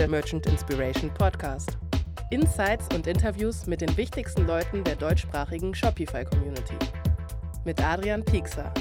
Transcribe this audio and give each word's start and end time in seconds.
der 0.00 0.08
Merchant 0.08 0.46
Inspiration 0.46 1.12
Podcast. 1.12 1.76
Insights 2.30 2.86
und 2.94 3.06
Interviews 3.06 3.66
mit 3.66 3.82
den 3.82 3.94
wichtigsten 3.98 4.46
Leuten 4.46 4.82
der 4.82 4.96
deutschsprachigen 4.96 5.74
Shopify-Community. 5.74 6.72
Mit 7.66 7.84
Adrian 7.84 8.24
Piekser. 8.24 8.72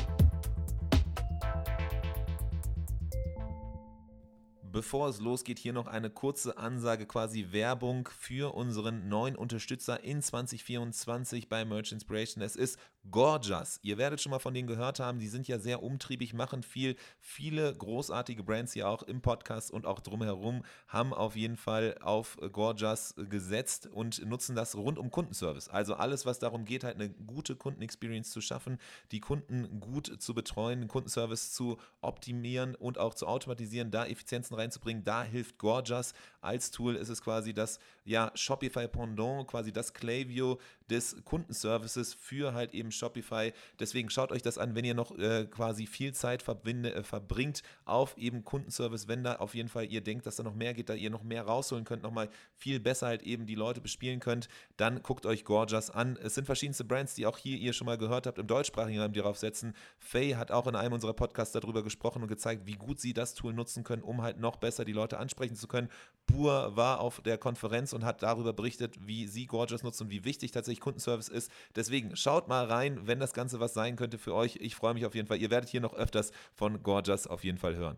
Bevor 4.72 5.10
es 5.10 5.20
losgeht, 5.20 5.60
hier 5.60 5.74
noch 5.74 5.88
eine 5.88 6.10
kurze 6.10 6.58
Ansage, 6.58 7.06
quasi 7.06 7.48
Werbung 7.52 8.08
für 8.18 8.56
unseren 8.56 9.10
neuen 9.10 9.36
Unterstützer 9.36 10.02
in 10.02 10.22
2024 10.22 11.50
bei 11.50 11.66
Merch 11.66 11.92
Inspiration. 11.92 12.42
Es 12.42 12.56
ist 12.56 12.80
Gorgeous. 13.12 13.80
Ihr 13.82 13.98
werdet 13.98 14.22
schon 14.22 14.32
mal 14.32 14.40
von 14.40 14.54
denen 14.54 14.68
gehört 14.68 15.00
haben, 15.00 15.20
die 15.20 15.28
sind 15.28 15.48
ja 15.48 15.60
sehr 15.60 15.82
umtriebig, 15.84 16.34
machen 16.34 16.64
viel. 16.64 16.96
Viele 17.20 17.74
großartige 17.76 18.44
Brands 18.44 18.74
hier 18.74 18.88
auch 18.88 19.04
im 19.04 19.22
Podcast 19.22 19.72
und 19.72 19.86
auch 19.86 20.00
drumherum 20.00 20.64
haben 20.88 21.14
auf 21.14 21.36
jeden 21.36 21.58
Fall 21.58 21.98
auf 22.02 22.38
Gorgeous 22.52 23.16
gesetzt 23.30 23.88
und 23.88 24.26
nutzen 24.26 24.56
das 24.56 24.76
rund 24.76 25.00
um 25.00 25.12
Kundenservice. 25.12 25.70
Also 25.70 25.96
alles, 25.96 26.26
was 26.26 26.40
darum 26.40 26.66
geht, 26.66 26.84
halt 26.84 26.96
eine 26.96 27.10
gute 27.10 27.56
Kundenexperience 27.56 28.32
zu 28.32 28.42
schaffen, 28.42 28.78
die 29.12 29.20
Kunden 29.20 29.80
gut 29.80 30.22
zu 30.22 30.34
betreuen, 30.34 30.82
den 30.82 30.88
Kundenservice 30.88 31.54
zu 31.54 31.78
optimieren 32.02 32.76
und 32.76 32.98
auch 32.98 33.14
zu 33.14 33.28
automatisieren, 33.28 33.92
da 33.92 34.06
Effizienzen 34.06 34.56
reinzubringen. 34.56 35.04
Da 35.04 35.24
hilft 35.24 35.58
Gorgeous 35.58 36.14
als 36.42 36.72
Tool. 36.72 36.96
Ist 36.96 37.10
es 37.10 37.22
quasi 37.22 37.54
das 37.54 37.80
ja, 38.06 38.32
Shopify 38.34 38.88
Pendant, 38.88 39.48
quasi 39.48 39.72
das 39.72 39.94
Klaviyo 39.94 40.60
des 40.90 41.24
Kundenservices 41.24 42.14
für 42.14 42.54
halt 42.54 42.74
eben 42.74 42.92
Shopify. 43.00 43.54
Deswegen 43.80 44.10
schaut 44.10 44.32
euch 44.32 44.42
das 44.42 44.58
an, 44.58 44.76
wenn 44.76 44.86
ihr 44.86 44.94
noch 44.94 45.18
äh, 45.18 45.46
quasi 45.46 45.88
viel 45.88 46.14
Zeit 46.14 46.44
verbinde, 46.44 46.94
äh, 46.94 47.04
verbringt 47.04 47.64
auf 47.86 48.18
eben 48.18 48.44
Kundenservice, 48.44 49.08
wenn 49.08 49.24
da 49.24 49.38
auf 49.38 49.56
jeden 49.56 49.70
Fall 49.70 49.86
ihr 49.86 50.02
denkt, 50.02 50.26
dass 50.26 50.36
da 50.36 50.44
noch 50.44 50.56
mehr 50.56 50.74
geht, 50.74 50.90
da 50.90 50.94
ihr 50.94 51.10
noch 51.10 51.24
mehr 51.24 51.44
rausholen 51.44 51.86
könnt, 51.86 52.04
nochmal 52.04 52.30
viel 52.56 52.80
besser 52.80 53.08
halt 53.08 53.24
eben 53.24 53.46
die 53.46 53.56
Leute 53.56 53.82
bespielen 53.82 54.20
könnt, 54.20 54.50
dann 54.78 55.02
guckt 55.02 55.26
euch 55.26 55.46
Gorgeous 55.46 55.90
an. 55.90 56.18
Es 56.22 56.36
sind 56.36 56.46
verschiedenste 56.46 56.84
Brands, 56.84 57.16
die 57.16 57.26
auch 57.26 57.38
hier 57.38 57.58
ihr 57.58 57.74
schon 57.74 57.86
mal 57.86 57.98
gehört 57.98 58.28
habt, 58.28 58.38
im 58.38 58.48
deutschsprachigen 58.48 59.00
Raum, 59.02 59.14
die 59.14 59.20
darauf 59.20 59.38
setzen. 59.38 59.74
Faye 59.98 60.36
hat 60.36 60.52
auch 60.52 60.68
in 60.68 60.76
einem 60.76 60.94
unserer 60.94 61.14
Podcasts 61.14 61.54
darüber 61.54 61.84
gesprochen 61.84 62.22
und 62.22 62.28
gezeigt, 62.28 62.66
wie 62.66 62.74
gut 62.74 63.00
sie 63.00 63.14
das 63.14 63.34
Tool 63.34 63.54
nutzen 63.54 63.84
können, 63.84 64.04
um 64.04 64.22
halt 64.22 64.40
noch 64.40 64.58
besser 64.58 64.86
die 64.86 64.94
Leute 64.94 65.18
ansprechen 65.18 65.56
zu 65.56 65.68
können. 65.68 65.90
Bur 66.26 66.76
war 66.76 67.00
auf 67.00 67.22
der 67.22 67.38
Konferenz 67.38 67.94
und 67.94 68.06
hat 68.06 68.22
darüber 68.22 68.54
berichtet, 68.54 68.96
wie 69.00 69.28
sie 69.28 69.48
Gorgeous 69.48 69.84
nutzen 69.84 70.04
und 70.04 70.10
wie 70.12 70.26
wichtig 70.26 70.52
tatsächlich 70.52 70.82
Kundenservice 70.82 71.30
ist. 71.30 71.52
Deswegen 71.76 72.16
schaut 72.16 72.48
mal 72.48 72.66
rein, 72.66 72.89
wenn 73.04 73.20
das 73.20 73.34
Ganze 73.34 73.60
was 73.60 73.74
sein 73.74 73.96
könnte 73.96 74.18
für 74.18 74.34
euch. 74.34 74.58
Ich 74.62 74.76
freue 74.76 74.94
mich 74.94 75.06
auf 75.06 75.16
jeden 75.16 75.28
Fall. 75.28 75.38
Ihr 75.38 75.50
werdet 75.50 75.70
hier 75.70 75.82
noch 75.82 75.94
öfters 75.94 76.32
von 76.54 76.82
Gorgeous 76.84 77.28
auf 77.28 77.44
jeden 77.44 77.58
Fall 77.58 77.76
hören. 77.76 77.98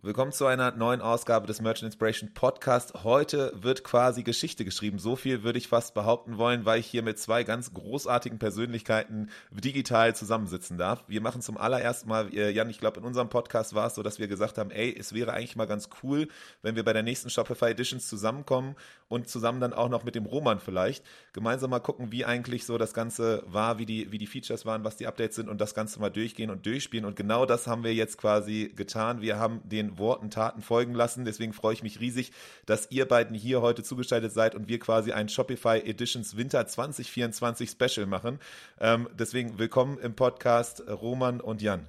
Willkommen 0.00 0.30
zu 0.30 0.46
einer 0.46 0.70
neuen 0.70 1.00
Ausgabe 1.00 1.48
des 1.48 1.60
Merchant 1.60 1.86
Inspiration 1.86 2.32
Podcast. 2.32 3.02
Heute 3.02 3.52
wird 3.56 3.82
quasi 3.82 4.22
Geschichte 4.22 4.64
geschrieben. 4.64 5.00
So 5.00 5.16
viel 5.16 5.42
würde 5.42 5.58
ich 5.58 5.66
fast 5.66 5.92
behaupten 5.92 6.38
wollen, 6.38 6.64
weil 6.64 6.78
ich 6.78 6.86
hier 6.86 7.02
mit 7.02 7.18
zwei 7.18 7.42
ganz 7.42 7.74
großartigen 7.74 8.38
Persönlichkeiten 8.38 9.28
digital 9.50 10.14
zusammensitzen 10.14 10.78
darf. 10.78 11.02
Wir 11.08 11.20
machen 11.20 11.42
zum 11.42 11.56
allerersten 11.56 12.08
Mal, 12.08 12.32
äh, 12.32 12.50
Jan, 12.50 12.70
ich 12.70 12.78
glaube, 12.78 13.00
in 13.00 13.06
unserem 13.06 13.28
Podcast 13.28 13.74
war 13.74 13.88
es 13.88 13.96
so, 13.96 14.04
dass 14.04 14.20
wir 14.20 14.28
gesagt 14.28 14.56
haben, 14.56 14.70
ey, 14.70 14.96
es 14.96 15.14
wäre 15.14 15.32
eigentlich 15.32 15.56
mal 15.56 15.66
ganz 15.66 15.88
cool, 16.04 16.28
wenn 16.62 16.76
wir 16.76 16.84
bei 16.84 16.92
der 16.92 17.02
nächsten 17.02 17.28
Shopify 17.28 17.70
Editions 17.70 18.06
zusammenkommen 18.06 18.76
und 19.08 19.28
zusammen 19.28 19.60
dann 19.60 19.72
auch 19.72 19.88
noch 19.88 20.04
mit 20.04 20.14
dem 20.14 20.26
Roman 20.26 20.60
vielleicht 20.60 21.04
gemeinsam 21.32 21.70
mal 21.70 21.80
gucken, 21.80 22.12
wie 22.12 22.24
eigentlich 22.24 22.66
so 22.66 22.78
das 22.78 22.94
Ganze 22.94 23.42
war, 23.48 23.80
wie 23.80 23.86
die, 23.86 24.12
wie 24.12 24.18
die 24.18 24.28
Features 24.28 24.64
waren, 24.64 24.84
was 24.84 24.96
die 24.96 25.08
Updates 25.08 25.34
sind 25.34 25.48
und 25.48 25.60
das 25.60 25.74
Ganze 25.74 25.98
mal 25.98 26.10
durchgehen 26.10 26.50
und 26.50 26.66
durchspielen. 26.66 27.04
Und 27.04 27.16
genau 27.16 27.46
das 27.46 27.66
haben 27.66 27.82
wir 27.82 27.94
jetzt 27.94 28.16
quasi 28.16 28.72
getan. 28.76 29.22
Wir 29.22 29.40
haben 29.40 29.60
den 29.68 29.87
Worten 29.96 30.28
Taten 30.28 30.60
folgen 30.60 30.92
lassen. 30.92 31.24
Deswegen 31.24 31.54
freue 31.54 31.72
ich 31.72 31.82
mich 31.82 32.00
riesig, 32.00 32.32
dass 32.66 32.90
ihr 32.90 33.06
beiden 33.06 33.34
hier 33.34 33.62
heute 33.62 33.82
zugeschaltet 33.82 34.32
seid 34.32 34.54
und 34.54 34.68
wir 34.68 34.78
quasi 34.78 35.12
ein 35.12 35.30
Shopify 35.30 35.78
Editions 35.78 36.36
Winter 36.36 36.66
2024 36.66 37.70
Special 37.70 38.06
machen. 38.06 38.40
Ähm, 38.80 39.08
deswegen 39.18 39.58
willkommen 39.58 39.98
im 39.98 40.14
Podcast 40.14 40.82
Roman 40.86 41.40
und 41.40 41.62
Jan. 41.62 41.86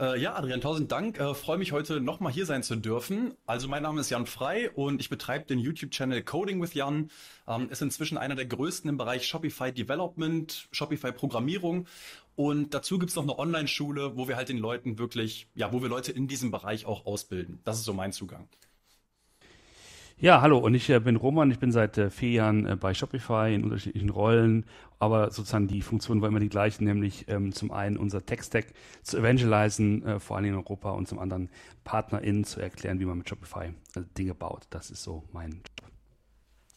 Äh, 0.00 0.18
ja, 0.18 0.34
Adrian, 0.34 0.62
tausend 0.62 0.90
Dank. 0.90 1.20
Äh, 1.20 1.34
Freue 1.34 1.58
mich 1.58 1.72
heute 1.72 2.00
nochmal 2.00 2.32
hier 2.32 2.46
sein 2.46 2.62
zu 2.62 2.74
dürfen. 2.74 3.34
Also 3.44 3.68
mein 3.68 3.82
Name 3.82 4.00
ist 4.00 4.08
Jan 4.08 4.24
Frei 4.24 4.70
und 4.70 4.98
ich 4.98 5.10
betreibe 5.10 5.44
den 5.44 5.58
YouTube-Channel 5.58 6.22
Coding 6.22 6.62
with 6.62 6.72
Jan. 6.72 7.10
Ähm, 7.46 7.68
ist 7.68 7.82
inzwischen 7.82 8.16
einer 8.16 8.34
der 8.34 8.46
größten 8.46 8.88
im 8.88 8.96
Bereich 8.96 9.26
Shopify 9.26 9.72
Development, 9.72 10.68
Shopify 10.72 11.12
Programmierung 11.12 11.86
und 12.40 12.72
dazu 12.72 12.98
gibt's 12.98 13.16
noch 13.16 13.24
eine 13.24 13.38
Online-Schule, 13.38 14.16
wo 14.16 14.26
wir 14.26 14.36
halt 14.36 14.48
den 14.48 14.56
Leuten 14.56 14.98
wirklich, 14.98 15.46
ja, 15.54 15.74
wo 15.74 15.82
wir 15.82 15.90
Leute 15.90 16.10
in 16.10 16.26
diesem 16.26 16.50
Bereich 16.50 16.86
auch 16.86 17.04
ausbilden. 17.04 17.60
Das 17.64 17.76
ist 17.76 17.84
so 17.84 17.92
mein 17.92 18.12
Zugang. 18.12 18.48
Ja, 20.16 20.40
hallo 20.40 20.56
und 20.56 20.72
ich 20.72 20.88
äh, 20.88 21.00
bin 21.00 21.16
Roman, 21.16 21.50
ich 21.50 21.58
bin 21.58 21.70
seit 21.70 21.98
äh, 21.98 22.08
vier 22.08 22.30
Jahren 22.30 22.64
äh, 22.64 22.76
bei 22.76 22.94
Shopify 22.94 23.54
in 23.54 23.64
unterschiedlichen 23.64 24.08
Rollen, 24.08 24.64
aber 24.98 25.30
sozusagen 25.30 25.68
die 25.68 25.82
Funktion 25.82 26.22
war 26.22 26.28
immer 26.28 26.40
die 26.40 26.48
gleiche, 26.48 26.82
nämlich 26.82 27.26
ähm, 27.28 27.52
zum 27.52 27.72
einen 27.72 27.98
unser 27.98 28.24
Tech-Stack 28.24 28.68
zu 29.02 29.18
evangelisen, 29.18 30.18
vor 30.18 30.38
allem 30.38 30.46
in 30.46 30.54
Europa 30.54 30.92
und 30.92 31.08
zum 31.08 31.18
anderen 31.18 31.50
PartnerInnen 31.84 32.44
zu 32.44 32.58
erklären, 32.58 33.00
wie 33.00 33.04
man 33.04 33.18
mit 33.18 33.28
Shopify 33.28 33.74
Dinge 34.16 34.34
baut. 34.34 34.66
Das 34.70 34.90
ist 34.90 35.02
so 35.02 35.24
mein 35.34 35.60
Job. 35.78 35.89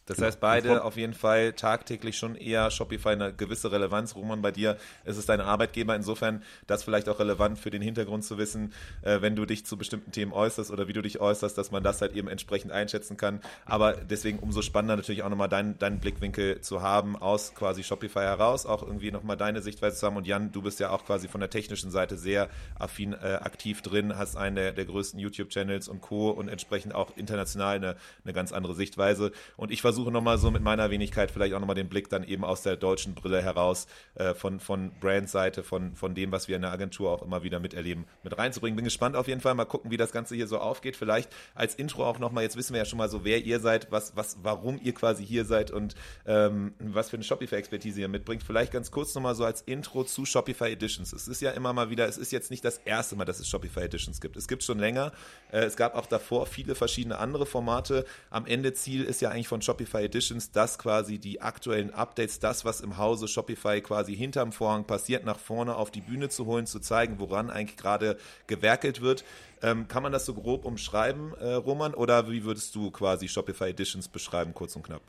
Das 0.05 0.21
heißt, 0.21 0.39
beide 0.41 0.83
auf 0.83 0.97
jeden 0.97 1.13
Fall 1.13 1.53
tagtäglich 1.53 2.17
schon 2.17 2.35
eher 2.35 2.69
Shopify 2.71 3.09
eine 3.09 3.33
gewisse 3.33 3.71
Relevanz. 3.71 4.15
Roman, 4.15 4.41
bei 4.41 4.51
dir 4.51 4.77
ist 5.05 5.17
es 5.17 5.25
dein 5.25 5.39
Arbeitgeber. 5.39 5.95
Insofern 5.95 6.43
das 6.67 6.83
vielleicht 6.83 7.07
auch 7.07 7.19
relevant 7.19 7.57
für 7.57 7.69
den 7.69 7.81
Hintergrund 7.81 8.25
zu 8.25 8.37
wissen, 8.37 8.73
äh, 9.01 9.21
wenn 9.21 9.35
du 9.35 9.45
dich 9.45 9.65
zu 9.65 9.77
bestimmten 9.77 10.11
Themen 10.11 10.33
äußerst 10.33 10.71
oder 10.71 10.87
wie 10.89 10.93
du 10.93 11.01
dich 11.01 11.21
äußerst, 11.21 11.57
dass 11.57 11.71
man 11.71 11.83
das 11.83 12.01
halt 12.01 12.15
eben 12.15 12.27
entsprechend 12.27 12.71
einschätzen 12.71 13.15
kann. 13.15 13.39
Aber 13.65 13.93
deswegen 13.93 14.39
umso 14.39 14.61
spannender 14.61 14.97
natürlich 14.97 15.23
auch 15.23 15.29
nochmal 15.29 15.49
deinen, 15.49 15.79
deinen 15.79 15.99
Blickwinkel 15.99 16.59
zu 16.59 16.81
haben 16.81 17.15
aus 17.15 17.55
quasi 17.55 17.83
Shopify 17.83 18.19
heraus, 18.19 18.65
auch 18.65 18.83
irgendwie 18.83 19.11
nochmal 19.11 19.37
deine 19.37 19.61
Sichtweise 19.61 19.97
zu 19.97 20.05
haben. 20.05 20.17
Und 20.17 20.27
Jan, 20.27 20.51
du 20.51 20.61
bist 20.61 20.81
ja 20.81 20.89
auch 20.89 21.05
quasi 21.05 21.29
von 21.29 21.39
der 21.39 21.49
technischen 21.49 21.91
Seite 21.91 22.17
sehr 22.17 22.49
affin 22.77 23.13
äh, 23.13 23.39
aktiv 23.41 23.81
drin, 23.81 24.17
hast 24.17 24.35
einen 24.35 24.57
der, 24.57 24.73
der 24.73 24.85
größten 24.85 25.17
YouTube-Channels 25.17 25.87
und 25.87 26.01
Co. 26.01 26.29
und 26.31 26.49
entsprechend 26.49 26.93
auch 26.93 27.15
international 27.15 27.77
eine, 27.77 27.95
eine 28.25 28.33
ganz 28.33 28.51
andere 28.51 28.75
Sichtweise. 28.75 29.31
Und 29.55 29.71
ich 29.71 29.81
versuche 29.81 29.92
versuche 29.93 30.11
nochmal 30.11 30.39
so 30.39 30.49
mit 30.49 30.63
meiner 30.63 30.89
Wenigkeit 30.89 31.29
vielleicht 31.29 31.53
auch 31.53 31.59
nochmal 31.59 31.75
den 31.75 31.87
Blick 31.87 32.09
dann 32.09 32.23
eben 32.23 32.43
aus 32.43 32.63
der 32.63 32.77
deutschen 32.77 33.13
Brille 33.13 33.43
heraus 33.43 33.85
äh, 34.15 34.33
von, 34.33 34.59
von 34.59 34.91
Brandseite, 34.99 35.61
von, 35.61 35.95
von 35.95 36.15
dem, 36.15 36.31
was 36.31 36.47
wir 36.47 36.55
in 36.55 36.63
der 36.63 36.71
Agentur 36.71 37.11
auch 37.11 37.21
immer 37.21 37.43
wieder 37.43 37.59
miterleben, 37.59 38.05
mit 38.23 38.35
reinzubringen. 38.35 38.75
Bin 38.75 38.85
gespannt 38.85 39.15
auf 39.15 39.27
jeden 39.27 39.39
Fall. 39.39 39.53
Mal 39.53 39.65
gucken, 39.65 39.91
wie 39.91 39.97
das 39.97 40.11
Ganze 40.11 40.33
hier 40.33 40.47
so 40.47 40.57
aufgeht. 40.57 40.95
Vielleicht 40.95 41.29
als 41.53 41.75
Intro 41.75 42.07
auch 42.07 42.17
nochmal, 42.17 42.43
jetzt 42.43 42.57
wissen 42.57 42.73
wir 42.73 42.79
ja 42.79 42.85
schon 42.85 42.97
mal 42.97 43.07
so, 43.07 43.23
wer 43.23 43.43
ihr 43.45 43.59
seid, 43.59 43.91
was, 43.91 44.15
was, 44.15 44.37
warum 44.41 44.79
ihr 44.81 44.95
quasi 44.95 45.23
hier 45.23 45.45
seid 45.45 45.69
und 45.69 45.93
ähm, 46.25 46.73
was 46.79 47.11
für 47.11 47.17
eine 47.17 47.23
Shopify-Expertise 47.23 48.01
ihr 48.01 48.07
mitbringt. 48.07 48.41
Vielleicht 48.41 48.71
ganz 48.71 48.89
kurz 48.89 49.13
nochmal 49.13 49.35
so 49.35 49.45
als 49.45 49.61
Intro 49.61 50.05
zu 50.05 50.25
Shopify 50.25 50.71
Editions. 50.71 51.13
Es 51.13 51.27
ist 51.27 51.39
ja 51.39 51.51
immer 51.51 51.71
mal 51.71 51.91
wieder, 51.91 52.07
es 52.07 52.17
ist 52.17 52.31
jetzt 52.31 52.49
nicht 52.49 52.65
das 52.65 52.79
erste 52.79 53.15
Mal, 53.15 53.25
dass 53.25 53.39
es 53.39 53.47
Shopify 53.47 53.81
Editions 53.81 54.21
gibt. 54.21 54.37
Es 54.37 54.47
gibt 54.47 54.63
schon 54.63 54.79
länger. 54.79 55.11
Äh, 55.51 55.65
es 55.65 55.75
gab 55.75 55.93
auch 55.93 56.07
davor 56.07 56.47
viele 56.47 56.73
verschiedene 56.73 57.19
andere 57.19 57.45
Formate. 57.45 58.05
Am 58.31 58.47
Ende 58.47 58.73
Ziel 58.73 59.03
ist 59.03 59.21
ja 59.21 59.29
eigentlich 59.29 59.47
von 59.47 59.61
Shopify 59.61 59.82
Shopify 59.83 60.05
Editions, 60.05 60.51
dass 60.51 60.77
quasi 60.77 61.19
die 61.19 61.41
aktuellen 61.41 61.93
Updates, 61.93 62.39
das, 62.39 62.63
was 62.63 62.79
im 62.79 62.97
Hause 62.97 63.27
Shopify 63.27 63.81
quasi 63.81 64.15
hinterm 64.15 64.51
Vorhang 64.53 64.85
passiert, 64.85 65.25
nach 65.25 65.39
vorne 65.39 65.75
auf 65.75 65.91
die 65.91 66.01
Bühne 66.01 66.29
zu 66.29 66.45
holen, 66.45 66.65
zu 66.65 66.79
zeigen, 66.79 67.19
woran 67.19 67.49
eigentlich 67.49 67.77
gerade 67.77 68.17
gewerkelt 68.47 69.01
wird. 69.01 69.25
Ähm, 69.61 69.87
kann 69.87 70.03
man 70.03 70.11
das 70.11 70.25
so 70.25 70.33
grob 70.33 70.65
umschreiben, 70.65 71.33
äh, 71.39 71.53
Roman, 71.53 71.93
oder 71.93 72.29
wie 72.31 72.45
würdest 72.45 72.73
du 72.75 72.91
quasi 72.91 73.27
Shopify 73.27 73.65
Editions 73.65 74.07
beschreiben, 74.07 74.53
kurz 74.53 74.75
und 74.75 74.83
knapp? 74.83 75.01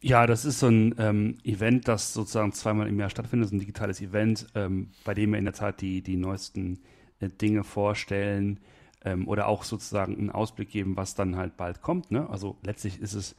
Ja, 0.00 0.26
das 0.26 0.44
ist 0.44 0.60
so 0.60 0.68
ein 0.68 0.94
ähm, 0.98 1.38
Event, 1.44 1.88
das 1.88 2.12
sozusagen 2.12 2.52
zweimal 2.52 2.88
im 2.88 2.98
Jahr 2.98 3.10
stattfindet, 3.10 3.50
so 3.50 3.56
ein 3.56 3.60
digitales 3.60 4.00
Event, 4.00 4.46
ähm, 4.54 4.90
bei 5.04 5.14
dem 5.14 5.32
wir 5.32 5.38
in 5.38 5.44
der 5.44 5.54
Tat 5.54 5.80
die, 5.80 6.00
die 6.02 6.16
neuesten 6.16 6.80
äh, 7.20 7.28
Dinge 7.28 7.64
vorstellen 7.64 8.60
ähm, 9.04 9.26
oder 9.28 9.46
auch 9.46 9.62
sozusagen 9.64 10.16
einen 10.16 10.30
Ausblick 10.30 10.70
geben, 10.70 10.96
was 10.96 11.14
dann 11.14 11.36
halt 11.36 11.56
bald 11.56 11.82
kommt. 11.82 12.10
Ne? 12.10 12.28
Also 12.30 12.56
letztlich 12.62 13.00
ist 13.00 13.14
es 13.14 13.36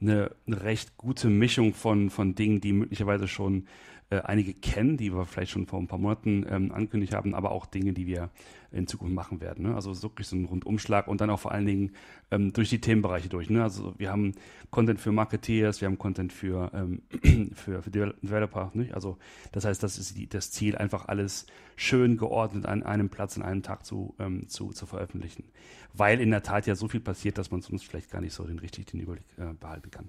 eine, 0.00 0.30
eine 0.46 0.62
recht 0.62 0.96
gute 0.96 1.28
Mischung 1.28 1.74
von, 1.74 2.10
von 2.10 2.34
Dingen, 2.34 2.60
die 2.60 2.72
möglicherweise 2.72 3.28
schon 3.28 3.66
äh, 4.10 4.20
einige 4.20 4.54
kennen, 4.54 4.96
die 4.96 5.12
wir 5.12 5.24
vielleicht 5.24 5.52
schon 5.52 5.66
vor 5.66 5.78
ein 5.78 5.86
paar 5.86 5.98
Monaten 5.98 6.44
ähm, 6.48 6.72
angekündigt 6.72 7.14
haben, 7.14 7.34
aber 7.34 7.52
auch 7.52 7.66
Dinge, 7.66 7.92
die 7.92 8.06
wir 8.06 8.30
in 8.72 8.86
Zukunft 8.86 9.14
machen 9.14 9.40
werden. 9.40 9.66
Ne? 9.66 9.74
Also 9.74 10.02
wirklich 10.02 10.26
so 10.28 10.36
ein 10.36 10.44
Rundumschlag 10.44 11.08
und 11.08 11.20
dann 11.20 11.30
auch 11.30 11.40
vor 11.40 11.52
allen 11.52 11.66
Dingen 11.66 11.92
ähm, 12.30 12.52
durch 12.52 12.70
die 12.70 12.80
Themenbereiche 12.80 13.28
durch. 13.28 13.50
Ne? 13.50 13.62
Also 13.62 13.94
wir 13.98 14.10
haben 14.10 14.34
Content 14.70 15.00
für 15.00 15.12
Marketeers, 15.12 15.80
wir 15.80 15.86
haben 15.86 15.98
Content 15.98 16.32
für, 16.32 16.70
ähm, 16.74 17.02
für, 17.54 17.82
für 17.82 17.90
Developer. 17.90 18.70
Nicht? 18.74 18.94
Also 18.94 19.18
das 19.52 19.64
heißt, 19.64 19.82
das 19.82 19.98
ist 19.98 20.16
die, 20.16 20.28
das 20.28 20.50
Ziel, 20.50 20.76
einfach 20.76 21.08
alles 21.08 21.46
schön 21.76 22.16
geordnet 22.16 22.66
an 22.66 22.82
einem 22.82 23.08
Platz, 23.08 23.36
an 23.36 23.42
einem 23.42 23.62
Tag 23.62 23.84
zu, 23.84 24.14
ähm, 24.18 24.48
zu, 24.48 24.70
zu 24.70 24.86
veröffentlichen. 24.86 25.44
Weil 25.92 26.20
in 26.20 26.30
der 26.30 26.42
Tat 26.42 26.66
ja 26.66 26.74
so 26.74 26.88
viel 26.88 27.00
passiert, 27.00 27.38
dass 27.38 27.50
man 27.50 27.62
sonst 27.62 27.84
vielleicht 27.84 28.10
gar 28.10 28.20
nicht 28.20 28.34
so 28.34 28.44
den 28.44 28.58
richtig 28.58 28.86
den 28.86 29.00
Überblick 29.00 29.26
äh, 29.38 29.52
behalten 29.54 29.90
kann. 29.90 30.08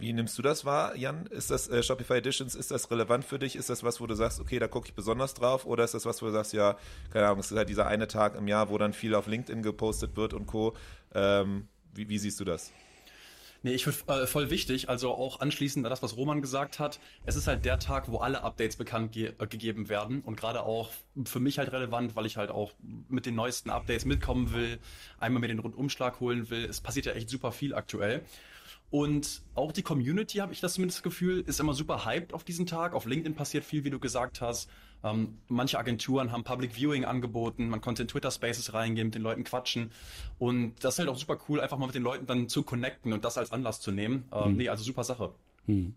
Wie 0.00 0.14
nimmst 0.14 0.38
du 0.38 0.42
das 0.42 0.64
wahr, 0.64 0.96
Jan? 0.96 1.26
Ist 1.26 1.50
das 1.50 1.68
äh, 1.68 1.82
Shopify 1.82 2.14
Editions, 2.14 2.54
ist 2.54 2.70
das 2.70 2.90
relevant 2.90 3.22
für 3.22 3.38
dich? 3.38 3.54
Ist 3.54 3.68
das 3.68 3.84
was, 3.84 4.00
wo 4.00 4.06
du 4.06 4.14
sagst, 4.14 4.40
okay, 4.40 4.58
da 4.58 4.66
gucke 4.66 4.88
ich 4.88 4.94
besonders 4.94 5.34
drauf? 5.34 5.66
Oder 5.66 5.84
ist 5.84 5.92
das 5.92 6.06
was, 6.06 6.22
wo 6.22 6.26
du 6.26 6.32
sagst, 6.32 6.54
ja, 6.54 6.78
keine 7.12 7.26
Ahnung, 7.26 7.40
es 7.40 7.50
ist 7.50 7.56
halt 7.58 7.68
dieser 7.68 7.86
eine 7.86 8.08
Tag 8.08 8.34
im 8.34 8.48
Jahr, 8.48 8.70
wo 8.70 8.78
dann 8.78 8.94
viel 8.94 9.14
auf 9.14 9.26
LinkedIn 9.26 9.62
gepostet 9.62 10.16
wird 10.16 10.32
und 10.32 10.46
Co. 10.46 10.74
Ähm, 11.14 11.68
wie, 11.92 12.08
wie 12.08 12.16
siehst 12.16 12.40
du 12.40 12.44
das? 12.44 12.72
Nee, 13.62 13.74
ich 13.74 13.84
finde 13.84 14.22
äh, 14.22 14.26
voll 14.26 14.48
wichtig, 14.48 14.88
also 14.88 15.12
auch 15.12 15.40
anschließend 15.40 15.84
an 15.84 15.90
das, 15.90 16.02
was 16.02 16.16
Roman 16.16 16.40
gesagt 16.40 16.78
hat, 16.78 16.98
es 17.26 17.36
ist 17.36 17.46
halt 17.46 17.66
der 17.66 17.78
Tag, 17.78 18.10
wo 18.10 18.16
alle 18.16 18.42
Updates 18.42 18.76
bekannt 18.76 19.12
ge 19.12 19.34
äh, 19.38 19.46
gegeben 19.46 19.90
werden 19.90 20.22
und 20.22 20.36
gerade 20.36 20.62
auch 20.62 20.90
für 21.26 21.40
mich 21.40 21.58
halt 21.58 21.70
relevant, 21.72 22.16
weil 22.16 22.24
ich 22.24 22.38
halt 22.38 22.50
auch 22.50 22.72
mit 22.80 23.26
den 23.26 23.34
neuesten 23.34 23.68
Updates 23.68 24.06
mitkommen 24.06 24.54
will, 24.54 24.78
einmal 25.18 25.40
mir 25.40 25.48
den 25.48 25.58
Rundumschlag 25.58 26.20
holen 26.20 26.48
will. 26.48 26.64
Es 26.64 26.80
passiert 26.80 27.04
ja 27.04 27.12
echt 27.12 27.28
super 27.28 27.52
viel 27.52 27.74
aktuell. 27.74 28.22
Und 28.90 29.42
auch 29.54 29.70
die 29.70 29.82
Community, 29.82 30.38
habe 30.38 30.52
ich 30.52 30.60
das 30.60 30.74
zumindest 30.74 31.02
Gefühl, 31.02 31.44
ist 31.46 31.60
immer 31.60 31.74
super 31.74 32.04
hyped 32.04 32.34
auf 32.34 32.42
diesen 32.42 32.66
Tag. 32.66 32.92
Auf 32.92 33.06
LinkedIn 33.06 33.34
passiert 33.34 33.64
viel, 33.64 33.84
wie 33.84 33.90
du 33.90 34.00
gesagt 34.00 34.40
hast. 34.40 34.68
Ähm, 35.04 35.38
manche 35.48 35.78
Agenturen 35.78 36.32
haben 36.32 36.44
Public 36.44 36.74
Viewing 36.74 37.04
angeboten, 37.04 37.68
man 37.68 37.80
konnte 37.80 38.02
in 38.02 38.08
Twitter 38.08 38.30
Spaces 38.30 38.74
reingehen, 38.74 39.06
mit 39.06 39.14
den 39.14 39.22
Leuten 39.22 39.44
quatschen. 39.44 39.92
Und 40.38 40.74
das 40.80 40.94
ist 40.94 40.98
halt 40.98 41.08
auch 41.08 41.16
super 41.16 41.38
cool, 41.48 41.60
einfach 41.60 41.78
mal 41.78 41.86
mit 41.86 41.94
den 41.94 42.02
Leuten 42.02 42.26
dann 42.26 42.48
zu 42.48 42.64
connecten 42.64 43.12
und 43.12 43.24
das 43.24 43.38
als 43.38 43.52
Anlass 43.52 43.80
zu 43.80 43.92
nehmen. 43.92 44.24
Ähm, 44.32 44.52
mhm. 44.52 44.56
Nee, 44.56 44.68
also 44.68 44.82
super 44.82 45.04
Sache. 45.04 45.32
Mhm. 45.66 45.94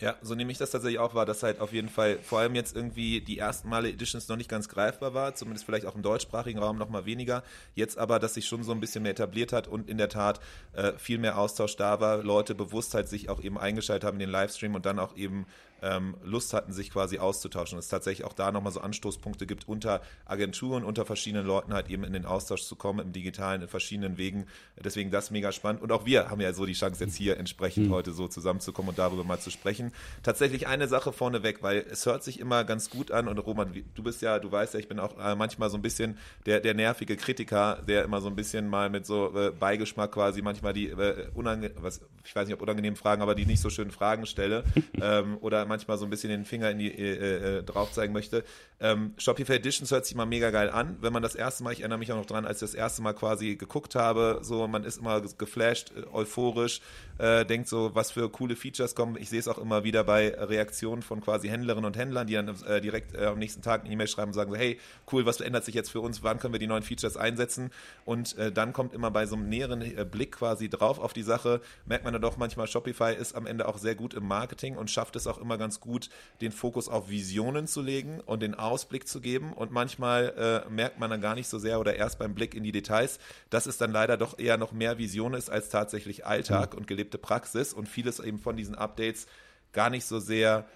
Ja, 0.00 0.14
so 0.22 0.36
nehme 0.36 0.52
ich 0.52 0.58
das 0.58 0.70
tatsächlich 0.70 1.00
auch 1.00 1.14
wahr, 1.14 1.26
dass 1.26 1.42
halt 1.42 1.60
auf 1.60 1.72
jeden 1.72 1.88
Fall 1.88 2.20
vor 2.22 2.38
allem 2.38 2.54
jetzt 2.54 2.76
irgendwie 2.76 3.20
die 3.20 3.38
ersten 3.38 3.68
Male 3.68 3.88
Editions 3.88 4.28
noch 4.28 4.36
nicht 4.36 4.48
ganz 4.48 4.68
greifbar 4.68 5.12
war, 5.12 5.34
zumindest 5.34 5.66
vielleicht 5.66 5.86
auch 5.86 5.96
im 5.96 6.02
deutschsprachigen 6.02 6.60
Raum 6.60 6.78
noch 6.78 6.88
mal 6.88 7.04
weniger. 7.04 7.42
Jetzt 7.74 7.98
aber, 7.98 8.20
dass 8.20 8.34
sich 8.34 8.46
schon 8.46 8.62
so 8.62 8.70
ein 8.70 8.78
bisschen 8.78 9.02
mehr 9.02 9.10
etabliert 9.10 9.52
hat 9.52 9.66
und 9.66 9.90
in 9.90 9.98
der 9.98 10.08
Tat 10.08 10.38
äh, 10.72 10.92
viel 10.98 11.18
mehr 11.18 11.36
Austausch 11.36 11.74
da 11.74 11.98
war, 11.98 12.22
Leute 12.22 12.54
bewusst 12.54 12.94
halt 12.94 13.08
sich 13.08 13.28
auch 13.28 13.42
eben 13.42 13.58
eingeschaltet 13.58 14.06
haben 14.06 14.14
in 14.14 14.20
den 14.20 14.30
Livestream 14.30 14.76
und 14.76 14.86
dann 14.86 15.00
auch 15.00 15.16
eben 15.16 15.46
ähm, 15.82 16.16
Lust 16.22 16.52
hatten, 16.52 16.72
sich 16.72 16.90
quasi 16.90 17.18
auszutauschen. 17.18 17.78
es 17.78 17.88
tatsächlich 17.88 18.26
auch 18.26 18.32
da 18.32 18.52
nochmal 18.52 18.72
so 18.72 18.80
Anstoßpunkte 18.80 19.46
gibt, 19.46 19.68
unter 19.68 20.00
Agenturen, 20.24 20.84
unter 20.84 21.04
verschiedenen 21.04 21.46
Leuten 21.46 21.72
halt 21.72 21.88
eben 21.90 22.04
in 22.04 22.12
den 22.12 22.26
Austausch 22.26 22.62
zu 22.62 22.76
kommen, 22.76 23.00
im 23.00 23.12
Digitalen, 23.12 23.62
in 23.62 23.68
verschiedenen 23.68 24.18
Wegen. 24.18 24.46
Deswegen 24.82 25.10
das 25.10 25.30
mega 25.30 25.52
spannend. 25.52 25.82
Und 25.82 25.92
auch 25.92 26.06
wir 26.06 26.30
haben 26.30 26.40
ja 26.40 26.52
so 26.52 26.66
die 26.66 26.72
Chance, 26.72 27.04
jetzt 27.04 27.16
hier 27.16 27.36
entsprechend 27.36 27.88
mhm. 27.88 27.92
heute 27.92 28.12
so 28.12 28.28
zusammenzukommen 28.28 28.90
und 28.90 28.98
darüber 28.98 29.24
mal 29.24 29.38
zu 29.38 29.50
sprechen. 29.50 29.92
Tatsächlich 30.22 30.66
eine 30.66 30.88
Sache 30.88 31.12
vorneweg, 31.12 31.62
weil 31.62 31.84
es 31.90 32.06
hört 32.06 32.24
sich 32.24 32.40
immer 32.40 32.64
ganz 32.64 32.90
gut 32.90 33.10
an 33.10 33.28
und 33.28 33.38
Roman, 33.38 33.72
du 33.94 34.02
bist 34.02 34.22
ja, 34.22 34.38
du 34.38 34.50
weißt 34.50 34.74
ja, 34.74 34.80
ich 34.80 34.88
bin 34.88 34.98
auch 34.98 35.18
äh, 35.18 35.34
manchmal 35.34 35.70
so 35.70 35.76
ein 35.76 35.82
bisschen 35.82 36.18
der, 36.46 36.60
der 36.60 36.74
nervige 36.74 37.16
Kritiker, 37.16 37.82
der 37.86 38.04
immer 38.04 38.20
so 38.20 38.28
ein 38.28 38.36
bisschen 38.36 38.68
mal 38.68 38.90
mit 38.90 39.06
so 39.06 39.34
äh, 39.36 39.50
Beigeschmack 39.50 40.12
quasi 40.12 40.42
manchmal 40.42 40.72
die 40.72 40.88
äh, 40.88 41.28
unangenehm, 41.34 41.76
ich 42.24 42.36
weiß 42.36 42.46
nicht, 42.46 42.54
ob 42.54 42.62
unangenehm 42.62 42.96
Fragen, 42.96 43.22
aber 43.22 43.34
die 43.34 43.46
nicht 43.46 43.60
so 43.60 43.70
schönen 43.70 43.90
Fragen 43.90 44.26
stelle 44.26 44.64
ähm, 45.00 45.38
oder 45.40 45.64
manchmal 45.68 45.98
so 45.98 46.04
ein 46.04 46.10
bisschen 46.10 46.30
den 46.30 46.44
Finger 46.44 46.70
in 46.70 46.78
die, 46.78 46.90
äh, 46.90 47.58
äh, 47.58 47.62
drauf 47.62 47.92
zeigen 47.92 48.12
möchte. 48.12 48.44
Ähm, 48.80 49.14
Shopify 49.18 49.54
Editions 49.54 49.90
hört 49.90 50.06
sich 50.06 50.14
mal 50.14 50.26
mega 50.26 50.50
geil 50.50 50.70
an. 50.70 50.96
Wenn 51.00 51.12
man 51.12 51.22
das 51.22 51.34
erste 51.34 51.64
Mal, 51.64 51.72
ich 51.72 51.80
erinnere 51.80 51.98
mich 51.98 52.12
auch 52.12 52.16
noch 52.16 52.26
dran, 52.26 52.44
als 52.44 52.62
ich 52.62 52.70
das 52.70 52.74
erste 52.74 53.02
Mal 53.02 53.12
quasi 53.12 53.56
geguckt 53.56 53.94
habe, 53.94 54.40
so 54.42 54.66
man 54.68 54.84
ist 54.84 54.98
immer 54.98 55.20
geflasht, 55.20 55.92
äh, 55.96 56.06
euphorisch, 56.12 56.80
äh, 57.18 57.44
denkt 57.44 57.68
so, 57.68 57.94
was 57.94 58.12
für 58.12 58.30
coole 58.30 58.56
Features 58.56 58.94
kommen. 58.94 59.16
Ich 59.16 59.28
sehe 59.28 59.40
es 59.40 59.48
auch 59.48 59.58
immer 59.58 59.84
wieder 59.84 60.04
bei 60.04 60.28
Reaktionen 60.28 61.02
von 61.02 61.20
quasi 61.20 61.48
Händlerinnen 61.48 61.84
und 61.84 61.96
Händlern, 61.96 62.26
die 62.26 62.34
dann 62.34 62.48
äh, 62.66 62.80
direkt 62.80 63.14
äh, 63.14 63.26
am 63.26 63.38
nächsten 63.38 63.62
Tag 63.62 63.84
eine 63.84 63.92
E-Mail 63.92 64.08
schreiben 64.08 64.28
und 64.28 64.34
sagen 64.34 64.50
so, 64.50 64.56
hey, 64.56 64.78
cool, 65.12 65.26
was 65.26 65.38
verändert 65.38 65.64
sich 65.64 65.74
jetzt 65.74 65.90
für 65.90 66.00
uns? 66.00 66.22
Wann 66.22 66.38
können 66.38 66.54
wir 66.54 66.60
die 66.60 66.66
neuen 66.66 66.82
Features 66.82 67.16
einsetzen? 67.16 67.70
Und 68.04 68.38
äh, 68.38 68.52
dann 68.52 68.72
kommt 68.72 68.94
immer 68.94 69.10
bei 69.10 69.26
so 69.26 69.36
einem 69.36 69.48
näheren 69.48 69.82
äh, 69.82 70.04
Blick 70.04 70.32
quasi 70.32 70.68
drauf 70.68 70.98
auf 70.98 71.12
die 71.12 71.22
Sache, 71.22 71.60
merkt 71.86 72.04
man 72.04 72.12
dann 72.12 72.22
doch 72.22 72.36
manchmal, 72.36 72.66
Shopify 72.66 73.14
ist 73.14 73.34
am 73.34 73.46
Ende 73.46 73.66
auch 73.66 73.78
sehr 73.78 73.94
gut 73.94 74.14
im 74.14 74.26
Marketing 74.26 74.76
und 74.76 74.90
schafft 74.90 75.16
es 75.16 75.26
auch 75.26 75.38
immer 75.58 75.64
ganz 75.64 75.80
gut, 75.80 76.08
den 76.40 76.52
Fokus 76.52 76.88
auf 76.88 77.10
Visionen 77.10 77.66
zu 77.66 77.82
legen 77.82 78.20
und 78.20 78.40
den 78.40 78.54
Ausblick 78.54 79.08
zu 79.08 79.20
geben. 79.20 79.52
Und 79.52 79.72
manchmal 79.72 80.64
äh, 80.66 80.70
merkt 80.70 80.98
man 80.98 81.10
dann 81.10 81.20
gar 81.20 81.34
nicht 81.34 81.48
so 81.48 81.58
sehr 81.58 81.80
oder 81.80 81.96
erst 81.96 82.18
beim 82.18 82.34
Blick 82.34 82.54
in 82.54 82.62
die 82.62 82.72
Details, 82.72 83.18
dass 83.50 83.66
es 83.66 83.76
dann 83.76 83.92
leider 83.92 84.16
doch 84.16 84.38
eher 84.38 84.56
noch 84.56 84.72
mehr 84.72 84.98
Vision 84.98 85.34
ist 85.34 85.50
als 85.50 85.68
tatsächlich 85.68 86.24
Alltag 86.24 86.72
mhm. 86.72 86.78
und 86.78 86.86
gelebte 86.86 87.18
Praxis 87.18 87.72
und 87.72 87.88
vieles 87.88 88.20
eben 88.20 88.38
von 88.38 88.56
diesen 88.56 88.74
Updates 88.74 89.26
gar 89.72 89.90
nicht 89.90 90.04
so 90.04 90.18
sehr 90.18 90.66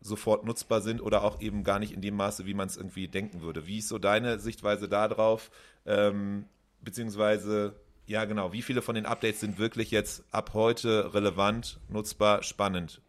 sofort 0.00 0.46
nutzbar 0.46 0.80
sind 0.80 1.02
oder 1.02 1.22
auch 1.24 1.42
eben 1.42 1.62
gar 1.62 1.78
nicht 1.78 1.92
in 1.92 2.00
dem 2.00 2.16
Maße, 2.16 2.46
wie 2.46 2.54
man 2.54 2.68
es 2.68 2.76
irgendwie 2.76 3.06
denken 3.06 3.42
würde. 3.42 3.66
Wie 3.66 3.78
ist 3.78 3.88
so 3.88 3.98
deine 3.98 4.38
Sichtweise 4.38 4.88
darauf? 4.88 5.50
Ähm, 5.84 6.46
beziehungsweise, 6.80 7.74
ja 8.06 8.24
genau, 8.24 8.54
wie 8.54 8.62
viele 8.62 8.80
von 8.80 8.94
den 8.94 9.04
Updates 9.04 9.40
sind 9.40 9.58
wirklich 9.58 9.90
jetzt 9.90 10.24
ab 10.30 10.52
heute 10.54 11.12
relevant, 11.12 11.80
nutzbar, 11.90 12.42
spannend? 12.42 13.02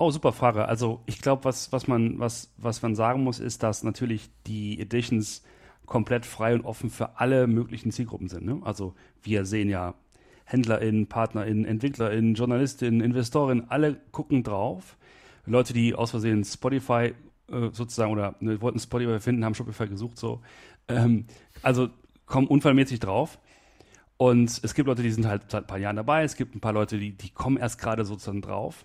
Oh, 0.00 0.12
super 0.12 0.32
Frage. 0.32 0.68
Also 0.68 1.02
ich 1.06 1.20
glaube, 1.20 1.44
was, 1.44 1.72
was, 1.72 1.88
man, 1.88 2.20
was, 2.20 2.52
was 2.56 2.82
man 2.82 2.94
sagen 2.94 3.24
muss, 3.24 3.40
ist, 3.40 3.64
dass 3.64 3.82
natürlich 3.82 4.30
die 4.46 4.78
Editions 4.80 5.42
komplett 5.86 6.24
frei 6.24 6.54
und 6.54 6.64
offen 6.64 6.88
für 6.88 7.18
alle 7.18 7.48
möglichen 7.48 7.90
Zielgruppen 7.90 8.28
sind. 8.28 8.46
Ne? 8.46 8.60
Also 8.62 8.94
wir 9.24 9.44
sehen 9.44 9.68
ja 9.68 9.94
HändlerInnen, 10.44 11.08
PartnerInnen, 11.08 11.64
EntwicklerInnen, 11.64 12.36
JournalistInnen, 12.36 13.00
InvestorInnen, 13.00 13.70
alle 13.70 13.96
gucken 14.12 14.44
drauf. 14.44 14.96
Leute, 15.46 15.72
die 15.72 15.96
aus 15.96 16.12
Versehen 16.12 16.44
Spotify 16.44 17.14
äh, 17.50 17.70
sozusagen 17.72 18.12
oder 18.12 18.36
ne, 18.38 18.60
wollten 18.60 18.78
Spotify 18.78 19.18
finden, 19.18 19.44
haben 19.44 19.56
Shopify 19.56 19.88
gesucht 19.88 20.16
so. 20.16 20.42
Ähm, 20.86 21.24
also 21.62 21.88
kommen 22.26 22.46
unfallmäßig 22.46 23.00
drauf. 23.00 23.40
Und 24.16 24.60
es 24.62 24.74
gibt 24.74 24.86
Leute, 24.86 25.02
die 25.02 25.10
sind 25.10 25.26
halt 25.26 25.50
seit 25.50 25.64
ein 25.64 25.66
paar 25.66 25.78
Jahren 25.78 25.96
dabei. 25.96 26.22
Es 26.22 26.36
gibt 26.36 26.54
ein 26.54 26.60
paar 26.60 26.72
Leute, 26.72 26.98
die, 26.98 27.16
die 27.16 27.30
kommen 27.30 27.56
erst 27.56 27.80
gerade 27.80 28.04
sozusagen 28.04 28.42
drauf 28.42 28.84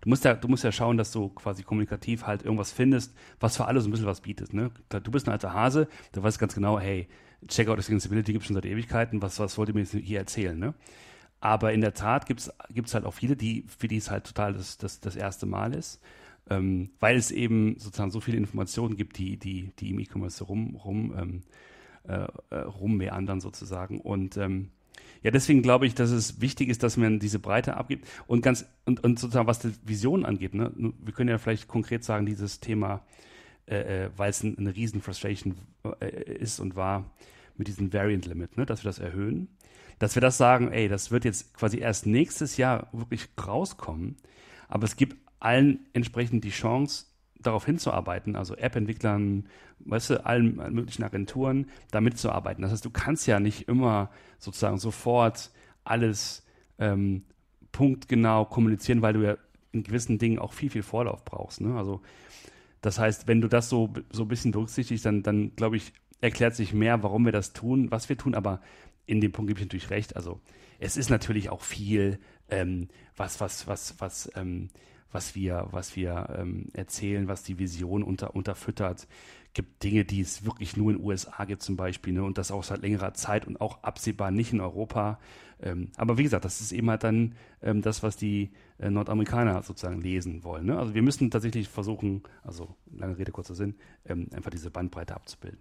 du 0.00 0.08
musst 0.08 0.24
ja, 0.24 0.34
du 0.34 0.48
musst 0.48 0.64
ja 0.64 0.72
schauen, 0.72 0.96
dass 0.96 1.12
du 1.12 1.28
quasi 1.30 1.62
kommunikativ 1.62 2.26
halt 2.26 2.42
irgendwas 2.42 2.72
findest, 2.72 3.14
was 3.40 3.56
für 3.56 3.66
alle 3.66 3.80
so 3.80 3.88
ein 3.88 3.90
bisschen 3.90 4.06
was 4.06 4.20
bietet. 4.20 4.52
Ne? 4.52 4.70
Du 4.88 5.10
bist 5.10 5.26
ein 5.28 5.32
alter 5.32 5.52
Hase, 5.52 5.88
du 6.12 6.22
weißt 6.22 6.38
ganz 6.38 6.54
genau, 6.54 6.78
hey, 6.78 7.08
Checkout 7.48 7.78
Extensibility 7.78 8.32
gibt 8.32 8.42
es 8.42 8.46
schon 8.46 8.54
seit 8.54 8.66
Ewigkeiten, 8.66 9.22
was, 9.22 9.38
was 9.38 9.58
wollt 9.58 9.68
ihr 9.68 9.74
mir 9.74 9.80
jetzt 9.82 9.94
hier 9.94 10.18
erzählen? 10.18 10.58
Ne? 10.58 10.74
Aber 11.40 11.72
in 11.72 11.82
der 11.82 11.92
Tat 11.92 12.26
gibt 12.26 12.40
es 12.40 12.94
halt 12.94 13.04
auch 13.04 13.12
viele, 13.12 13.36
die, 13.36 13.66
für 13.66 13.86
die 13.86 13.98
es 13.98 14.10
halt 14.10 14.24
total 14.24 14.54
das, 14.54 14.78
das, 14.78 15.00
das 15.00 15.14
erste 15.14 15.44
Mal 15.46 15.74
ist. 15.74 16.00
Ähm, 16.48 16.90
weil 17.00 17.16
es 17.16 17.30
eben 17.30 17.78
sozusagen 17.78 18.10
so 18.10 18.20
viele 18.20 18.36
Informationen 18.36 18.96
gibt, 18.96 19.18
die, 19.18 19.38
die, 19.38 19.72
die 19.78 19.90
im 19.90 19.98
E-Commerce 19.98 20.44
rum, 20.44 20.74
rum, 20.76 21.14
ähm, 21.16 21.42
äh, 22.06 22.26
äh 22.50 22.60
rummeandern 22.60 23.40
sozusagen. 23.40 24.00
Und 24.00 24.36
ähm, 24.36 24.70
ja, 25.24 25.30
deswegen 25.30 25.62
glaube 25.62 25.86
ich, 25.86 25.94
dass 25.94 26.10
es 26.10 26.42
wichtig 26.42 26.68
ist, 26.68 26.82
dass 26.82 26.98
man 26.98 27.18
diese 27.18 27.38
Breite 27.38 27.78
abgibt 27.78 28.06
und 28.26 28.42
ganz 28.42 28.66
und, 28.84 29.02
und 29.02 29.18
sozusagen 29.18 29.46
was 29.46 29.58
die 29.58 29.72
Vision 29.82 30.26
angeht. 30.26 30.52
Ne? 30.52 30.70
Wir 30.76 31.14
können 31.14 31.30
ja 31.30 31.38
vielleicht 31.38 31.66
konkret 31.66 32.04
sagen, 32.04 32.26
dieses 32.26 32.60
Thema, 32.60 33.02
äh, 33.66 34.04
äh 34.04 34.10
weil 34.16 34.28
es 34.28 34.42
ein, 34.42 34.58
eine 34.58 34.76
riesen 34.76 35.00
Frustration 35.00 35.56
äh, 36.00 36.34
ist 36.34 36.60
und 36.60 36.76
war 36.76 37.10
mit 37.56 37.68
diesem 37.68 37.90
Variant 37.90 38.26
Limit, 38.26 38.58
ne? 38.58 38.66
dass 38.66 38.84
wir 38.84 38.90
das 38.90 38.98
erhöhen, 38.98 39.48
dass 39.98 40.14
wir 40.14 40.20
das 40.20 40.36
sagen, 40.36 40.70
ey, 40.70 40.88
das 40.88 41.10
wird 41.10 41.24
jetzt 41.24 41.54
quasi 41.54 41.78
erst 41.78 42.04
nächstes 42.04 42.58
Jahr 42.58 42.88
wirklich 42.92 43.28
rauskommen, 43.44 44.16
aber 44.68 44.84
es 44.84 44.96
gibt 44.96 45.16
allen 45.40 45.86
entsprechend 45.94 46.44
die 46.44 46.50
Chance, 46.50 47.06
darauf 47.46 47.64
hinzuarbeiten, 47.64 48.36
also 48.36 48.56
App-Entwicklern, 48.56 49.46
weißt 49.80 50.10
du, 50.10 50.26
allen, 50.26 50.56
möglichen 50.74 51.04
Agenturen, 51.04 51.66
da 51.90 52.00
mitzuarbeiten. 52.00 52.62
Das 52.62 52.72
heißt, 52.72 52.84
du 52.84 52.90
kannst 52.90 53.26
ja 53.26 53.40
nicht 53.40 53.68
immer 53.68 54.10
sozusagen 54.38 54.78
sofort 54.78 55.50
alles 55.84 56.44
ähm, 56.78 57.22
punktgenau 57.72 58.44
kommunizieren, 58.44 59.02
weil 59.02 59.12
du 59.12 59.22
ja 59.22 59.36
in 59.72 59.82
gewissen 59.82 60.18
Dingen 60.18 60.38
auch 60.38 60.52
viel, 60.52 60.70
viel 60.70 60.82
Vorlauf 60.82 61.24
brauchst. 61.24 61.60
Ne? 61.60 61.76
Also 61.76 62.00
das 62.80 62.98
heißt, 62.98 63.26
wenn 63.26 63.40
du 63.40 63.48
das 63.48 63.68
so, 63.68 63.92
so 64.10 64.22
ein 64.22 64.28
bisschen 64.28 64.52
berücksichtigst, 64.52 65.04
dann, 65.04 65.22
dann 65.22 65.54
glaube 65.56 65.76
ich, 65.76 65.92
erklärt 66.20 66.54
sich 66.54 66.72
mehr, 66.72 67.02
warum 67.02 67.24
wir 67.24 67.32
das 67.32 67.52
tun, 67.52 67.90
was 67.90 68.08
wir 68.08 68.16
tun, 68.16 68.34
aber 68.34 68.60
in 69.06 69.20
dem 69.20 69.32
Punkt 69.32 69.48
gebe 69.48 69.60
ich 69.60 69.66
natürlich 69.66 69.90
recht. 69.90 70.16
Also 70.16 70.40
es 70.78 70.96
ist 70.96 71.10
natürlich 71.10 71.50
auch 71.50 71.62
viel, 71.62 72.18
ähm, 72.48 72.88
was, 73.16 73.40
was, 73.40 73.66
was, 73.66 74.00
was 74.00 74.30
ähm, 74.34 74.68
was 75.14 75.36
wir, 75.36 75.68
was 75.70 75.94
wir 75.94 76.34
ähm, 76.36 76.66
erzählen, 76.72 77.28
was 77.28 77.44
die 77.44 77.58
Vision 77.58 78.02
unter, 78.02 78.34
unterfüttert. 78.34 79.06
Gibt 79.54 79.84
Dinge, 79.84 80.04
die 80.04 80.20
es 80.20 80.44
wirklich 80.44 80.76
nur 80.76 80.90
in 80.90 80.98
den 80.98 81.06
USA 81.06 81.44
gibt 81.44 81.62
zum 81.62 81.76
Beispiel, 81.76 82.12
ne? 82.12 82.24
und 82.24 82.36
das 82.36 82.50
auch 82.50 82.64
seit 82.64 82.82
längerer 82.82 83.14
Zeit 83.14 83.46
und 83.46 83.60
auch 83.60 83.84
absehbar 83.84 84.32
nicht 84.32 84.52
in 84.52 84.60
Europa. 84.60 85.20
Ähm, 85.62 85.92
aber 85.96 86.18
wie 86.18 86.24
gesagt, 86.24 86.44
das 86.44 86.60
ist 86.60 86.72
eben 86.72 86.90
halt 86.90 87.04
dann 87.04 87.36
ähm, 87.62 87.80
das, 87.80 88.02
was 88.02 88.16
die 88.16 88.50
äh, 88.78 88.90
Nordamerikaner 88.90 89.62
sozusagen 89.62 90.00
lesen 90.00 90.42
wollen. 90.42 90.66
Ne? 90.66 90.76
Also 90.76 90.94
wir 90.94 91.02
müssen 91.02 91.30
tatsächlich 91.30 91.68
versuchen, 91.68 92.24
also 92.42 92.74
lange 92.92 93.16
Rede, 93.16 93.30
kurzer 93.30 93.54
Sinn, 93.54 93.76
ähm, 94.04 94.26
einfach 94.34 94.50
diese 94.50 94.72
Bandbreite 94.72 95.14
abzubilden. 95.14 95.60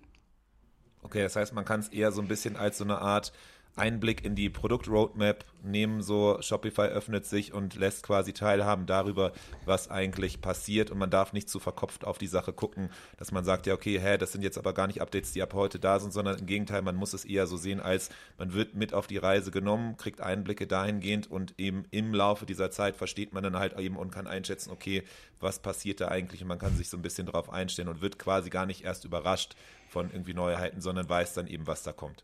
Okay, 1.03 1.22
das 1.22 1.36
heißt, 1.36 1.53
man 1.53 1.65
kann 1.65 1.81
es 1.81 1.89
eher 1.89 2.12
so 2.12 2.22
ein 2.22 2.27
bisschen 2.27 2.55
als 2.55 2.79
so 2.79 2.86
eine 2.86 2.98
Art 2.98 3.33
Einblick 3.75 4.24
in 4.24 4.36
die 4.36 4.50
Produktroadmap 4.50 5.46
nehmen, 5.63 6.01
so 6.01 6.38
Shopify 6.42 6.84
öffnet 6.84 7.25
sich 7.25 7.53
und 7.53 7.75
lässt 7.75 8.03
quasi 8.03 8.34
teilhaben 8.34 8.86
darüber, 8.86 9.34
was 9.65 9.89
eigentlich 9.89 10.42
passiert 10.42 10.92
und 10.92 11.00
man 11.00 11.10
darf 11.10 11.34
nicht 11.34 11.50
zu 11.50 11.60
verkopft 11.60 12.06
auf 12.06 12.18
die 12.18 12.27
Sache 12.27 12.53
gucken, 12.53 12.89
dass 13.18 13.32
man 13.32 13.44
sagt, 13.44 13.65
ja 13.65 13.74
okay, 13.74 14.00
hä, 14.00 14.18
das 14.18 14.32
sind 14.32 14.44
jetzt 14.44 14.58
aber 14.58 14.74
gar 14.74 14.88
nicht 14.88 15.01
Updates, 15.01 15.32
die 15.32 15.42
ab 15.42 15.53
heute 15.53 15.80
da 15.80 16.00
sind, 16.00 16.13
sondern 16.13 16.38
im 16.38 16.46
Gegenteil, 16.46 16.84
man 16.84 16.96
muss 16.96 17.13
es 17.13 17.25
eher 17.25 17.48
so 17.48 17.58
sehen, 17.58 17.80
als 17.80 18.10
man 18.38 18.53
wird 18.53 18.75
mit 18.75 18.94
auf 18.94 19.08
die 19.08 19.18
Reise 19.18 19.50
genommen, 19.50 19.98
kriegt 19.98 20.22
Einblicke 20.22 20.68
dahingehend 20.68 21.30
und 21.32 21.56
eben 21.58 21.86
im 21.89 22.13
Laufe 22.13 22.46
dieser 22.46 22.70
Zeit 22.70 22.96
versteht 22.96 23.34
man 23.34 23.44
dann 23.44 23.58
halt 23.58 23.80
eben 23.80 23.98
und 23.98 24.12
kann 24.12 24.27
einschätzen, 24.27 24.72
okay, 24.72 25.03
was 25.39 25.60
passiert 25.60 26.00
da 26.00 26.10
eigentlich 26.10 26.42
und 26.42 26.48
man 26.48 26.60
kann 26.60 26.75
sich 26.77 26.89
so 26.89 26.98
ein 26.98 27.01
bisschen 27.01 27.25
drauf 27.25 27.51
einstellen 27.51 27.88
und 27.88 28.01
wird 28.01 28.20
quasi 28.20 28.50
gar 28.50 28.65
nicht 28.65 28.84
erst 28.84 29.06
überrascht 29.06 29.56
von 29.89 30.12
irgendwie 30.12 30.34
Neuheiten, 30.34 30.82
sondern 30.82 31.10
weiß 31.10 31.34
dann 31.34 31.48
eben, 31.48 31.65
was 31.68 31.84
da 31.84 31.92
kommt. 31.92 32.24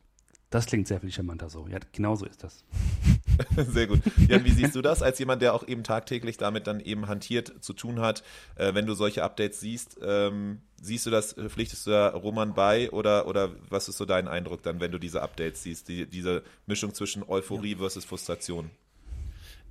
Das 0.50 0.66
klingt 0.66 0.88
sehr 0.88 1.00
viel 1.00 1.12
charmanter 1.12 1.50
so. 1.50 1.68
Ja, 1.68 1.78
genau 1.92 2.16
so 2.16 2.26
ist 2.26 2.44
das. 2.44 2.64
Sehr 3.72 3.88
gut. 3.88 4.02
Jan, 4.28 4.44
wie 4.46 4.52
siehst 4.52 4.76
du 4.76 4.82
das 4.82 5.02
als 5.02 5.20
jemand, 5.20 5.42
der 5.42 5.54
auch 5.54 5.68
eben 5.68 5.84
tagtäglich 5.84 6.38
damit 6.38 6.68
dann 6.68 6.80
eben 6.80 7.08
hantiert 7.08 7.64
zu 7.64 7.74
tun 7.74 8.00
hat? 8.00 8.24
Äh, 8.56 8.74
wenn 8.74 8.86
du 8.86 8.96
solche 8.96 9.24
Updates 9.24 9.60
siehst, 9.60 9.98
ähm, 10.02 10.62
siehst 10.82 11.06
du 11.06 11.10
das, 11.10 11.34
pflichtest 11.34 11.86
du 11.88 11.92
da 11.92 12.10
Roman 12.10 12.54
bei 12.54 12.90
oder, 12.92 13.28
oder 13.28 13.52
was 13.70 13.90
ist 13.90 13.98
so 13.98 14.06
dein 14.06 14.28
Eindruck 14.28 14.64
dann, 14.64 14.80
wenn 14.80 14.92
du 14.92 14.98
diese 14.98 15.22
Updates 15.22 15.64
siehst, 15.64 15.88
die, 15.88 16.06
diese 16.06 16.44
Mischung 16.66 16.94
zwischen 16.94 17.24
Euphorie 17.24 17.74
ja. 17.74 17.78
versus 17.78 18.06
Frustration? 18.06 18.72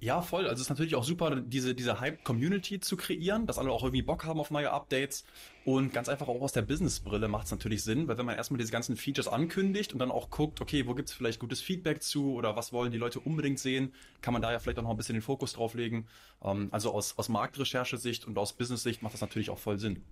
Ja, 0.01 0.23
voll. 0.23 0.45
Also 0.45 0.55
es 0.55 0.61
ist 0.63 0.69
natürlich 0.69 0.95
auch 0.95 1.03
super, 1.03 1.35
diese, 1.41 1.75
diese 1.75 1.99
Hype-Community 1.99 2.79
zu 2.79 2.97
kreieren, 2.97 3.47
dass 3.47 3.59
alle 3.59 3.73
auch 3.73 3.83
irgendwie 3.83 4.03
Bock 4.03 4.25
haben 4.25 4.39
auf 4.39 4.53
neue 4.53 4.71
Updates. 4.71 5.25
Und 5.65 5.93
ganz 5.93 6.09
einfach 6.09 6.29
auch 6.29 6.41
aus 6.41 6.53
der 6.53 6.63
Business-Brille 6.63 7.27
macht 7.27 7.47
es 7.47 7.51
natürlich 7.51 7.83
Sinn, 7.83 8.07
weil 8.07 8.17
wenn 8.17 8.25
man 8.25 8.37
erstmal 8.37 8.59
diese 8.59 8.71
ganzen 8.71 8.97
Features 8.97 9.27
ankündigt 9.27 9.93
und 9.93 9.99
dann 9.99 10.13
auch 10.13 10.31
guckt, 10.31 10.61
okay, 10.61 10.87
wo 10.87 10.95
gibt 10.95 11.09
es 11.09 11.15
vielleicht 11.15 11.41
gutes 11.41 11.61
Feedback 11.61 12.01
zu 12.01 12.33
oder 12.35 12.55
was 12.55 12.73
wollen 12.73 12.93
die 12.93 12.99
Leute 12.99 13.19
unbedingt 13.19 13.59
sehen, 13.59 13.93
kann 14.23 14.33
man 14.33 14.41
da 14.41 14.53
ja 14.53 14.61
vielleicht 14.61 14.79
auch 14.79 14.85
noch 14.85 14.91
ein 14.91 14.97
bisschen 14.97 15.17
den 15.17 15.23
Fokus 15.23 15.55
drauf 15.55 15.75
legen. 15.75 16.07
Ähm, 16.45 16.69
also 16.71 16.93
aus, 16.93 17.19
aus 17.19 17.29
Marktrecherche-Sicht 17.29 18.25
und 18.25 18.39
aus 18.39 18.53
Business-Sicht 18.53 19.03
macht 19.03 19.15
das 19.15 19.21
natürlich 19.21 19.51
auch 19.51 19.59
voll 19.59 19.79
Sinn. 19.79 20.05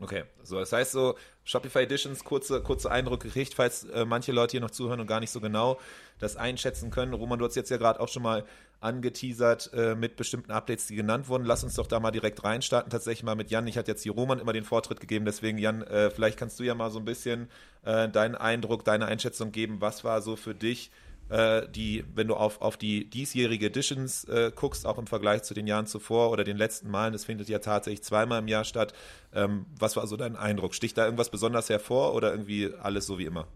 Okay, 0.00 0.24
so 0.44 0.60
das 0.60 0.72
heißt 0.72 0.92
so 0.92 1.16
Shopify 1.42 1.80
Editions 1.80 2.22
kurze 2.22 2.62
kurze 2.62 2.88
Eindrücke 2.88 3.26
gekriegt, 3.26 3.54
falls 3.54 3.82
äh, 3.84 4.04
manche 4.04 4.30
Leute 4.30 4.52
hier 4.52 4.60
noch 4.60 4.70
zuhören 4.70 5.00
und 5.00 5.08
gar 5.08 5.18
nicht 5.18 5.30
so 5.30 5.40
genau 5.40 5.80
das 6.20 6.36
einschätzen 6.36 6.90
können. 6.90 7.14
Roman, 7.14 7.38
du 7.38 7.44
hast 7.44 7.56
jetzt 7.56 7.70
ja 7.70 7.78
gerade 7.78 7.98
auch 7.98 8.08
schon 8.08 8.22
mal 8.22 8.44
angeteasert 8.80 9.72
äh, 9.74 9.96
mit 9.96 10.14
bestimmten 10.14 10.52
Updates, 10.52 10.86
die 10.86 10.94
genannt 10.94 11.28
wurden. 11.28 11.44
Lass 11.44 11.64
uns 11.64 11.74
doch 11.74 11.88
da 11.88 11.98
mal 11.98 12.12
direkt 12.12 12.44
reinstarten. 12.44 12.90
Tatsächlich 12.90 13.24
mal 13.24 13.34
mit 13.34 13.50
Jan. 13.50 13.66
Ich 13.66 13.76
hatte 13.76 13.90
jetzt 13.90 14.04
hier 14.04 14.12
Roman 14.12 14.38
immer 14.38 14.52
den 14.52 14.64
Vortritt 14.64 15.00
gegeben, 15.00 15.24
deswegen 15.24 15.58
Jan, 15.58 15.82
äh, 15.82 16.10
vielleicht 16.10 16.38
kannst 16.38 16.60
du 16.60 16.64
ja 16.64 16.76
mal 16.76 16.90
so 16.90 17.00
ein 17.00 17.04
bisschen 17.04 17.48
äh, 17.84 18.08
deinen 18.08 18.36
Eindruck, 18.36 18.84
deine 18.84 19.06
Einschätzung 19.06 19.50
geben. 19.50 19.80
Was 19.80 20.04
war 20.04 20.22
so 20.22 20.36
für 20.36 20.54
dich 20.54 20.92
äh, 21.28 21.68
die, 21.68 22.04
wenn 22.14 22.28
du 22.28 22.34
auf, 22.34 22.60
auf 22.60 22.76
die 22.76 23.08
diesjährige 23.08 23.66
Editions 23.66 24.24
äh, 24.24 24.52
guckst, 24.54 24.86
auch 24.86 24.98
im 24.98 25.06
Vergleich 25.06 25.42
zu 25.42 25.54
den 25.54 25.66
Jahren 25.66 25.86
zuvor 25.86 26.30
oder 26.30 26.44
den 26.44 26.56
letzten 26.56 26.90
Malen, 26.90 27.12
das 27.12 27.24
findet 27.24 27.48
ja 27.48 27.58
tatsächlich 27.58 28.02
zweimal 28.02 28.40
im 28.40 28.48
Jahr 28.48 28.64
statt. 28.64 28.94
Ähm, 29.32 29.66
was 29.78 29.96
war 29.96 30.06
so 30.06 30.16
dein 30.16 30.36
Eindruck? 30.36 30.74
Sticht 30.74 30.96
da 30.96 31.04
irgendwas 31.04 31.30
besonders 31.30 31.68
hervor 31.68 32.14
oder 32.14 32.30
irgendwie 32.30 32.72
alles 32.80 33.06
so 33.06 33.18
wie 33.18 33.24
immer? 33.24 33.46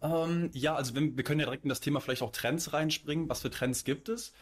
Ähm, 0.00 0.50
ja, 0.52 0.74
also 0.74 0.94
wenn, 0.94 1.16
wir 1.16 1.24
können 1.24 1.40
ja 1.40 1.46
direkt 1.46 1.64
in 1.64 1.70
das 1.70 1.80
Thema 1.80 2.00
vielleicht 2.00 2.22
auch 2.22 2.32
Trends 2.32 2.72
reinspringen. 2.72 3.28
Was 3.28 3.40
für 3.40 3.50
Trends 3.50 3.84
gibt 3.84 4.08
es? 4.08 4.32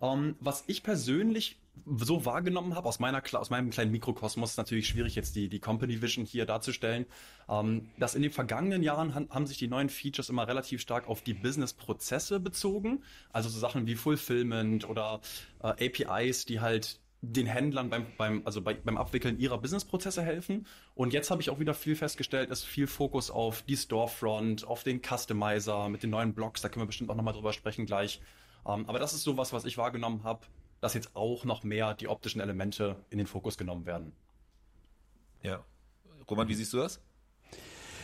Ähm, 0.00 0.36
was 0.40 0.64
ich 0.66 0.82
persönlich 0.82 1.61
so 1.96 2.24
wahrgenommen 2.24 2.74
habe, 2.74 2.88
aus, 2.88 2.98
meiner, 2.98 3.22
aus 3.32 3.50
meinem 3.50 3.70
kleinen 3.70 3.90
Mikrokosmos, 3.90 4.50
ist 4.50 4.56
natürlich 4.56 4.88
schwierig, 4.88 5.14
jetzt 5.14 5.34
die, 5.36 5.48
die 5.48 5.58
Company 5.58 6.00
Vision 6.00 6.24
hier 6.24 6.46
darzustellen, 6.46 7.06
ähm, 7.48 7.88
dass 7.98 8.14
in 8.14 8.22
den 8.22 8.30
vergangenen 8.30 8.82
Jahren 8.82 9.14
han, 9.14 9.28
haben 9.30 9.46
sich 9.46 9.58
die 9.58 9.68
neuen 9.68 9.88
Features 9.88 10.28
immer 10.28 10.46
relativ 10.46 10.80
stark 10.80 11.08
auf 11.08 11.22
die 11.22 11.34
Business-Prozesse 11.34 12.40
bezogen. 12.40 13.02
Also 13.32 13.48
so 13.48 13.58
Sachen 13.58 13.86
wie 13.86 13.94
Fulfillment 13.94 14.88
oder 14.88 15.20
äh, 15.62 15.86
APIs, 15.86 16.44
die 16.44 16.60
halt 16.60 17.00
den 17.22 17.46
Händlern 17.46 17.88
beim, 17.88 18.06
beim, 18.18 18.42
also 18.44 18.60
bei, 18.60 18.74
beim 18.74 18.98
Abwickeln 18.98 19.38
ihrer 19.38 19.58
Businessprozesse 19.58 20.22
helfen. 20.22 20.66
Und 20.94 21.12
jetzt 21.12 21.30
habe 21.30 21.40
ich 21.40 21.50
auch 21.50 21.60
wieder 21.60 21.72
viel 21.72 21.94
festgestellt, 21.94 22.50
ist 22.50 22.64
viel 22.64 22.88
Fokus 22.88 23.30
auf 23.30 23.62
die 23.62 23.76
Storefront, 23.76 24.66
auf 24.66 24.82
den 24.82 25.00
Customizer 25.00 25.88
mit 25.88 26.02
den 26.02 26.10
neuen 26.10 26.34
Blogs, 26.34 26.60
da 26.62 26.68
können 26.68 26.82
wir 26.82 26.88
bestimmt 26.88 27.10
auch 27.10 27.14
nochmal 27.14 27.34
drüber 27.34 27.52
sprechen 27.52 27.86
gleich. 27.86 28.20
Ähm, 28.66 28.88
aber 28.88 28.98
das 28.98 29.14
ist 29.14 29.22
so 29.22 29.36
was, 29.36 29.52
was 29.52 29.64
ich 29.64 29.78
wahrgenommen 29.78 30.24
habe, 30.24 30.46
dass 30.82 30.94
jetzt 30.94 31.14
auch 31.14 31.44
noch 31.44 31.62
mehr 31.62 31.94
die 31.94 32.08
optischen 32.08 32.40
Elemente 32.40 32.96
in 33.08 33.18
den 33.18 33.28
Fokus 33.28 33.56
genommen 33.56 33.86
werden. 33.86 34.12
Ja. 35.40 35.64
Roman, 36.28 36.48
wie 36.48 36.54
siehst 36.54 36.72
du 36.72 36.78
das? 36.78 37.00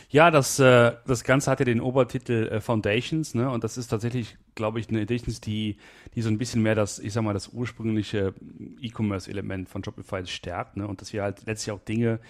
Ja, 0.09 0.31
das, 0.31 0.57
äh, 0.59 0.93
das 1.05 1.23
Ganze 1.23 1.51
hat 1.51 1.59
ja 1.59 1.65
den 1.65 1.81
Obertitel 1.81 2.47
äh, 2.47 2.61
Foundations, 2.61 3.35
ne? 3.35 3.51
Und 3.51 3.63
das 3.63 3.77
ist 3.77 3.89
tatsächlich, 3.89 4.37
glaube 4.55 4.79
ich, 4.79 4.89
eine 4.89 5.01
Editions, 5.01 5.41
die, 5.41 5.77
die 6.15 6.21
so 6.21 6.29
ein 6.29 6.39
bisschen 6.39 6.63
mehr 6.63 6.73
das, 6.73 6.99
ich 6.99 7.13
sag 7.13 7.23
mal, 7.23 7.33
das 7.33 7.49
ursprüngliche 7.49 8.33
E-Commerce-Element 8.81 9.69
von 9.69 9.83
Shopify 9.83 10.25
stärkt, 10.25 10.77
ne? 10.77 10.87
Und 10.87 11.01
dass 11.01 11.13
wir 11.13 11.21
halt 11.21 11.45
letztlich 11.45 11.73
auch 11.73 11.81
Dinge 11.81 12.21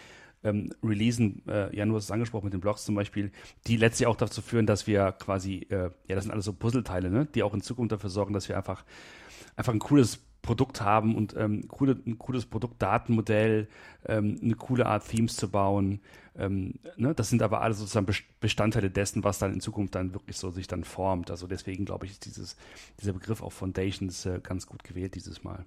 ähm, 0.43 0.73
releasen, 0.83 1.43
äh, 1.47 1.73
ja, 1.75 1.85
du 1.85 1.95
hast 1.95 2.05
es 2.05 2.11
angesprochen 2.11 2.45
mit 2.45 2.53
den 2.53 2.59
Blogs 2.59 2.85
zum 2.85 2.95
Beispiel, 2.95 3.31
die 3.67 3.77
letztlich 3.77 4.07
auch 4.07 4.17
dazu 4.17 4.41
führen, 4.41 4.65
dass 4.65 4.87
wir 4.87 5.11
quasi, 5.13 5.67
äh, 5.69 5.91
ja, 6.07 6.15
das 6.15 6.23
sind 6.23 6.31
alles 6.31 6.45
so 6.45 6.53
Puzzleteile, 6.53 7.11
ne? 7.11 7.27
Die 7.33 7.43
auch 7.43 7.53
in 7.53 7.61
Zukunft 7.61 7.91
dafür 7.91 8.09
sorgen, 8.09 8.33
dass 8.33 8.49
wir 8.49 8.57
einfach, 8.57 8.83
einfach 9.55 9.73
ein 9.73 9.79
cooles 9.79 10.19
Produkt 10.41 10.81
haben 10.81 11.15
und 11.15 11.35
ähm, 11.37 11.67
coole, 11.67 11.99
ein 12.05 12.17
cooles 12.17 12.45
Produktdatenmodell, 12.45 13.67
ähm, 14.05 14.39
eine 14.41 14.55
coole 14.55 14.85
Art 14.85 15.07
Themes 15.07 15.35
zu 15.35 15.49
bauen. 15.49 15.99
Ähm, 16.37 16.75
ne? 16.95 17.13
Das 17.13 17.29
sind 17.29 17.41
aber 17.41 17.61
alles 17.61 17.79
sozusagen 17.79 18.07
Bestandteile 18.39 18.89
dessen, 18.89 19.23
was 19.23 19.39
dann 19.39 19.53
in 19.53 19.61
Zukunft 19.61 19.95
dann 19.95 20.13
wirklich 20.13 20.37
so 20.37 20.49
sich 20.51 20.67
dann 20.67 20.83
formt. 20.83 21.29
Also 21.29 21.47
deswegen 21.47 21.85
glaube 21.85 22.05
ich, 22.05 22.13
ist 22.13 22.25
dieses, 22.25 22.55
dieser 23.01 23.13
Begriff 23.13 23.41
auch 23.41 23.51
Foundations 23.51 24.25
äh, 24.25 24.39
ganz 24.41 24.65
gut 24.65 24.83
gewählt 24.83 25.15
dieses 25.15 25.43
Mal. 25.43 25.65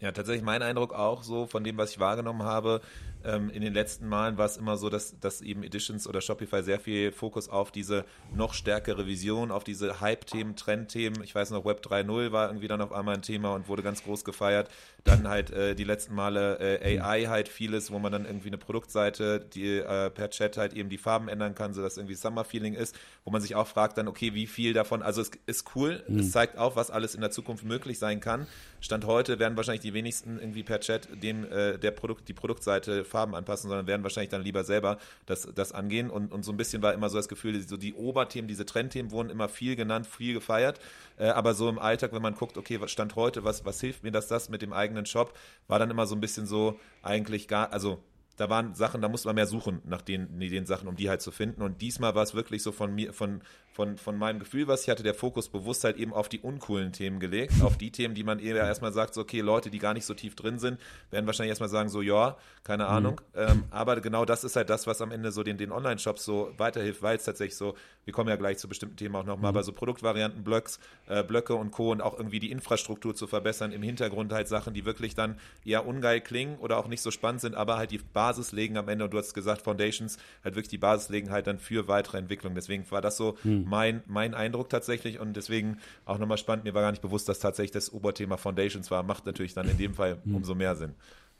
Ja, 0.00 0.12
tatsächlich 0.12 0.44
mein 0.44 0.62
Eindruck 0.62 0.92
auch 0.92 1.22
so 1.22 1.46
von 1.46 1.64
dem, 1.64 1.76
was 1.76 1.92
ich 1.92 2.00
wahrgenommen 2.00 2.42
habe. 2.42 2.80
Ähm, 3.24 3.48
in 3.48 3.62
den 3.62 3.72
letzten 3.72 4.06
Malen 4.06 4.36
war 4.36 4.44
es 4.44 4.56
immer 4.56 4.76
so, 4.76 4.90
dass, 4.90 5.18
dass 5.18 5.40
eben 5.40 5.62
Editions 5.62 6.06
oder 6.06 6.20
Shopify 6.20 6.62
sehr 6.62 6.78
viel 6.78 7.10
Fokus 7.10 7.48
auf 7.48 7.70
diese 7.70 8.04
noch 8.34 8.52
stärkere 8.52 9.06
Vision, 9.06 9.50
auf 9.50 9.64
diese 9.64 10.00
Hype-Themen, 10.00 10.56
Trend-Themen. 10.56 11.22
Ich 11.22 11.34
weiß 11.34 11.50
noch, 11.50 11.64
Web 11.64 11.80
3.0 11.80 12.32
war 12.32 12.48
irgendwie 12.48 12.68
dann 12.68 12.82
auf 12.82 12.92
einmal 12.92 13.14
ein 13.14 13.22
Thema 13.22 13.54
und 13.54 13.68
wurde 13.68 13.82
ganz 13.82 14.02
groß 14.02 14.24
gefeiert. 14.24 14.68
Dann 15.04 15.28
halt 15.28 15.50
äh, 15.50 15.74
die 15.74 15.84
letzten 15.84 16.14
Male 16.14 16.58
äh, 16.58 16.98
AI 16.98 17.26
halt 17.26 17.48
vieles, 17.48 17.90
wo 17.90 17.98
man 17.98 18.12
dann 18.12 18.26
irgendwie 18.26 18.48
eine 18.48 18.58
Produktseite, 18.58 19.40
die 19.40 19.78
äh, 19.78 20.10
per 20.10 20.28
Chat 20.28 20.58
halt 20.58 20.74
eben 20.74 20.88
die 20.88 20.98
Farben 20.98 21.28
ändern 21.28 21.54
kann, 21.54 21.72
sodass 21.72 21.96
irgendwie 21.96 22.14
Summer-Feeling 22.14 22.74
ist, 22.74 22.94
wo 23.24 23.30
man 23.30 23.40
sich 23.40 23.54
auch 23.54 23.66
fragt 23.66 23.96
dann, 23.96 24.08
okay, 24.08 24.34
wie 24.34 24.46
viel 24.46 24.74
davon, 24.74 25.02
also 25.02 25.22
es 25.22 25.30
ist 25.46 25.74
cool, 25.76 26.02
mhm. 26.08 26.18
es 26.18 26.32
zeigt 26.32 26.58
auch, 26.58 26.76
was 26.76 26.90
alles 26.90 27.14
in 27.14 27.22
der 27.22 27.30
Zukunft 27.30 27.64
möglich 27.64 27.98
sein 27.98 28.20
kann. 28.20 28.46
Stand 28.80 29.06
heute 29.06 29.38
werden 29.38 29.56
wahrscheinlich 29.56 29.80
die 29.84 29.94
wenigsten 29.94 30.38
irgendwie 30.38 30.62
per 30.62 30.80
Chat 30.80 31.08
dem 31.22 31.44
äh, 31.44 31.78
der 31.78 31.90
Produkt, 31.90 32.28
die 32.28 32.32
Produktseite 32.32 33.04
Farben 33.04 33.34
anpassen, 33.34 33.68
sondern 33.68 33.86
werden 33.86 34.02
wahrscheinlich 34.02 34.30
dann 34.30 34.42
lieber 34.42 34.64
selber 34.64 34.98
das, 35.26 35.48
das 35.54 35.72
angehen. 35.72 36.10
Und, 36.10 36.32
und 36.32 36.44
so 36.44 36.52
ein 36.52 36.56
bisschen 36.56 36.82
war 36.82 36.94
immer 36.94 37.10
so 37.10 37.16
das 37.16 37.28
Gefühl, 37.28 37.60
so 37.60 37.76
die 37.76 37.94
Oberthemen, 37.94 38.48
diese 38.48 38.66
Trendthemen 38.66 39.12
wurden 39.12 39.30
immer 39.30 39.48
viel 39.48 39.76
genannt, 39.76 40.06
viel 40.06 40.34
gefeiert. 40.34 40.80
Äh, 41.18 41.28
aber 41.28 41.54
so 41.54 41.68
im 41.68 41.78
Alltag, 41.78 42.12
wenn 42.12 42.22
man 42.22 42.34
guckt, 42.34 42.56
okay, 42.56 42.80
was 42.80 42.90
stand 42.90 43.14
heute, 43.14 43.44
was, 43.44 43.64
was 43.64 43.80
hilft 43.80 44.02
mir 44.02 44.10
das, 44.10 44.26
das 44.26 44.48
mit 44.48 44.62
dem 44.62 44.72
eigenen 44.72 45.06
Shop, 45.06 45.36
war 45.68 45.78
dann 45.78 45.90
immer 45.90 46.06
so 46.06 46.14
ein 46.14 46.20
bisschen 46.20 46.46
so 46.46 46.80
eigentlich 47.02 47.46
gar, 47.46 47.72
also 47.72 48.02
da 48.36 48.50
waren 48.50 48.74
Sachen, 48.74 49.00
da 49.00 49.08
musste 49.08 49.28
man 49.28 49.36
mehr 49.36 49.46
suchen 49.46 49.80
nach 49.84 50.02
den, 50.02 50.40
den 50.40 50.66
Sachen, 50.66 50.88
um 50.88 50.96
die 50.96 51.08
halt 51.08 51.22
zu 51.22 51.30
finden. 51.30 51.62
Und 51.62 51.80
diesmal 51.80 52.14
war 52.14 52.22
es 52.22 52.34
wirklich 52.34 52.62
so 52.62 52.72
von 52.72 52.94
mir, 52.94 53.12
von, 53.12 53.42
von, 53.74 53.98
von 53.98 54.16
meinem 54.16 54.38
Gefühl, 54.38 54.68
was 54.68 54.82
ich 54.84 54.88
hatte, 54.88 55.02
der 55.02 55.14
Fokus 55.14 55.48
bewusst 55.48 55.82
halt 55.82 55.96
eben 55.96 56.12
auf 56.12 56.28
die 56.28 56.38
uncoolen 56.38 56.92
Themen 56.92 57.18
gelegt, 57.18 57.54
auf 57.60 57.76
die 57.76 57.90
Themen, 57.90 58.14
die 58.14 58.22
man 58.22 58.38
eher 58.38 58.54
erstmal 58.54 58.92
sagt, 58.92 59.14
so, 59.14 59.22
okay, 59.22 59.40
Leute, 59.40 59.68
die 59.68 59.80
gar 59.80 59.94
nicht 59.94 60.06
so 60.06 60.14
tief 60.14 60.36
drin 60.36 60.60
sind, 60.60 60.78
werden 61.10 61.26
wahrscheinlich 61.26 61.50
erstmal 61.50 61.68
sagen, 61.68 61.88
so, 61.88 62.00
ja, 62.00 62.36
keine 62.62 62.84
mhm. 62.84 62.90
Ahnung. 62.90 63.20
Mhm. 63.34 63.40
Ähm, 63.40 63.64
aber 63.70 64.00
genau 64.00 64.24
das 64.24 64.44
ist 64.44 64.54
halt 64.54 64.70
das, 64.70 64.86
was 64.86 65.02
am 65.02 65.10
Ende 65.10 65.32
so 65.32 65.42
den, 65.42 65.58
den 65.58 65.72
Online-Shops 65.72 66.24
so 66.24 66.52
weiterhilft, 66.56 67.02
weil 67.02 67.16
es 67.16 67.24
tatsächlich 67.24 67.56
so, 67.56 67.74
wir 68.04 68.12
kommen 68.12 68.28
ja 68.28 68.36
gleich 68.36 68.58
zu 68.58 68.68
bestimmten 68.68 68.94
Themen 68.94 69.16
auch 69.16 69.24
nochmal, 69.24 69.50
mhm. 69.50 69.56
aber 69.56 69.64
so 69.64 69.72
Produktvarianten, 69.72 70.44
Blöcks, 70.44 70.78
äh, 71.08 71.24
Blöcke 71.24 71.56
und 71.56 71.72
Co. 71.72 71.90
und 71.90 72.00
auch 72.00 72.16
irgendwie 72.16 72.38
die 72.38 72.52
Infrastruktur 72.52 73.16
zu 73.16 73.26
verbessern, 73.26 73.72
im 73.72 73.82
Hintergrund 73.82 74.32
halt 74.32 74.46
Sachen, 74.46 74.72
die 74.72 74.84
wirklich 74.84 75.16
dann 75.16 75.36
eher 75.64 75.84
ungeil 75.84 76.20
klingen 76.20 76.58
oder 76.58 76.78
auch 76.78 76.86
nicht 76.86 77.02
so 77.02 77.10
spannend 77.10 77.40
sind, 77.40 77.56
aber 77.56 77.76
halt 77.76 77.90
die 77.90 77.98
Basis 77.98 78.52
legen 78.52 78.76
am 78.76 78.88
Ende 78.88 79.06
und 79.06 79.12
du 79.12 79.18
hast 79.18 79.34
gesagt, 79.34 79.62
Foundations 79.62 80.16
halt 80.44 80.54
wirklich 80.54 80.68
die 80.68 80.78
Basis 80.78 81.08
legen 81.08 81.32
halt 81.32 81.48
dann 81.48 81.58
für 81.58 81.88
weitere 81.88 82.18
Entwicklung. 82.18 82.54
Deswegen 82.54 82.88
war 82.92 83.00
das 83.00 83.16
so 83.16 83.36
hm. 83.64 83.70
mein, 83.70 84.02
mein 84.06 84.34
Eindruck 84.34 84.68
tatsächlich 84.68 85.18
und 85.18 85.36
deswegen 85.36 85.78
auch 86.04 86.18
nochmal 86.18 86.38
spannend. 86.38 86.64
Mir 86.64 86.74
war 86.74 86.82
gar 86.82 86.90
nicht 86.90 87.02
bewusst, 87.02 87.28
dass 87.28 87.38
tatsächlich 87.38 87.72
das 87.72 87.92
Oberthema 87.92 88.36
Foundations 88.36 88.90
war. 88.90 89.02
Macht 89.02 89.26
natürlich 89.26 89.54
dann 89.54 89.68
in 89.68 89.78
dem 89.78 89.94
Fall 89.94 90.18
hm. 90.24 90.36
umso 90.36 90.54
mehr 90.54 90.76
Sinn. 90.76 90.94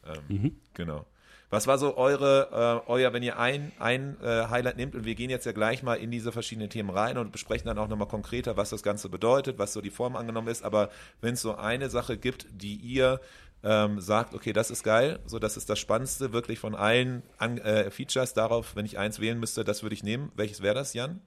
Ähm, 0.07 0.23
mhm. 0.29 0.57
Genau. 0.75 1.07
Was 1.51 1.67
war 1.67 1.79
so 1.79 1.97
eure, 1.97 2.83
äh, 2.87 2.91
euer, 2.91 3.13
wenn 3.13 3.23
ihr 3.23 3.39
ein, 3.39 3.71
ein 3.79 4.17
äh, 4.21 4.49
Highlight 4.49 4.77
nehmt 4.77 4.95
und 4.97 5.05
wir 5.05 5.15
gehen 5.15 5.31
jetzt 5.31 5.47
ja 5.47 5.53
gleich 5.53 5.83
mal 5.83 5.95
in 5.95 6.11
diese 6.11 6.33
verschiedenen 6.33 6.69
Themen 6.69 6.91
rein 6.91 7.17
und 7.17 7.31
besprechen 7.31 7.67
dann 7.67 7.79
auch 7.79 7.87
nochmal 7.87 8.09
konkreter, 8.09 8.57
was 8.57 8.71
das 8.71 8.83
Ganze 8.83 9.09
bedeutet, 9.09 9.59
was 9.59 9.73
so 9.73 9.81
die 9.81 9.91
Form 9.91 10.17
angenommen 10.17 10.49
ist, 10.49 10.65
aber 10.65 10.91
wenn 11.21 11.35
es 11.35 11.43
so 11.43 11.55
eine 11.55 11.91
Sache 11.91 12.17
gibt, 12.17 12.47
die 12.51 12.75
ihr 12.75 13.21
ähm, 13.63 14.01
sagt, 14.01 14.35
okay, 14.35 14.53
das 14.53 14.71
ist 14.71 14.83
geil, 14.83 15.21
so 15.27 15.39
das 15.39 15.57
ist 15.57 15.71
das 15.71 15.79
Spannendste 15.79 16.33
wirklich 16.33 16.59
von 16.59 16.75
allen 16.75 17.23
an, 17.39 17.59
äh, 17.59 17.91
Features. 17.91 18.35
Darauf, 18.35 18.75
wenn 18.75 18.85
ich 18.85 18.99
eins 18.99 19.21
wählen 19.21 19.39
müsste, 19.39 19.65
das 19.65 19.83
würde 19.83 19.95
ich 19.95 20.03
nehmen. 20.03 20.33
Welches 20.35 20.61
wäre 20.61 20.75
das, 20.75 20.93
Jan? 20.93 21.21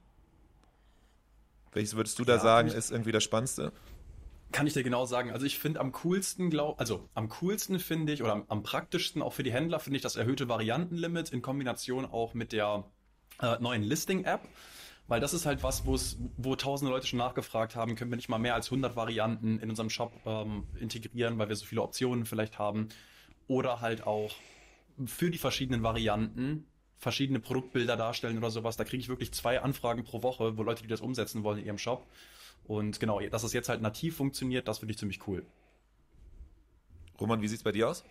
Welches 1.72 1.96
würdest 1.96 2.18
du 2.18 2.24
da 2.24 2.34
Ja, 2.34 2.40
sagen, 2.40 2.68
ist 2.68 2.90
irgendwie 2.90 3.12
das 3.12 3.24
Spannendste? 3.24 3.72
Kann 4.50 4.66
ich 4.66 4.72
dir 4.72 4.82
genau 4.82 5.04
sagen. 5.04 5.30
Also 5.30 5.44
ich 5.44 5.58
finde 5.58 5.80
am 5.80 5.92
coolsten, 5.92 6.48
glaub, 6.48 6.80
also 6.80 7.08
am 7.14 7.28
coolsten 7.28 7.78
finde 7.78 8.12
ich 8.14 8.22
oder 8.22 8.32
am, 8.32 8.44
am 8.48 8.62
praktischsten 8.62 9.20
auch 9.20 9.34
für 9.34 9.42
die 9.42 9.52
Händler 9.52 9.78
finde 9.78 9.96
ich 9.96 10.02
das 10.02 10.16
erhöhte 10.16 10.48
Variantenlimit 10.48 11.30
in 11.30 11.42
Kombination 11.42 12.06
auch 12.06 12.32
mit 12.32 12.52
der 12.52 12.84
äh, 13.42 13.58
neuen 13.60 13.82
Listing-App. 13.82 14.40
Weil 15.06 15.20
das 15.20 15.32
ist 15.32 15.46
halt 15.46 15.62
was, 15.62 15.84
wo 15.86 16.56
tausende 16.56 16.92
Leute 16.92 17.06
schon 17.06 17.18
nachgefragt 17.18 17.76
haben, 17.76 17.94
können 17.94 18.10
wir 18.10 18.16
nicht 18.16 18.28
mal 18.28 18.38
mehr 18.38 18.54
als 18.54 18.66
100 18.66 18.94
Varianten 18.94 19.58
in 19.58 19.70
unserem 19.70 19.88
Shop 19.88 20.12
ähm, 20.26 20.64
integrieren, 20.78 21.38
weil 21.38 21.48
wir 21.48 21.56
so 21.56 21.64
viele 21.64 21.80
Optionen 21.80 22.26
vielleicht 22.26 22.58
haben. 22.58 22.88
Oder 23.46 23.80
halt 23.80 24.06
auch 24.06 24.34
für 25.06 25.30
die 25.30 25.38
verschiedenen 25.38 25.82
Varianten 25.82 26.66
verschiedene 26.98 27.40
Produktbilder 27.40 27.96
darstellen 27.96 28.36
oder 28.38 28.50
sowas. 28.50 28.76
Da 28.76 28.84
kriege 28.84 29.00
ich 29.00 29.08
wirklich 29.08 29.32
zwei 29.32 29.62
Anfragen 29.62 30.04
pro 30.04 30.22
Woche, 30.22 30.58
wo 30.58 30.62
Leute, 30.62 30.82
die 30.82 30.88
das 30.88 31.00
umsetzen 31.00 31.44
wollen 31.44 31.58
in 31.58 31.66
ihrem 31.66 31.78
Shop. 31.78 32.06
Und 32.66 33.00
genau, 33.00 33.20
dass 33.20 33.44
es 33.44 33.52
jetzt 33.52 33.68
halt 33.68 33.80
nativ 33.80 34.16
funktioniert, 34.16 34.68
das 34.68 34.78
finde 34.78 34.92
ich 34.92 34.98
ziemlich 34.98 35.26
cool. 35.26 35.44
Roman, 37.20 37.40
wie 37.40 37.48
sieht's 37.48 37.62
bei 37.62 37.72
dir 37.72 37.88
aus? 37.88 38.04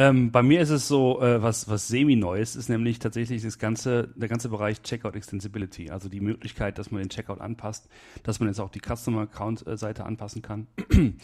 Ähm, 0.00 0.30
bei 0.30 0.44
mir 0.44 0.60
ist 0.60 0.70
es 0.70 0.86
so, 0.86 1.20
äh, 1.20 1.42
was, 1.42 1.68
was 1.68 1.88
semi-neues 1.88 2.54
ist 2.54 2.68
nämlich 2.68 3.00
tatsächlich 3.00 3.42
das 3.42 3.58
ganze, 3.58 4.12
der 4.14 4.28
ganze 4.28 4.48
Bereich 4.48 4.82
Checkout 4.82 5.16
Extensibility. 5.16 5.90
Also 5.90 6.08
die 6.08 6.20
Möglichkeit, 6.20 6.78
dass 6.78 6.92
man 6.92 7.02
den 7.02 7.08
Checkout 7.08 7.40
anpasst, 7.40 7.88
dass 8.22 8.38
man 8.38 8.48
jetzt 8.48 8.60
auch 8.60 8.70
die 8.70 8.80
Customer 8.80 9.22
Account 9.22 9.66
äh, 9.66 9.76
Seite 9.76 10.06
anpassen 10.06 10.40
kann. 10.40 10.68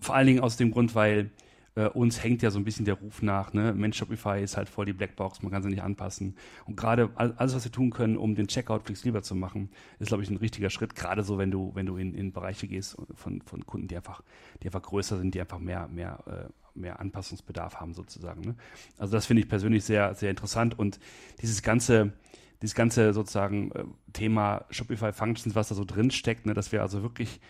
Vor 0.00 0.14
allen 0.14 0.26
Dingen 0.26 0.40
aus 0.40 0.58
dem 0.58 0.72
Grund, 0.72 0.94
weil 0.94 1.30
äh, 1.74 1.86
uns 1.88 2.22
hängt 2.22 2.42
ja 2.42 2.50
so 2.50 2.58
ein 2.58 2.64
bisschen 2.64 2.84
der 2.84 2.94
Ruf 2.94 3.22
nach, 3.22 3.52
ne? 3.52 3.72
Mensch, 3.72 3.96
Shopify 3.96 4.42
ist 4.42 4.56
halt 4.56 4.68
voll 4.68 4.84
die 4.84 4.92
Blackbox, 4.92 5.42
man 5.42 5.50
kann 5.52 5.62
sie 5.62 5.70
nicht 5.70 5.82
anpassen. 5.82 6.36
Und 6.66 6.76
gerade 6.76 7.10
all- 7.14 7.34
alles, 7.36 7.54
was 7.54 7.64
wir 7.64 7.72
tun 7.72 7.90
können, 7.90 8.16
um 8.16 8.34
den 8.34 8.46
Checkout 8.46 8.84
flexibler 8.84 9.22
zu 9.22 9.34
machen, 9.34 9.70
ist, 9.98 10.08
glaube 10.08 10.22
ich, 10.22 10.30
ein 10.30 10.36
richtiger 10.36 10.70
Schritt. 10.70 10.94
Gerade 10.94 11.22
so, 11.22 11.38
wenn 11.38 11.50
du, 11.50 11.72
wenn 11.74 11.86
du 11.86 11.96
in, 11.96 12.14
in 12.14 12.32
Bereiche 12.32 12.68
gehst 12.68 12.96
von, 13.14 13.40
von 13.42 13.64
Kunden, 13.64 13.88
die 13.88 13.96
einfach, 13.96 14.22
die 14.62 14.68
einfach 14.68 14.82
größer 14.82 15.16
sind, 15.18 15.34
die 15.34 15.40
einfach 15.40 15.58
mehr, 15.58 15.88
mehr, 15.88 16.18
äh, 16.26 16.78
mehr 16.78 17.00
Anpassungsbedarf 17.00 17.76
haben, 17.76 17.94
sozusagen. 17.94 18.42
Ne? 18.42 18.54
Also 18.98 19.12
das 19.12 19.26
finde 19.26 19.42
ich 19.42 19.48
persönlich 19.48 19.84
sehr, 19.84 20.14
sehr 20.14 20.30
interessant. 20.30 20.78
Und 20.78 21.00
dieses 21.40 21.62
ganze, 21.62 22.12
dieses 22.60 22.74
ganze 22.74 23.12
sozusagen 23.12 23.72
äh, 23.72 23.84
Thema 24.12 24.66
Shopify 24.70 25.12
Functions, 25.12 25.54
was 25.54 25.68
da 25.68 25.74
so 25.74 25.84
drin 25.84 26.10
steckt, 26.10 26.46
ne, 26.46 26.54
dass 26.54 26.70
wir 26.70 26.82
also 26.82 27.02
wirklich 27.02 27.40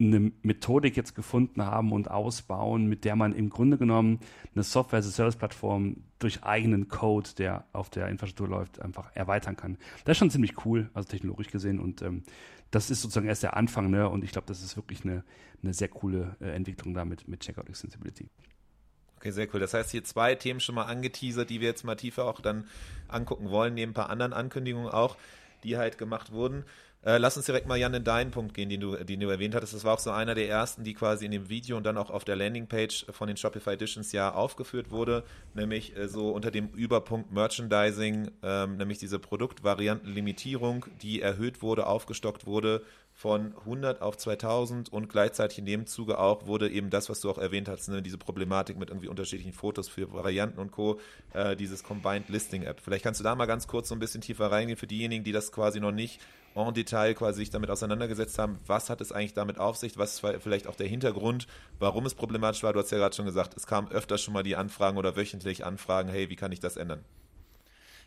eine 0.00 0.32
Methodik 0.42 0.96
jetzt 0.96 1.14
gefunden 1.14 1.62
haben 1.64 1.92
und 1.92 2.10
ausbauen, 2.10 2.86
mit 2.86 3.04
der 3.04 3.16
man 3.16 3.34
im 3.34 3.50
Grunde 3.50 3.78
genommen 3.78 4.20
eine 4.54 4.62
Software-as-a-Service-Plattform 4.62 5.96
durch 6.20 6.44
eigenen 6.44 6.88
Code, 6.88 7.30
der 7.36 7.64
auf 7.72 7.90
der 7.90 8.08
Infrastruktur 8.08 8.48
läuft, 8.48 8.80
einfach 8.80 9.10
erweitern 9.14 9.56
kann. 9.56 9.76
Das 10.04 10.12
ist 10.12 10.18
schon 10.18 10.30
ziemlich 10.30 10.64
cool, 10.64 10.88
also 10.94 11.08
technologisch 11.08 11.50
gesehen. 11.50 11.80
Und 11.80 12.02
ähm, 12.02 12.22
das 12.70 12.90
ist 12.90 13.02
sozusagen 13.02 13.26
erst 13.26 13.42
der 13.42 13.56
Anfang, 13.56 13.90
ne? 13.90 14.08
Und 14.08 14.22
ich 14.22 14.30
glaube, 14.30 14.46
das 14.46 14.62
ist 14.62 14.76
wirklich 14.76 15.04
eine, 15.04 15.24
eine 15.62 15.74
sehr 15.74 15.88
coole 15.88 16.36
äh, 16.40 16.50
Entwicklung 16.50 16.94
damit 16.94 17.26
mit 17.26 17.40
Checkout 17.40 17.68
Extensibility. 17.68 18.28
Okay, 19.16 19.32
sehr 19.32 19.52
cool. 19.52 19.58
Das 19.58 19.74
heißt, 19.74 19.90
hier 19.90 20.04
zwei 20.04 20.36
Themen 20.36 20.60
schon 20.60 20.76
mal 20.76 20.84
angeteasert, 20.84 21.50
die 21.50 21.60
wir 21.60 21.66
jetzt 21.66 21.82
mal 21.82 21.96
tiefer 21.96 22.24
auch 22.26 22.40
dann 22.40 22.68
angucken 23.08 23.50
wollen, 23.50 23.74
neben 23.74 23.90
ein 23.90 23.94
paar 23.94 24.10
anderen 24.10 24.32
Ankündigungen 24.32 24.88
auch, 24.88 25.16
die 25.64 25.76
halt 25.76 25.98
gemacht 25.98 26.30
wurden. 26.30 26.64
Äh, 27.04 27.18
lass 27.18 27.36
uns 27.36 27.46
direkt 27.46 27.68
mal, 27.68 27.76
Jan, 27.76 27.94
in 27.94 28.02
deinen 28.02 28.32
Punkt 28.32 28.54
gehen, 28.54 28.68
den 28.68 28.80
du, 28.80 28.96
den 28.96 29.20
du 29.20 29.28
erwähnt 29.28 29.54
hattest. 29.54 29.72
Das 29.72 29.84
war 29.84 29.94
auch 29.94 29.98
so 30.00 30.10
einer 30.10 30.34
der 30.34 30.48
ersten, 30.48 30.82
die 30.82 30.94
quasi 30.94 31.26
in 31.26 31.30
dem 31.30 31.48
Video 31.48 31.76
und 31.76 31.84
dann 31.84 31.96
auch 31.96 32.10
auf 32.10 32.24
der 32.24 32.34
Landingpage 32.34 33.06
von 33.10 33.28
den 33.28 33.36
Shopify 33.36 33.70
Editions 33.70 34.10
ja 34.10 34.34
aufgeführt 34.34 34.90
wurde, 34.90 35.22
nämlich 35.54 35.96
äh, 35.96 36.08
so 36.08 36.30
unter 36.30 36.50
dem 36.50 36.68
Überpunkt 36.70 37.30
Merchandising, 37.30 38.30
ähm, 38.42 38.76
nämlich 38.78 38.98
diese 38.98 39.20
Produktvariantenlimitierung, 39.20 40.86
die 41.00 41.22
erhöht 41.22 41.62
wurde, 41.62 41.86
aufgestockt 41.86 42.46
wurde 42.46 42.82
von 43.18 43.52
100 43.58 44.00
auf 44.00 44.16
2000 44.16 44.92
und 44.92 45.08
gleichzeitig 45.08 45.58
in 45.58 45.66
dem 45.66 45.86
Zuge 45.86 46.18
auch 46.18 46.46
wurde 46.46 46.70
eben 46.70 46.88
das, 46.88 47.08
was 47.08 47.20
du 47.20 47.28
auch 47.28 47.38
erwähnt 47.38 47.68
hast, 47.68 47.88
ne, 47.88 48.00
diese 48.00 48.16
Problematik 48.16 48.78
mit 48.78 48.90
irgendwie 48.90 49.08
unterschiedlichen 49.08 49.52
Fotos 49.52 49.88
für 49.88 50.12
Varianten 50.12 50.60
und 50.60 50.70
Co., 50.70 51.00
äh, 51.34 51.56
dieses 51.56 51.82
Combined 51.82 52.28
Listing 52.28 52.62
App. 52.62 52.80
Vielleicht 52.80 53.02
kannst 53.02 53.18
du 53.18 53.24
da 53.24 53.34
mal 53.34 53.46
ganz 53.46 53.66
kurz 53.66 53.88
so 53.88 53.96
ein 53.96 53.98
bisschen 53.98 54.20
tiefer 54.20 54.52
reingehen 54.52 54.76
für 54.76 54.86
diejenigen, 54.86 55.24
die 55.24 55.32
das 55.32 55.50
quasi 55.50 55.80
noch 55.80 55.90
nicht 55.90 56.20
en 56.66 56.74
Detail 56.74 57.14
quasi 57.14 57.40
sich 57.40 57.50
damit 57.50 57.70
auseinandergesetzt 57.70 58.38
haben. 58.38 58.58
Was 58.66 58.90
hat 58.90 59.00
es 59.00 59.12
eigentlich 59.12 59.34
damit 59.34 59.58
auf 59.58 59.76
sich? 59.76 59.96
Was 59.98 60.22
war 60.22 60.40
vielleicht 60.40 60.66
auch 60.66 60.74
der 60.74 60.88
Hintergrund, 60.88 61.46
warum 61.78 62.06
es 62.06 62.14
problematisch 62.14 62.62
war? 62.62 62.72
Du 62.72 62.80
hast 62.80 62.90
ja 62.90 62.98
gerade 62.98 63.14
schon 63.14 63.26
gesagt, 63.26 63.56
es 63.56 63.66
kamen 63.66 63.90
öfter 63.92 64.18
schon 64.18 64.34
mal 64.34 64.42
die 64.42 64.56
Anfragen 64.56 64.98
oder 64.98 65.16
wöchentlich 65.16 65.64
Anfragen, 65.64 66.08
hey, 66.08 66.30
wie 66.30 66.36
kann 66.36 66.50
ich 66.50 66.60
das 66.60 66.76
ändern? 66.76 67.04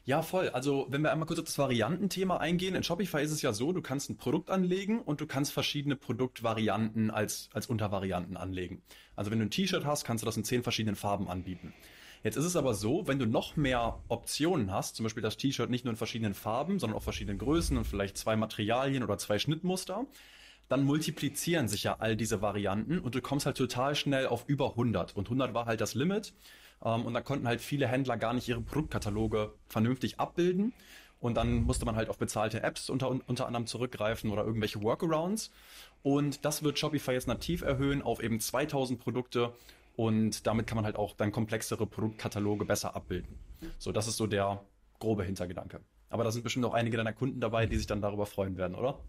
Ja, 0.04 0.24
voll. 0.24 0.50
Also, 0.50 0.88
wenn 0.90 1.04
wir 1.04 1.12
einmal 1.12 1.28
kurz 1.28 1.40
auf 1.40 1.46
das 1.46 1.60
Variantenthema 1.60 2.38
eingehen, 2.38 2.74
in 2.74 2.82
Shopify 2.82 3.22
ist 3.22 3.32
es 3.32 3.44
ja 3.44 3.54
so, 3.54 3.72
du 3.72 3.84
kannst 3.84 4.10
ein 4.10 4.18
Produkt 4.18 4.50
anlegen 4.50 5.00
und 5.00 5.22
du 5.22 5.28
kannst 5.28 5.54
verschiedene 5.54 5.96
Produktvarianten 5.96 7.12
als, 7.12 7.50
als 7.54 7.68
Untervarianten 7.68 8.36
anlegen. 8.36 8.82
Also, 9.16 9.30
wenn 9.30 9.38
du 9.38 9.46
ein 9.46 9.52
T-Shirt 9.52 9.86
hast, 9.86 10.04
kannst 10.04 10.24
du 10.24 10.26
das 10.26 10.38
in 10.38 10.44
zehn 10.44 10.64
verschiedenen 10.64 10.96
Farben 10.96 11.30
anbieten. 11.30 11.74
Jetzt 12.24 12.36
ist 12.36 12.46
es 12.46 12.56
aber 12.56 12.74
so, 12.74 13.08
wenn 13.08 13.18
du 13.18 13.26
noch 13.26 13.56
mehr 13.56 14.00
Optionen 14.08 14.72
hast, 14.72 14.96
zum 14.96 15.04
Beispiel 15.04 15.24
das 15.24 15.38
T-Shirt 15.38 15.70
nicht 15.70 15.86
nur 15.86 15.92
in 15.92 15.98
verschiedenen 15.98 16.36
Farben, 16.36 16.78
sondern 16.78 16.98
auch 16.98 17.04
verschiedenen 17.04 17.40
Größen 17.40 17.78
und 17.78 17.86
vielleicht 17.86 18.18
zwei 18.18 18.36
Materialien 18.36 19.04
oder 19.04 19.18
zwei 19.18 19.40
Schnittmuster, 19.40 20.06
dann 20.70 20.84
multiplizieren 20.84 21.68
sich 21.68 21.84
ja 21.84 21.98
all 22.00 22.16
diese 22.16 22.42
Varianten 22.42 23.00
und 23.00 23.16
du 23.16 23.22
kommst 23.22 23.46
halt 23.46 23.58
total 23.58 23.96
schnell 23.96 24.28
auf 24.28 24.46
über 24.48 24.72
100. 24.72 25.16
Und 25.16 25.26
100 25.26 25.54
war 25.54 25.66
halt 25.66 25.82
das 25.82 25.96
Limit. 25.96 26.34
Ähm, 26.84 27.06
und 27.06 27.14
da 27.14 27.22
konnten 27.22 27.48
halt 27.48 27.62
viele 27.62 27.88
Händler 27.88 28.18
gar 28.18 28.34
nicht 28.34 28.48
ihre 28.48 28.62
Produktkataloge 28.62 29.54
vernünftig 29.68 30.20
abbilden. 30.20 30.74
Und 31.20 31.36
dann 31.36 31.64
musste 31.64 31.86
man 31.86 31.96
halt 31.96 32.10
auf 32.10 32.18
bezahlte 32.18 32.64
Apps 32.64 32.90
unter, 32.90 33.10
unter 33.10 33.46
anderem 33.46 33.68
zurückgreifen 33.68 34.32
oder 34.32 34.44
irgendwelche 34.44 34.82
Workarounds. 34.82 35.52
Und 36.04 36.46
das 36.46 36.64
wird 36.64 36.80
Shopify 36.80 37.12
jetzt 37.12 37.28
nativ 37.28 37.62
erhöhen 37.62 38.02
auf 38.02 38.24
eben 38.24 38.40
2000 38.40 39.00
Produkte. 39.00 39.54
Und 39.96 40.48
damit 40.48 40.68
kann 40.68 40.78
man 40.78 40.86
halt 40.86 40.96
auch 40.96 41.14
dann 41.16 41.32
komplexere 41.32 41.86
Produktkataloge 41.86 42.66
besser 42.66 42.96
abbilden. 42.96 43.38
So, 43.78 43.92
das 43.92 44.08
ist 44.08 44.18
so 44.18 44.28
der 44.28 44.64
grobe 45.00 45.24
Hintergedanke. 45.24 45.82
Aber 46.10 46.26
da 46.26 46.32
sind 46.32 46.44
bestimmt 46.44 46.66
auch 46.66 46.74
einige 46.74 46.98
deiner 46.98 47.14
Kunden 47.14 47.40
dabei, 47.40 47.66
die 47.66 47.78
sich 47.78 47.88
dann 47.88 48.02
darüber 48.02 48.26
freuen 48.26 48.58
werden, 48.58 48.76
oder? 48.76 49.00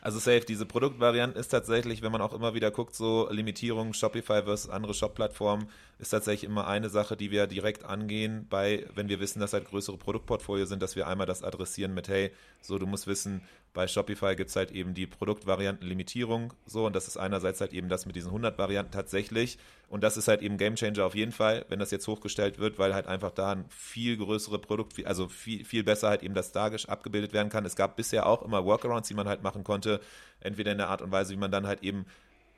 Also 0.00 0.18
safe, 0.18 0.46
diese 0.46 0.64
Produktvarianten 0.64 1.38
ist 1.38 1.48
tatsächlich, 1.48 2.02
wenn 2.02 2.12
man 2.12 2.22
auch 2.22 2.32
immer 2.32 2.54
wieder 2.54 2.70
guckt, 2.70 2.94
so 2.94 3.28
Limitierung, 3.30 3.92
Shopify 3.92 4.44
versus 4.44 4.70
andere 4.70 4.94
Shop-Plattformen, 4.94 5.68
ist 5.98 6.10
tatsächlich 6.10 6.48
immer 6.48 6.66
eine 6.66 6.88
Sache, 6.88 7.16
die 7.16 7.30
wir 7.30 7.46
direkt 7.46 7.84
angehen, 7.84 8.46
bei, 8.48 8.86
wenn 8.94 9.08
wir 9.08 9.20
wissen, 9.20 9.40
dass 9.40 9.52
halt 9.52 9.66
größere 9.66 9.98
Produktportfolio 9.98 10.64
sind, 10.64 10.82
dass 10.82 10.96
wir 10.96 11.06
einmal 11.06 11.26
das 11.26 11.42
adressieren 11.42 11.92
mit, 11.92 12.08
hey, 12.08 12.30
so, 12.62 12.78
du 12.78 12.86
musst 12.86 13.08
wissen, 13.08 13.42
bei 13.72 13.86
Shopify 13.86 14.34
gibt's 14.34 14.56
halt 14.56 14.72
eben 14.72 14.94
die 14.94 15.06
Produktvariantenlimitierung, 15.06 16.52
so, 16.66 16.86
und 16.86 16.96
das 16.96 17.06
ist 17.06 17.16
einerseits 17.16 17.60
halt 17.60 17.72
eben 17.72 17.88
das 17.88 18.04
mit 18.06 18.16
diesen 18.16 18.28
100 18.28 18.58
Varianten 18.58 18.92
tatsächlich, 18.92 19.58
und 19.88 20.02
das 20.02 20.16
ist 20.16 20.28
halt 20.28 20.42
eben 20.42 20.56
Gamechanger 20.56 21.04
auf 21.04 21.14
jeden 21.14 21.32
Fall, 21.32 21.64
wenn 21.68 21.78
das 21.78 21.90
jetzt 21.90 22.06
hochgestellt 22.08 22.58
wird, 22.58 22.78
weil 22.78 22.94
halt 22.94 23.06
einfach 23.06 23.30
da 23.30 23.52
ein 23.52 23.64
viel 23.68 24.16
größere 24.16 24.58
Produkt, 24.58 25.04
also 25.06 25.28
viel, 25.28 25.64
viel 25.64 25.84
besser 25.84 26.08
halt 26.08 26.22
eben 26.22 26.34
das 26.34 26.52
Dagisch 26.52 26.88
abgebildet 26.88 27.32
werden 27.32 27.48
kann. 27.48 27.64
Es 27.64 27.76
gab 27.76 27.96
bisher 27.96 28.26
auch 28.26 28.42
immer 28.42 28.64
Workarounds, 28.64 29.08
die 29.08 29.14
man 29.14 29.28
halt 29.28 29.42
machen 29.42 29.64
konnte, 29.64 30.00
entweder 30.40 30.72
in 30.72 30.78
der 30.78 30.88
Art 30.88 31.02
und 31.02 31.12
Weise, 31.12 31.32
wie 31.32 31.38
man 31.38 31.50
dann 31.50 31.66
halt 31.66 31.82
eben 31.82 32.06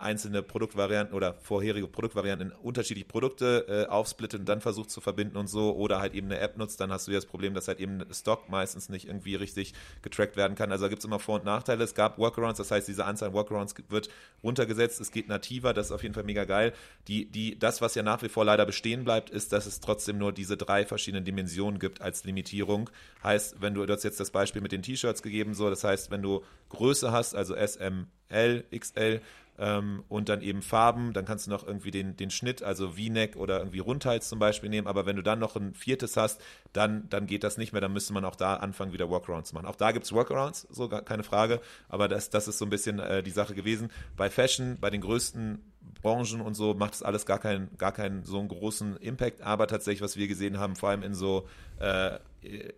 einzelne 0.02 0.42
Produktvarianten 0.42 1.14
oder 1.14 1.34
vorherige 1.34 1.86
Produktvarianten 1.86 2.50
in 2.50 2.56
unterschiedliche 2.56 3.06
Produkte 3.06 3.66
äh, 3.68 3.90
aufsplittet 3.90 4.40
und 4.40 4.48
dann 4.48 4.60
versucht 4.60 4.90
zu 4.90 5.00
verbinden 5.00 5.36
und 5.36 5.46
so 5.46 5.74
oder 5.74 6.00
halt 6.00 6.14
eben 6.14 6.26
eine 6.26 6.38
App 6.38 6.56
nutzt, 6.56 6.80
dann 6.80 6.92
hast 6.92 7.06
du 7.06 7.12
ja 7.12 7.18
das 7.18 7.26
Problem, 7.26 7.54
dass 7.54 7.68
halt 7.68 7.80
eben 7.80 8.04
Stock 8.12 8.48
meistens 8.48 8.88
nicht 8.88 9.06
irgendwie 9.06 9.34
richtig 9.34 9.74
getrackt 10.02 10.36
werden 10.36 10.56
kann. 10.56 10.72
Also 10.72 10.84
da 10.84 10.88
gibt 10.88 11.00
es 11.00 11.04
immer 11.04 11.18
Vor- 11.18 11.36
und 11.36 11.44
Nachteile. 11.44 11.84
Es 11.84 11.94
gab 11.94 12.18
Workarounds, 12.18 12.58
das 12.58 12.70
heißt, 12.70 12.88
diese 12.88 13.04
Anzahl 13.04 13.28
an 13.28 13.34
Workarounds 13.34 13.74
wird 13.88 14.08
runtergesetzt, 14.42 15.00
es 15.00 15.10
geht 15.10 15.28
nativer, 15.28 15.72
das 15.72 15.86
ist 15.86 15.92
auf 15.92 16.02
jeden 16.02 16.14
Fall 16.14 16.24
mega 16.24 16.44
geil. 16.44 16.72
Die, 17.08 17.26
die, 17.26 17.58
das, 17.58 17.80
was 17.80 17.94
ja 17.94 18.02
nach 18.02 18.22
wie 18.22 18.28
vor 18.28 18.44
leider 18.44 18.66
bestehen 18.66 19.04
bleibt, 19.04 19.30
ist, 19.30 19.52
dass 19.52 19.66
es 19.66 19.80
trotzdem 19.80 20.18
nur 20.18 20.32
diese 20.32 20.56
drei 20.56 20.84
verschiedenen 20.84 21.24
Dimensionen 21.24 21.78
gibt 21.78 22.00
als 22.00 22.24
Limitierung. 22.24 22.90
Heißt, 23.22 23.60
wenn 23.60 23.74
du, 23.74 23.86
du 23.86 23.92
hast 23.92 24.04
jetzt 24.04 24.20
das 24.20 24.30
Beispiel 24.30 24.62
mit 24.62 24.72
den 24.72 24.82
T-Shirts 24.82 25.22
gegeben, 25.22 25.54
so, 25.54 25.70
das 25.70 25.84
heißt, 25.84 26.10
wenn 26.10 26.22
du 26.22 26.42
Größe 26.70 27.12
hast, 27.12 27.34
also 27.34 27.54
S, 27.54 27.76
M, 27.76 28.06
L, 28.28 28.64
XL, 28.76 29.20
ähm, 29.58 30.02
und 30.08 30.28
dann 30.28 30.40
eben 30.42 30.62
Farben, 30.62 31.12
dann 31.12 31.24
kannst 31.24 31.46
du 31.46 31.50
noch 31.50 31.66
irgendwie 31.66 31.90
den, 31.90 32.16
den 32.16 32.30
Schnitt, 32.30 32.62
also 32.62 32.90
V-Neck 32.90 33.36
oder 33.36 33.58
irgendwie 33.58 33.80
Rundhals 33.80 34.28
zum 34.28 34.38
Beispiel 34.38 34.70
nehmen, 34.70 34.86
aber 34.86 35.06
wenn 35.06 35.16
du 35.16 35.22
dann 35.22 35.38
noch 35.38 35.56
ein 35.56 35.74
viertes 35.74 36.16
hast, 36.16 36.40
dann, 36.72 37.08
dann 37.10 37.26
geht 37.26 37.44
das 37.44 37.58
nicht 37.58 37.72
mehr, 37.72 37.80
dann 37.80 37.92
müsste 37.92 38.12
man 38.12 38.24
auch 38.24 38.36
da 38.36 38.56
anfangen, 38.56 38.92
wieder 38.92 39.10
Workarounds 39.10 39.50
zu 39.50 39.54
machen. 39.54 39.66
Auch 39.66 39.76
da 39.76 39.92
gibt 39.92 40.06
es 40.06 40.12
Workarounds, 40.12 40.66
so 40.70 40.88
gar 40.88 41.02
keine 41.02 41.22
Frage, 41.22 41.60
aber 41.88 42.08
das, 42.08 42.30
das 42.30 42.48
ist 42.48 42.58
so 42.58 42.64
ein 42.64 42.70
bisschen 42.70 42.98
äh, 42.98 43.22
die 43.22 43.30
Sache 43.30 43.54
gewesen. 43.54 43.90
Bei 44.16 44.30
Fashion, 44.30 44.78
bei 44.80 44.90
den 44.90 45.00
größten 45.00 45.62
Branchen 46.00 46.40
und 46.40 46.54
so 46.54 46.74
macht 46.74 46.94
es 46.94 47.02
alles 47.02 47.26
gar 47.26 47.38
keinen, 47.38 47.76
gar 47.76 47.92
keinen 47.92 48.24
so 48.24 48.38
einen 48.38 48.48
großen 48.48 48.96
Impact, 48.96 49.42
aber 49.42 49.66
tatsächlich, 49.66 50.02
was 50.02 50.16
wir 50.16 50.28
gesehen 50.28 50.58
haben, 50.58 50.76
vor 50.76 50.88
allem 50.88 51.02
in 51.02 51.14
so 51.14 51.46
äh, 51.78 52.18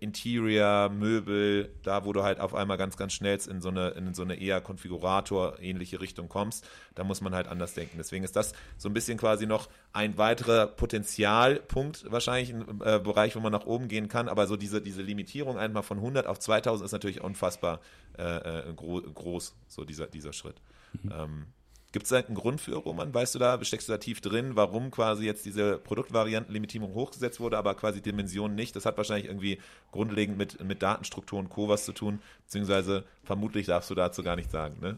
Interior, 0.00 0.90
Möbel, 0.90 1.74
da 1.82 2.04
wo 2.04 2.12
du 2.12 2.22
halt 2.22 2.38
auf 2.40 2.54
einmal 2.54 2.76
ganz, 2.76 2.96
ganz 2.96 3.12
schnell 3.12 3.38
in 3.48 3.60
so 3.60 3.70
eine, 3.70 3.90
in 3.90 4.12
so 4.12 4.22
eine 4.22 4.34
eher 4.36 4.60
Konfigurator-ähnliche 4.60 6.00
Richtung 6.00 6.28
kommst, 6.28 6.68
da 6.94 7.04
muss 7.04 7.20
man 7.20 7.34
halt 7.34 7.48
anders 7.48 7.74
denken. 7.74 7.96
Deswegen 7.96 8.24
ist 8.24 8.36
das 8.36 8.52
so 8.76 8.88
ein 8.88 8.92
bisschen 8.92 9.18
quasi 9.18 9.46
noch 9.46 9.68
ein 9.92 10.18
weiterer 10.18 10.66
Potenzialpunkt, 10.66 12.10
wahrscheinlich 12.10 12.52
ein 12.52 12.80
äh, 12.84 13.00
Bereich, 13.02 13.36
wo 13.36 13.40
man 13.40 13.52
nach 13.52 13.64
oben 13.64 13.88
gehen 13.88 14.08
kann, 14.08 14.28
aber 14.28 14.46
so 14.46 14.56
diese, 14.56 14.82
diese 14.82 15.02
Limitierung 15.02 15.56
einmal 15.56 15.82
von 15.82 15.98
100 15.98 16.26
auf 16.26 16.38
2000 16.38 16.84
ist 16.84 16.92
natürlich 16.92 17.22
unfassbar 17.22 17.80
äh, 18.18 18.68
äh, 18.68 18.72
gro 18.74 19.00
groß, 19.00 19.54
so 19.68 19.84
dieser, 19.84 20.06
dieser 20.06 20.32
Schritt. 20.32 20.60
Mhm. 21.02 21.12
Ähm, 21.12 21.46
Gibt 21.94 22.06
es 22.06 22.10
da 22.10 22.16
einen 22.16 22.34
Grund 22.34 22.60
für, 22.60 22.74
Roman? 22.74 23.14
Weißt 23.14 23.36
du 23.36 23.38
da, 23.38 23.64
steckst 23.64 23.88
du 23.88 23.92
da 23.92 23.98
tief 23.98 24.20
drin, 24.20 24.56
warum 24.56 24.90
quasi 24.90 25.26
jetzt 25.26 25.46
diese 25.46 25.78
Produktvariantenlimitierung 25.78 26.92
hochgesetzt 26.92 27.38
wurde, 27.38 27.56
aber 27.56 27.76
quasi 27.76 28.02
Dimensionen 28.02 28.56
nicht? 28.56 28.74
Das 28.74 28.84
hat 28.84 28.96
wahrscheinlich 28.96 29.26
irgendwie 29.26 29.60
grundlegend 29.92 30.36
mit, 30.36 30.60
mit 30.64 30.82
Datenstruktur 30.82 31.38
und 31.38 31.50
Co. 31.50 31.68
was 31.68 31.84
zu 31.84 31.92
tun, 31.92 32.18
beziehungsweise 32.46 33.04
vermutlich 33.22 33.66
darfst 33.66 33.90
du 33.90 33.94
dazu 33.94 34.24
gar 34.24 34.34
nichts 34.34 34.50
sagen, 34.50 34.74
ne? 34.80 34.96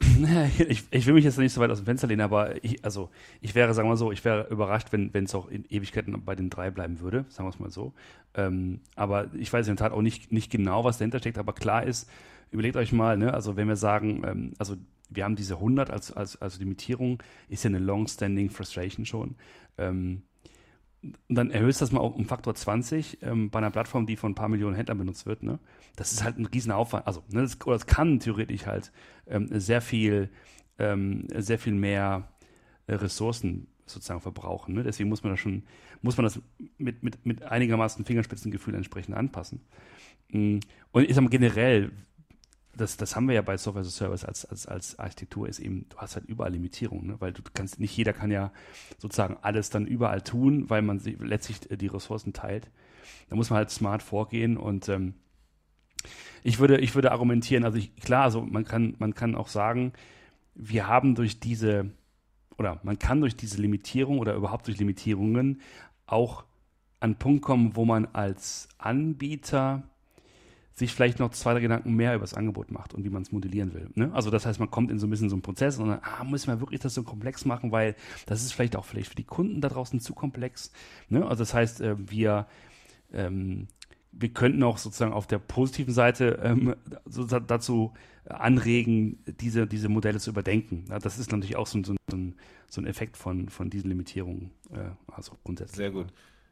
ich, 0.69 0.85
ich 0.91 1.07
will 1.07 1.13
mich 1.13 1.27
jetzt 1.27 1.37
nicht 1.37 1.53
so 1.53 1.61
weit 1.61 1.71
aus 1.71 1.81
dem 1.81 1.85
Fenster 1.85 2.07
lehnen, 2.07 2.23
aber 2.23 2.65
ich, 2.65 2.83
also 2.83 3.11
ich 3.43 3.55
wäre, 3.55 3.75
sagen 3.75 3.89
wir 3.89 3.91
mal 3.91 3.99
so, 3.99 4.11
ich 4.11 4.25
wäre 4.25 4.47
überrascht, 4.49 4.89
wenn 4.91 5.13
es 5.13 5.35
auch 5.35 5.49
in 5.49 5.67
Ewigkeiten 5.69 6.25
bei 6.25 6.35
den 6.35 6.49
drei 6.49 6.71
bleiben 6.71 7.01
würde, 7.01 7.27
sagen 7.29 7.47
wir 7.47 7.53
es 7.53 7.61
mal 7.61 7.71
so. 7.71 7.93
Ähm, 8.33 8.81
aber 8.95 9.27
ich 9.35 9.53
weiß 9.53 9.69
in 9.69 9.77
der 9.77 9.85
Tat 9.85 9.93
auch 9.93 10.01
nicht, 10.01 10.33
nicht 10.33 10.51
genau, 10.51 10.83
was 10.83 10.97
dahinter 10.97 11.19
steckt, 11.19 11.37
aber 11.37 11.53
klar 11.53 11.85
ist, 11.85 12.09
überlegt 12.51 12.77
euch 12.77 12.93
mal, 12.93 13.19
ne, 13.19 13.35
also 13.35 13.57
wenn 13.57 13.69
wir 13.69 13.77
sagen, 13.77 14.23
ähm, 14.27 14.53
also 14.57 14.77
wir 15.09 15.25
haben 15.25 15.37
diese 15.37 15.55
100 15.55 15.90
als, 15.90 16.12
als, 16.12 16.40
als 16.40 16.59
Limitierung, 16.59 17.23
ist 17.49 17.64
ja 17.64 17.69
eine 17.69 17.79
long-standing 17.79 18.51
Frustration 18.51 19.07
schon. 19.07 19.37
Ähm, 19.79 20.23
und 21.03 21.37
dann 21.37 21.51
erhöhst 21.51 21.81
du 21.81 21.85
das 21.85 21.92
mal 21.92 22.01
um 22.01 22.25
Faktor 22.25 22.55
20 22.55 23.23
ähm, 23.23 23.51
bei 23.51 23.59
einer 23.59 23.71
Plattform, 23.71 24.07
die 24.07 24.16
von 24.16 24.33
ein 24.33 24.35
paar 24.35 24.49
Millionen 24.49 24.75
Händlern 24.75 24.99
benutzt 24.99 25.27
wird. 25.27 25.42
Ne? 25.42 25.59
Das 25.95 26.12
ist 26.12 26.25
halt 26.25 26.38
ein 26.38 26.47
Riesenaufwand. 26.47 27.07
Also, 27.07 27.23
ne, 27.29 27.42
das, 27.42 27.61
oder 27.64 27.77
es 27.77 27.87
kann 27.87 28.19
theoretisch 28.19 28.66
halt 28.66 28.92
ähm, 29.27 29.49
sehr 29.61 29.81
viel, 29.81 30.31
ähm, 30.79 31.27
sehr 31.37 31.59
viel 31.59 31.75
mehr 31.75 32.29
äh, 32.87 32.95
Ressourcen 32.95 33.69
sozusagen 33.87 34.21
verbrauchen. 34.21 34.75
Ne? 34.75 34.83
Deswegen 34.83 35.09
muss 35.09 35.23
man 35.23 35.33
das 35.33 35.40
schon, 35.40 35.62
muss 36.03 36.16
man 36.16 36.25
das 36.25 36.40
mit, 36.79 37.03
mit, 37.03 37.25
mit 37.25 37.42
einigermaßen 37.42 38.05
Fingerspitzengefühl 38.05 38.75
entsprechend 38.75 39.16
anpassen. 39.16 39.61
Mm, 40.31 40.59
und 40.92 41.09
ich 41.09 41.14
sag 41.14 41.23
mal 41.23 41.31
generell, 41.31 41.92
das, 42.77 42.97
das 42.97 43.17
haben 43.17 43.29
wir 43.29 43.35
ja 43.35 43.43
bei 43.43 43.57
Software 43.57 43.81
as 43.81 43.89
a 43.89 43.91
Service 43.91 44.25
als, 44.25 44.45
als, 44.45 44.67
als 44.67 44.99
Architektur, 44.99 45.49
ist 45.49 45.59
eben, 45.59 45.87
du 45.89 45.97
hast 45.99 46.17
halt 46.17 46.27
überall 46.27 46.53
Limitierungen, 46.53 47.07
ne? 47.07 47.17
weil 47.21 47.33
du 47.33 47.43
kannst, 47.55 47.81
nicht 47.81 47.97
jeder 47.97 48.12
kann 48.12 48.31
ja 48.31 48.53
sozusagen 48.99 49.37
alles 49.43 49.71
dann 49.71 49.87
überall 49.87 50.23
tun, 50.23 50.69
weil 50.69 50.83
man 50.83 50.99
sich 50.99 51.19
letztlich 51.19 51.71
äh, 51.71 51.77
die 51.77 51.87
Ressourcen 51.87 52.33
teilt. 52.33 52.71
Da 53.29 53.37
muss 53.37 53.51
man 53.51 53.59
halt 53.59 53.71
smart 53.71 54.03
vorgehen 54.03 54.57
und 54.57 54.89
ähm, 54.89 55.15
ich 56.43 56.59
würde, 56.59 56.79
ich 56.79 56.95
würde 56.95 57.12
argumentieren, 57.12 57.65
also 57.65 57.79
ich, 57.79 57.97
klar, 57.97 58.25
also 58.25 58.43
man 58.43 58.65
kann, 58.65 58.95
man 58.99 59.15
kann 59.15 59.35
auch 59.35 59.49
sagen, 59.49 59.93
wir 60.55 60.87
haben 60.87 61.15
durch 61.15 61.41
diese, 61.41 61.91
oder 62.57 62.81
man 62.83 62.99
kann 62.99 63.21
durch 63.21 63.37
diese 63.37 63.61
Limitierung 63.61 64.19
oder 64.19 64.35
überhaupt 64.35 64.67
durch 64.67 64.79
Limitierungen 64.79 65.61
auch 66.07 66.45
an 67.01 67.11
einen 67.11 67.17
Punkt 67.17 67.43
kommen, 67.43 67.77
wo 67.77 67.85
man 67.85 68.07
als 68.07 68.69
Anbieter 68.79 69.83
sich 70.77 70.93
vielleicht 70.93 71.19
noch 71.19 71.31
zwei, 71.31 71.55
drei 71.55 71.61
Gedanken 71.61 71.95
mehr 71.95 72.15
über 72.15 72.23
das 72.23 72.35
Angebot 72.35 72.71
macht 72.71 72.93
und 72.93 73.03
wie 73.03 73.09
man 73.11 73.23
es 73.23 73.33
modellieren 73.33 73.73
will. 73.73 73.89
Ne? 73.95 74.12
Also 74.12 74.31
das 74.31 74.45
heißt, 74.45 74.61
man 74.61 74.71
kommt 74.71 74.91
in 74.91 74.99
so 74.99 75.07
ein 75.07 75.11
bisschen 75.11 75.31
so 75.31 75.35
einen 75.35 75.43
Prozess 75.43 75.79
und 75.79 75.89
dann, 75.89 76.01
ah, 76.03 76.23
müssen 76.23 76.49
wir 76.49 76.61
wirklich 76.61 76.81
das 76.81 76.93
so 76.93 77.03
komplex 77.03 77.47
machen, 77.47 77.73
weil 77.73 77.97
das 78.27 78.43
ist 78.43 78.53
vielleicht 78.53 78.77
auch 78.77 78.85
vielleicht 78.85 79.09
für 79.09 79.17
die 79.17 79.25
Kunden 79.25 79.62
da 79.62 79.71
draußen 79.71 80.01
zu 80.01 80.12
komplex. 80.12 80.71
Ne? 81.09 81.25
Also 81.27 81.43
das 81.43 81.55
heißt, 81.55 81.81
äh, 81.81 81.97
wir 81.99 82.47
ähm, 83.12 83.69
wir 84.19 84.31
könnten 84.31 84.62
auch 84.62 84.79
sozusagen 84.79 85.12
auf 85.12 85.27
der 85.27 85.39
positiven 85.39 85.93
Seite 85.93 86.41
ähm, 86.43 86.75
so 87.05 87.25
dazu 87.25 87.93
anregen, 88.25 89.23
diese, 89.41 89.67
diese 89.67 89.89
Modelle 89.89 90.19
zu 90.19 90.31
überdenken. 90.31 90.85
Ja, 90.89 90.99
das 90.99 91.19
ist 91.19 91.31
natürlich 91.31 91.57
auch 91.57 91.67
so, 91.67 91.83
so, 91.83 91.95
ein, 92.12 92.35
so 92.69 92.81
ein 92.81 92.87
Effekt 92.87 93.17
von, 93.17 93.49
von 93.49 93.71
diesen 93.71 93.91
Limitierungen, 93.91 94.51
äh, 94.73 94.91
also 95.12 95.37
grundsätzlich. 95.45 95.77
Sehr 95.77 95.91
gut. 95.91 96.07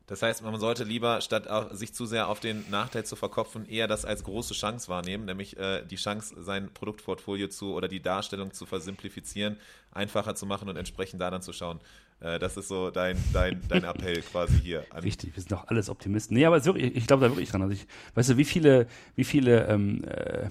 Das 0.06 0.22
heißt, 0.22 0.42
man 0.42 0.58
sollte 0.60 0.84
lieber, 0.84 1.20
statt 1.22 1.48
sich 1.72 1.94
zu 1.94 2.04
sehr 2.04 2.28
auf 2.28 2.38
den 2.38 2.64
Nachteil 2.70 3.06
zu 3.06 3.16
verkopfen, 3.16 3.66
eher 3.66 3.88
das 3.88 4.04
als 4.04 4.22
große 4.24 4.52
Chance 4.52 4.88
wahrnehmen, 4.88 5.24
nämlich 5.24 5.56
äh, 5.56 5.82
die 5.84 5.96
Chance, 5.96 6.34
sein 6.42 6.68
Produktportfolio 6.74 7.48
zu 7.48 7.72
oder 7.72 7.88
die 7.88 8.02
Darstellung 8.02 8.52
zu 8.52 8.66
versimplifizieren, 8.66 9.56
einfacher 9.92 10.34
zu 10.34 10.44
machen 10.44 10.68
und 10.68 10.76
entsprechend 10.76 11.22
da 11.22 11.30
dann 11.30 11.40
zu 11.40 11.54
schauen. 11.54 11.80
Äh, 12.20 12.38
das 12.38 12.58
ist 12.58 12.68
so 12.68 12.90
dein, 12.90 13.16
dein, 13.32 13.62
dein 13.68 13.84
Appell 13.84 14.20
quasi 14.20 14.58
hier. 14.60 14.84
Richtig, 15.02 15.34
wir 15.34 15.40
sind 15.40 15.52
doch 15.52 15.68
alles 15.68 15.88
Optimisten. 15.88 16.36
Nee, 16.36 16.44
aber 16.44 16.62
wirklich, 16.62 16.94
ich 16.94 17.06
glaube 17.06 17.24
da 17.24 17.30
wirklich 17.30 17.50
dran. 17.50 17.62
Also 17.62 17.72
ich, 17.72 17.86
weißt 18.14 18.30
du, 18.30 18.36
wie 18.36 18.44
viele, 18.44 18.86
wie 19.14 19.24
viele, 19.24 19.66
ähm, 19.68 20.04
äh, 20.04 20.50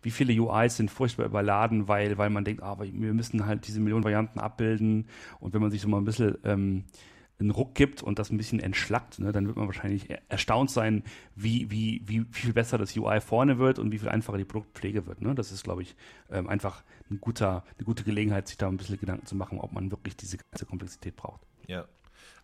wie 0.00 0.10
viele 0.10 0.32
UIs 0.40 0.76
sind 0.76 0.90
furchtbar 0.90 1.26
überladen, 1.26 1.88
weil, 1.88 2.16
weil 2.16 2.30
man 2.30 2.44
denkt, 2.44 2.62
ah, 2.62 2.78
wir 2.78 3.14
müssen 3.14 3.44
halt 3.44 3.66
diese 3.66 3.80
Millionen 3.80 4.04
Varianten 4.04 4.38
abbilden 4.38 5.08
und 5.40 5.52
wenn 5.52 5.62
man 5.62 5.70
sich 5.70 5.80
so 5.80 5.88
mal 5.88 5.98
ein 5.98 6.04
bisschen 6.04 6.36
ähm, 6.44 6.84
einen 7.38 7.50
Ruck 7.50 7.74
gibt 7.74 8.02
und 8.02 8.18
das 8.18 8.30
ein 8.30 8.36
bisschen 8.36 8.60
entschlackt, 8.60 9.18
ne, 9.18 9.32
dann 9.32 9.46
wird 9.46 9.56
man 9.56 9.66
wahrscheinlich 9.66 10.08
erstaunt 10.28 10.70
sein, 10.70 11.02
wie, 11.34 11.70
wie, 11.70 12.02
wie 12.06 12.24
viel 12.30 12.52
besser 12.52 12.78
das 12.78 12.96
UI 12.96 13.20
vorne 13.20 13.58
wird 13.58 13.78
und 13.78 13.90
wie 13.90 13.98
viel 13.98 14.08
einfacher 14.08 14.38
die 14.38 14.44
Produktpflege 14.44 15.06
wird. 15.06 15.20
Ne? 15.20 15.34
Das 15.34 15.50
ist, 15.50 15.64
glaube 15.64 15.82
ich, 15.82 15.96
ähm, 16.30 16.48
einfach 16.48 16.84
ein 17.10 17.20
guter, 17.20 17.64
eine 17.76 17.84
gute 17.84 18.04
Gelegenheit, 18.04 18.46
sich 18.48 18.56
da 18.56 18.68
ein 18.68 18.76
bisschen 18.76 18.98
Gedanken 18.98 19.26
zu 19.26 19.34
machen, 19.34 19.58
ob 19.58 19.72
man 19.72 19.90
wirklich 19.90 20.16
diese 20.16 20.38
ganze 20.38 20.66
Komplexität 20.66 21.16
braucht. 21.16 21.40
Ja, 21.66 21.86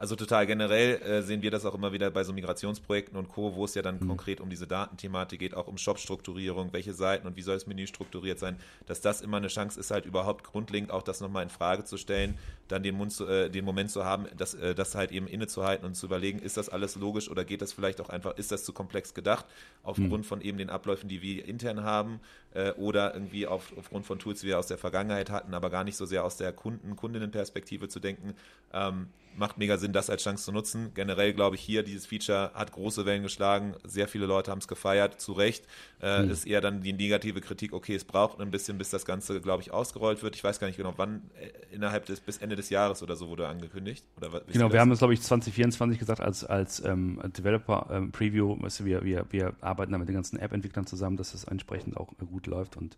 also 0.01 0.17
total 0.17 0.47
generell 0.47 0.97
äh, 1.03 1.23
sehen 1.23 1.43
wir 1.43 1.51
das 1.51 1.67
auch 1.67 1.75
immer 1.75 1.93
wieder 1.93 2.11
bei 2.11 2.25
so 2.25 2.33
Migrationsprojekten 2.33 3.19
und 3.19 3.29
Co., 3.29 3.55
wo 3.55 3.67
es 3.67 3.75
ja 3.75 3.83
dann 3.83 3.97
mhm. 4.01 4.09
konkret 4.09 4.41
um 4.41 4.49
diese 4.49 4.67
Datenthematik 4.67 5.39
geht, 5.39 5.55
auch 5.55 5.67
um 5.67 5.77
Shop-Strukturierung, 5.77 6.73
welche 6.73 6.95
Seiten 6.95 7.27
und 7.27 7.37
wie 7.37 7.43
soll 7.43 7.57
das 7.57 7.67
Menü 7.67 7.87
strukturiert 7.87 8.39
sein, 8.39 8.57
dass 8.87 9.03
das 9.03 9.21
immer 9.21 9.37
eine 9.37 9.49
Chance 9.49 9.79
ist, 9.79 9.91
halt 9.91 10.07
überhaupt 10.07 10.43
grundlegend 10.43 10.91
auch 10.91 11.03
das 11.03 11.21
nochmal 11.21 11.43
in 11.43 11.51
Frage 11.51 11.85
zu 11.85 11.99
stellen, 11.99 12.39
dann 12.69 12.83
den, 12.83 12.95
Mund 12.95 13.13
zu, 13.13 13.27
äh, 13.27 13.51
den 13.51 13.63
Moment 13.63 13.91
zu 13.91 14.03
haben, 14.03 14.25
das, 14.39 14.55
äh, 14.55 14.75
das 14.75 14.95
halt 14.95 15.13
eben 15.13 15.27
innezuhalten 15.27 15.85
und 15.85 15.95
zu 15.95 16.07
überlegen, 16.07 16.39
ist 16.39 16.57
das 16.57 16.71
alles 16.71 16.97
logisch 16.97 17.31
oder 17.31 17.45
geht 17.45 17.61
das 17.61 17.75
vielleicht 17.75 18.01
auch 18.01 18.09
einfach, 18.09 18.39
ist 18.39 18.53
das 18.53 18.65
zu 18.65 18.73
komplex 18.73 19.13
gedacht, 19.13 19.45
aufgrund 19.83 20.13
mhm. 20.13 20.25
von 20.25 20.41
eben 20.41 20.57
den 20.57 20.71
Abläufen, 20.71 21.11
die 21.11 21.21
wir 21.21 21.45
intern 21.45 21.85
haben 21.85 22.21
äh, 22.55 22.71
oder 22.73 23.13
irgendwie 23.13 23.47
auf, 23.47 23.71
aufgrund 23.77 24.07
von 24.07 24.19
Tools, 24.19 24.41
die 24.41 24.47
wir 24.47 24.59
aus 24.59 24.67
der 24.67 24.79
Vergangenheit 24.79 25.29
hatten, 25.29 25.53
aber 25.53 25.69
gar 25.69 25.85
nicht 25.85 25.99
so 25.99 26.07
sehr 26.07 26.25
aus 26.25 26.39
der 26.39 26.55
Kunden, 26.55 26.97
Kundinnenperspektive 26.97 27.89
zu 27.89 28.01
denken. 28.01 28.35
Ähm, 28.73 29.09
macht 29.37 29.59
mega 29.59 29.77
Sinn, 29.79 29.93
das 29.93 30.11
als 30.11 30.23
Chance 30.23 30.45
zu 30.45 30.53
nutzen. 30.53 30.93
Generell 30.95 31.33
glaube 31.33 31.57
ich 31.57 31.63
hier, 31.63 31.83
dieses 31.83 32.07
Feature 32.07 32.51
hat 32.55 32.73
große 32.73 33.07
Wellen 33.07 33.23
geschlagen. 33.23 33.75
Sehr 33.85 34.09
viele 34.09 34.27
Leute 34.27 34.51
haben 34.51 34.59
es 34.59 34.69
gefeiert, 34.69 35.21
zu 35.21 35.33
Recht. 35.33 35.65
Äh, 36.01 36.19
hm. 36.19 36.31
Ist 36.31 36.47
eher 36.47 36.61
dann 36.61 36.83
die 36.83 36.93
negative 36.93 37.41
Kritik, 37.41 37.73
okay, 37.73 37.95
es 37.95 38.05
braucht 38.05 38.41
ein 38.41 38.51
bisschen, 38.51 38.79
bis 38.79 38.91
das 38.91 39.05
Ganze, 39.05 39.41
glaube 39.41 39.63
ich, 39.63 39.73
ausgerollt 39.73 40.23
wird. 40.23 40.37
Ich 40.37 40.45
weiß 40.45 40.61
gar 40.61 40.67
nicht 40.67 40.77
genau, 40.77 40.95
wann, 40.97 41.23
äh, 41.41 41.75
innerhalb 41.75 42.07
des, 42.07 42.21
bis 42.21 42.39
Ende 42.39 42.57
des 42.57 42.71
Jahres 42.71 43.03
oder 43.03 43.17
so 43.17 43.29
wurde 43.29 43.49
angekündigt. 43.49 44.05
Oder 44.17 44.43
genau, 44.53 44.73
wir 44.73 44.81
haben 44.81 44.91
es, 44.93 44.99
glaube 44.99 45.15
ich, 45.15 45.23
2024 45.23 45.99
gesagt 45.99 46.21
als, 46.21 46.45
als 46.45 46.85
ähm, 46.85 47.21
Developer-Preview. 47.25 48.53
Ähm, 48.53 48.87
wir, 48.87 49.05
wir, 49.05 49.27
wir 49.31 49.55
arbeiten 49.61 49.93
da 49.93 49.99
mit 49.99 50.09
den 50.09 50.15
ganzen 50.15 50.39
App-Entwicklern 50.39 50.87
zusammen, 50.87 51.17
dass 51.17 51.35
es 51.35 51.45
entsprechend 51.45 51.97
auch 51.97 52.13
gut 52.19 52.47
läuft. 52.47 52.77
Und 52.77 52.97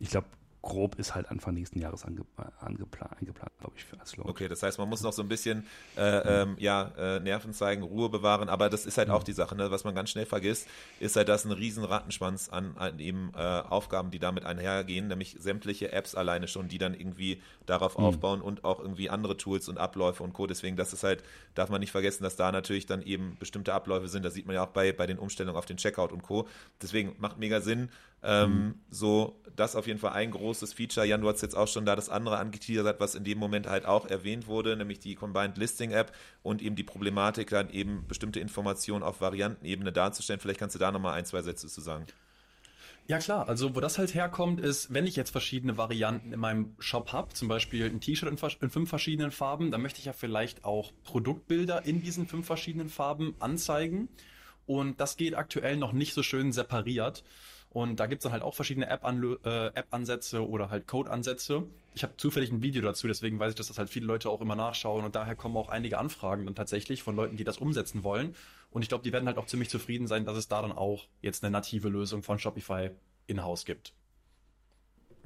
ich 0.00 0.10
glaube, 0.10 0.26
grob 0.62 0.94
ist 0.94 1.14
halt 1.14 1.30
Anfang 1.30 1.54
nächsten 1.54 1.80
Jahres 1.80 2.04
ange, 2.04 2.20
äh, 2.38 2.64
angeplant, 2.64 3.12
eingeplant, 3.20 3.52
glaube 3.58 3.74
ich, 3.76 3.84
für 3.84 3.96
Launch. 3.96 4.18
Okay, 4.18 4.48
das 4.48 4.62
heißt, 4.62 4.78
man 4.78 4.88
muss 4.88 5.02
noch 5.02 5.12
so 5.12 5.22
ein 5.22 5.28
bisschen 5.28 5.66
äh, 5.96 6.42
ähm, 6.42 6.56
ja, 6.58 6.92
äh, 6.96 7.20
Nerven 7.20 7.52
zeigen, 7.52 7.82
Ruhe 7.82 8.08
bewahren, 8.08 8.48
aber 8.48 8.70
das 8.70 8.86
ist 8.86 8.96
halt 8.96 9.10
auch 9.10 9.24
die 9.24 9.32
Sache, 9.32 9.56
ne? 9.56 9.70
was 9.70 9.84
man 9.84 9.94
ganz 9.94 10.10
schnell 10.10 10.24
vergisst, 10.24 10.68
ist 11.00 11.16
halt, 11.16 11.28
dass 11.28 11.44
ein 11.44 11.52
riesen 11.52 11.84
Rattenschwanz 11.84 12.48
an, 12.48 12.76
an 12.76 12.98
eben 13.00 13.32
äh, 13.34 13.38
Aufgaben, 13.38 14.10
die 14.10 14.20
damit 14.20 14.44
einhergehen, 14.44 15.08
nämlich 15.08 15.36
sämtliche 15.38 15.92
Apps 15.92 16.14
alleine 16.14 16.46
schon, 16.46 16.68
die 16.68 16.78
dann 16.78 16.94
irgendwie 16.94 17.42
darauf 17.66 17.98
mhm. 17.98 18.04
aufbauen 18.04 18.40
und 18.40 18.64
auch 18.64 18.78
irgendwie 18.78 19.10
andere 19.10 19.36
Tools 19.36 19.68
und 19.68 19.78
Abläufe 19.78 20.22
und 20.22 20.32
Co. 20.32 20.46
Deswegen, 20.46 20.76
das 20.76 20.92
ist 20.92 21.02
halt, 21.02 21.24
darf 21.54 21.70
man 21.70 21.80
nicht 21.80 21.92
vergessen, 21.92 22.22
dass 22.22 22.36
da 22.36 22.52
natürlich 22.52 22.86
dann 22.86 23.02
eben 23.02 23.36
bestimmte 23.38 23.74
Abläufe 23.74 24.08
sind. 24.08 24.24
Das 24.24 24.34
sieht 24.34 24.46
man 24.46 24.54
ja 24.54 24.64
auch 24.64 24.70
bei, 24.70 24.92
bei 24.92 25.06
den 25.06 25.18
Umstellungen 25.18 25.56
auf 25.56 25.66
den 25.66 25.76
Checkout 25.76 26.12
und 26.12 26.22
Co. 26.22 26.48
Deswegen 26.80 27.16
macht 27.18 27.38
mega 27.38 27.60
Sinn, 27.60 27.90
ähm, 28.22 28.50
mhm. 28.50 28.74
So, 28.90 29.40
das 29.56 29.76
auf 29.76 29.86
jeden 29.86 29.98
Fall 29.98 30.12
ein 30.12 30.30
großes 30.30 30.72
Feature. 30.72 31.06
Jan, 31.06 31.20
du 31.20 31.28
hast 31.28 31.42
jetzt 31.42 31.56
auch 31.56 31.68
schon 31.68 31.84
da 31.84 31.96
das 31.96 32.08
andere 32.08 32.38
angeteasert, 32.38 33.00
was 33.00 33.14
in 33.14 33.24
dem 33.24 33.38
Moment 33.38 33.66
halt 33.66 33.84
auch 33.84 34.06
erwähnt 34.06 34.46
wurde, 34.46 34.76
nämlich 34.76 35.00
die 35.00 35.14
Combined 35.14 35.58
Listing 35.58 35.90
App 35.90 36.12
und 36.42 36.62
eben 36.62 36.76
die 36.76 36.84
Problematik, 36.84 37.50
dann 37.50 37.70
eben 37.70 38.06
bestimmte 38.06 38.40
Informationen 38.40 39.02
auf 39.02 39.20
Variantenebene 39.20 39.92
darzustellen. 39.92 40.40
Vielleicht 40.40 40.60
kannst 40.60 40.74
du 40.74 40.78
da 40.78 40.92
nochmal 40.92 41.14
ein, 41.14 41.24
zwei 41.24 41.42
Sätze 41.42 41.68
zu 41.68 41.80
sagen. 41.80 42.06
Ja 43.08 43.18
klar, 43.18 43.48
also 43.48 43.74
wo 43.74 43.80
das 43.80 43.98
halt 43.98 44.14
herkommt, 44.14 44.60
ist, 44.60 44.94
wenn 44.94 45.06
ich 45.06 45.16
jetzt 45.16 45.30
verschiedene 45.30 45.76
Varianten 45.76 46.32
in 46.32 46.38
meinem 46.38 46.76
Shop 46.78 47.12
habe, 47.12 47.34
zum 47.34 47.48
Beispiel 47.48 47.86
ein 47.86 48.00
T-Shirt 48.00 48.28
in, 48.28 48.38
in, 48.60 48.70
fünf 48.70 48.88
verschiedenen 48.88 49.32
Farben, 49.32 49.72
dann 49.72 49.82
möchte 49.82 49.98
ich 49.98 50.04
ja 50.04 50.12
vielleicht 50.12 50.64
auch 50.64 50.92
Produktbilder 51.02 51.84
in 51.84 52.00
diesen 52.00 52.28
fünf 52.28 52.46
verschiedenen 52.46 52.88
Farben 52.88 53.34
anzeigen. 53.40 54.08
Und 54.66 55.00
das 55.00 55.16
geht 55.16 55.34
aktuell 55.34 55.76
noch 55.76 55.92
nicht 55.92 56.14
so 56.14 56.22
schön 56.22 56.52
separiert. 56.52 57.24
Und 57.72 58.00
da 58.00 58.06
gibt's 58.06 58.24
dann 58.24 58.32
halt 58.32 58.42
auch 58.42 58.54
verschiedene 58.54 58.86
App-Ansätze 58.86 60.36
äh, 60.36 60.42
App 60.42 60.48
oder 60.48 60.68
halt 60.68 60.86
Code-Ansätze. 60.86 61.64
Ich 61.94 62.02
habe 62.02 62.14
zufällig 62.18 62.52
ein 62.52 62.60
Video 62.60 62.82
dazu, 62.82 63.08
deswegen 63.08 63.38
weiß 63.38 63.52
ich, 63.52 63.54
dass 63.56 63.68
das 63.68 63.78
halt 63.78 63.88
viele 63.88 64.04
Leute 64.04 64.28
auch 64.28 64.42
immer 64.42 64.54
nachschauen 64.56 65.06
und 65.06 65.14
daher 65.14 65.36
kommen 65.36 65.56
auch 65.56 65.70
einige 65.70 65.96
Anfragen 65.96 66.44
dann 66.44 66.54
tatsächlich 66.54 67.02
von 67.02 67.16
Leuten, 67.16 67.36
die 67.38 67.44
das 67.44 67.56
umsetzen 67.56 68.04
wollen. 68.04 68.34
Und 68.70 68.82
ich 68.82 68.88
glaube, 68.88 69.04
die 69.04 69.12
werden 69.12 69.26
halt 69.26 69.38
auch 69.38 69.46
ziemlich 69.46 69.70
zufrieden 69.70 70.06
sein, 70.06 70.26
dass 70.26 70.36
es 70.36 70.48
da 70.48 70.60
dann 70.60 70.72
auch 70.72 71.06
jetzt 71.22 71.42
eine 71.42 71.50
native 71.50 71.88
Lösung 71.88 72.22
von 72.22 72.38
Shopify 72.38 72.90
in-house 73.26 73.64
gibt. 73.64 73.94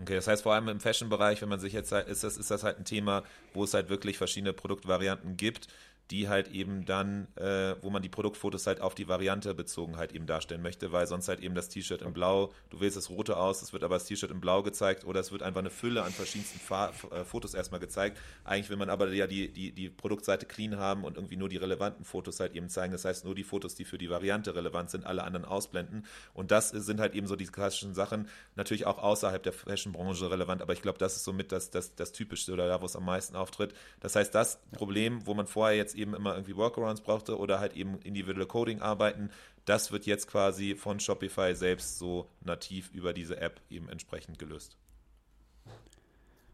Okay, 0.01 0.15
das 0.15 0.29
heißt 0.29 0.43
vor 0.43 0.55
allem 0.55 0.69
im 0.69 0.79
Fashion-Bereich, 0.79 1.43
wenn 1.43 1.49
man 1.49 1.59
sich 1.59 1.73
jetzt 1.73 1.91
ist 1.91 2.23
das, 2.23 2.37
ist 2.37 2.51
das 2.51 2.63
halt 2.63 2.79
ein 2.79 2.85
Thema, 2.85 3.25
wo 3.55 3.65
es 3.65 3.73
halt 3.75 3.89
wirklich 3.89 4.19
verschiedene 4.19 4.53
Produktvarianten 4.53 5.37
gibt, 5.37 5.69
die 6.11 6.29
halt 6.29 6.49
eben 6.49 6.85
dann, 6.85 7.27
äh, 7.37 7.75
wo 7.83 7.90
man 7.90 8.03
die 8.03 8.09
Produktfotos 8.09 8.66
halt 8.66 8.81
auf 8.81 8.95
die 8.95 9.09
Variante 9.09 9.55
bezogen 9.55 9.97
halt 9.97 10.12
eben 10.12 10.27
darstellen 10.27 10.62
möchte, 10.62 10.92
weil 10.92 11.07
sonst 11.07 11.29
halt 11.29 11.40
eben 11.40 11.55
das 11.55 11.69
T-Shirt 11.69 12.03
in 12.03 12.12
Blau, 12.12 12.53
du 12.71 12.81
wählst 12.81 12.97
das 12.97 13.11
Rote 13.11 13.37
aus, 13.37 13.62
es 13.62 13.73
wird 13.73 13.83
aber 13.83 13.97
das 13.97 14.05
T-Shirt 14.05 14.31
in 14.31 14.40
Blau 14.40 14.62
gezeigt 14.62 15.05
oder 15.05 15.21
es 15.21 15.33
wird 15.33 15.42
einfach 15.42 15.61
eine 15.61 15.71
Fülle 15.71 16.03
an 16.03 16.12
verschiedensten 16.12 16.61
Fa 16.61 16.92
äh, 17.11 17.25
Fotos 17.25 17.55
erstmal 17.55 17.81
gezeigt. 17.81 18.19
Eigentlich 18.45 18.71
will 18.71 18.77
man 18.77 18.88
aber 18.88 19.09
ja 19.12 19.27
die, 19.27 19.53
die, 19.53 19.73
die 19.73 19.88
Produktseite 19.88 20.47
clean 20.47 20.77
haben 20.77 21.05
und 21.05 21.16
irgendwie 21.16 21.37
nur 21.37 21.49
die 21.49 21.57
relevanten 21.57 22.05
Fotos 22.05 22.38
halt 22.38 22.55
eben 22.55 22.69
zeigen. 22.69 22.92
Das 22.92 23.05
heißt, 23.05 23.25
nur 23.25 23.35
die 23.35 23.45
Fotos, 23.45 23.75
die 23.75 23.85
für 23.85 23.99
die 23.99 24.09
Variante 24.09 24.55
relevant 24.55 24.90
sind, 24.90 25.07
alle 25.07 25.25
anderen 25.25 25.45
ausblenden. 25.45 26.07
Und 26.35 26.51
das 26.51 26.71
sind 26.71 27.01
halt 27.01 27.14
eben 27.14 27.27
so 27.27 27.35
die 27.37 27.47
klassischen 27.47 27.95
Sachen, 27.95 28.29
natürlich 28.55 28.87
auch 28.87 28.99
außerhalb 28.99 29.42
der 29.42 29.53
Fashion-Branche 29.53 30.31
relevant, 30.31 30.62
aber 30.62 30.73
ich 30.73 30.83
glaube, 30.83 30.99
das 30.99 31.16
ist 31.16 31.25
somit 31.25 31.51
das, 31.51 31.71
das, 31.71 31.95
das 31.95 32.12
Typischste 32.12 32.53
oder 32.53 32.69
da, 32.69 32.81
wo 32.81 32.87
es 32.87 32.97
am 32.97 33.05
meisten 33.05 33.35
auftritt. 33.35 33.75
Das 34.01 34.14
heißt, 34.14 34.35
das 34.35 34.61
Problem, 34.73 35.27
wo 35.27 35.35
man 35.35 35.47
vorher 35.47 35.77
jetzt 35.77 35.96
eben 35.97 36.15
immer 36.15 36.35
irgendwie 36.35 36.57
Workarounds 36.57 37.01
brauchte 37.01 37.39
oder 37.39 37.61
halt 37.61 37.75
eben 37.75 37.99
individuelle 38.01 38.47
Coding 38.47 38.81
arbeiten, 38.81 39.31
das 39.65 39.93
wird 39.93 40.07
jetzt 40.07 40.29
quasi 40.29 40.77
von 40.77 41.01
Shopify 41.01 41.55
selbst 41.55 41.99
so 41.99 42.29
nativ 42.41 42.91
über 42.93 43.13
diese 43.13 43.41
App 43.41 43.61
eben 43.71 43.89
entsprechend 43.89 44.39
gelöst. 44.39 44.77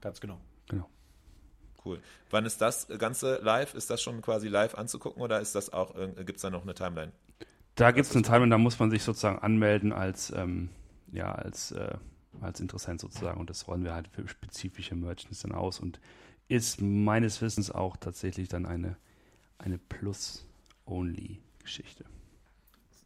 Ganz 0.01 0.21
genau. 0.21 0.41
Genau. 0.69 0.89
Cool. 1.85 2.01
Wann 2.31 2.47
ist 2.47 2.61
das 2.61 2.89
Ganze 2.99 3.41
live? 3.43 3.75
Ist 3.75 3.91
das 3.91 4.01
schon 4.03 4.23
quasi 4.23 4.49
live 4.49 4.75
anzugucken 4.77 5.23
oder 5.23 5.41
ist 5.41 5.55
das 5.55 5.73
auch, 5.73 5.95
gibt 6.17 6.37
es 6.37 6.43
da 6.43 6.51
noch 6.51 6.63
eine 6.63 6.75
Timeline? 6.75 7.13
Da 7.75 7.91
gibt 7.91 8.07
es 8.07 8.15
eine 8.15 8.23
Timeline, 8.23 8.51
da 8.51 8.59
muss 8.59 8.79
man 8.79 8.91
sich 8.91 9.03
sozusagen 9.03 9.39
anmelden 9.39 9.93
als, 9.93 10.31
ähm, 10.31 10.69
ja, 11.11 11.33
als, 11.33 11.73
äh, 11.73 11.95
als 12.41 12.61
Interessent 12.61 13.01
sozusagen 13.01 13.41
und 13.41 13.51
das 13.51 13.67
rollen 13.67 13.85
wir 13.85 13.95
halt 13.95 14.09
für 14.09 14.27
spezifische 14.29 14.95
Merchants 14.95 15.41
dann 15.41 15.53
aus 15.53 15.81
und 15.81 16.01
ist 16.49 16.81
meines 16.81 17.41
Wissens 17.41 17.71
auch 17.71 17.97
tatsächlich 17.97 18.49
dann 18.49 18.67
eine 18.67 18.97
eine 19.63 19.79
Plus-Only-Geschichte. 19.79 22.05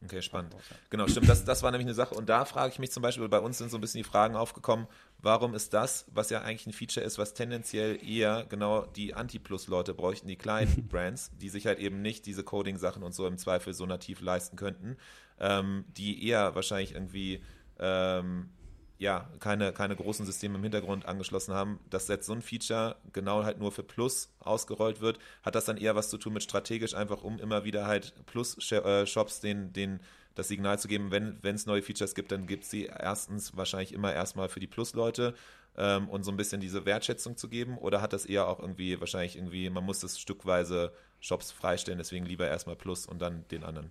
Okay, 0.05 0.23
spannend. 0.23 0.55
Genau, 0.91 1.09
stimmt. 1.09 1.29
Das, 1.29 1.45
das 1.45 1.63
war 1.63 1.71
nämlich 1.71 1.87
eine 1.87 1.95
Sache. 1.95 2.15
Und 2.15 2.29
da 2.29 2.45
frage 2.45 2.73
ich 2.73 2.79
mich 2.79 2.93
zum 2.93 3.03
Beispiel, 3.03 3.29
bei 3.29 3.41
uns 3.41 3.59
sind 3.59 3.71
so 3.71 3.79
ein 3.79 3.81
bisschen 3.81 4.03
die 4.03 4.09
Fragen 4.09 4.37
aufgekommen, 4.37 4.87
warum 5.19 5.55
ist 5.55 5.73
das, 5.73 6.07
was 6.13 6.31
ja 6.31 6.43
eigentlich 6.43 6.67
ein 6.67 6.73
Feature 6.73 7.05
ist, 7.05 7.19
was 7.19 7.35
tendenziell 7.35 7.99
eher 8.07 8.45
genau 8.49 8.85
die 8.85 9.15
Anti-Plus-Leute 9.15 9.95
bräuchten, 9.95 10.29
die 10.29 10.37
kleinen 10.37 10.89
Brands, 10.89 11.31
die 11.41 11.49
sich 11.49 11.67
halt 11.67 11.79
eben 11.79 12.03
nicht 12.03 12.27
diese 12.27 12.45
Coding-Sachen 12.45 13.03
und 13.03 13.15
so 13.15 13.27
im 13.27 13.39
Zweifel 13.39 13.75
so 13.75 13.87
nativ 13.87 14.21
leisten 14.21 14.57
könnten, 14.57 14.97
ähm, 15.41 15.85
die 15.89 16.27
eher 16.27 16.55
wahrscheinlich 16.55 16.93
irgendwie 16.93 17.43
ähm, 17.79 18.51
ja, 18.99 19.29
keine, 19.41 19.73
keine 19.73 19.95
großen 19.95 20.25
Systeme 20.25 20.57
im 20.57 20.63
Hintergrund 20.63 21.07
angeschlossen 21.07 21.55
haben, 21.55 21.81
dass 21.91 22.09
jetzt 22.09 22.27
so 22.27 22.33
ein 22.33 22.43
Feature 22.43 22.97
genau 23.13 23.45
halt 23.45 23.59
nur 23.59 23.73
für 23.73 23.83
Plus 23.83 24.31
ausgerollt 24.41 25.01
wird, 25.01 25.19
hat 25.43 25.55
das 25.55 25.67
dann 25.67 25.77
eher 25.77 25.95
was 25.95 26.09
zu 26.09 26.19
tun 26.19 26.33
mit 26.33 26.43
strategisch 26.43 26.95
einfach, 26.95 27.23
um 27.23 27.39
immer 27.39 27.65
wieder 27.65 27.87
halt 27.87 28.15
Plus-Shops 28.27 29.41
den, 29.41 29.73
den, 29.73 30.01
das 30.35 30.49
Signal 30.49 30.79
zu 30.79 30.89
geben, 30.89 31.11
wenn 31.11 31.55
es 31.55 31.67
neue 31.67 31.83
Features 31.83 32.15
gibt, 32.15 32.33
dann 32.33 32.47
gibt 32.47 32.65
es 32.65 32.71
sie 32.71 32.85
erstens 32.87 33.57
wahrscheinlich 33.57 33.93
immer 33.93 34.15
erstmal 34.15 34.49
für 34.49 34.61
die 34.61 34.67
Plus-Leute 34.67 35.35
ähm, 35.77 36.09
und 36.09 36.25
so 36.25 36.31
ein 36.31 36.37
bisschen 36.37 36.61
diese 36.61 36.87
Wertschätzung 36.87 37.37
zu 37.37 37.49
geben 37.49 37.77
oder 37.77 38.01
hat 38.01 38.13
das 38.13 38.25
eher 38.25 38.49
auch 38.49 38.61
irgendwie 38.61 38.99
wahrscheinlich 38.99 39.37
irgendwie, 39.37 39.69
man 39.69 39.85
muss 39.85 40.01
das 40.01 40.19
stückweise 40.19 40.93
Shops 41.21 41.53
freistellen, 41.53 41.99
deswegen 41.99 42.25
lieber 42.25 42.47
erstmal 42.47 42.77
Plus 42.77 43.07
und 43.07 43.21
dann 43.21 43.47
den 43.49 43.63
anderen? 43.63 43.91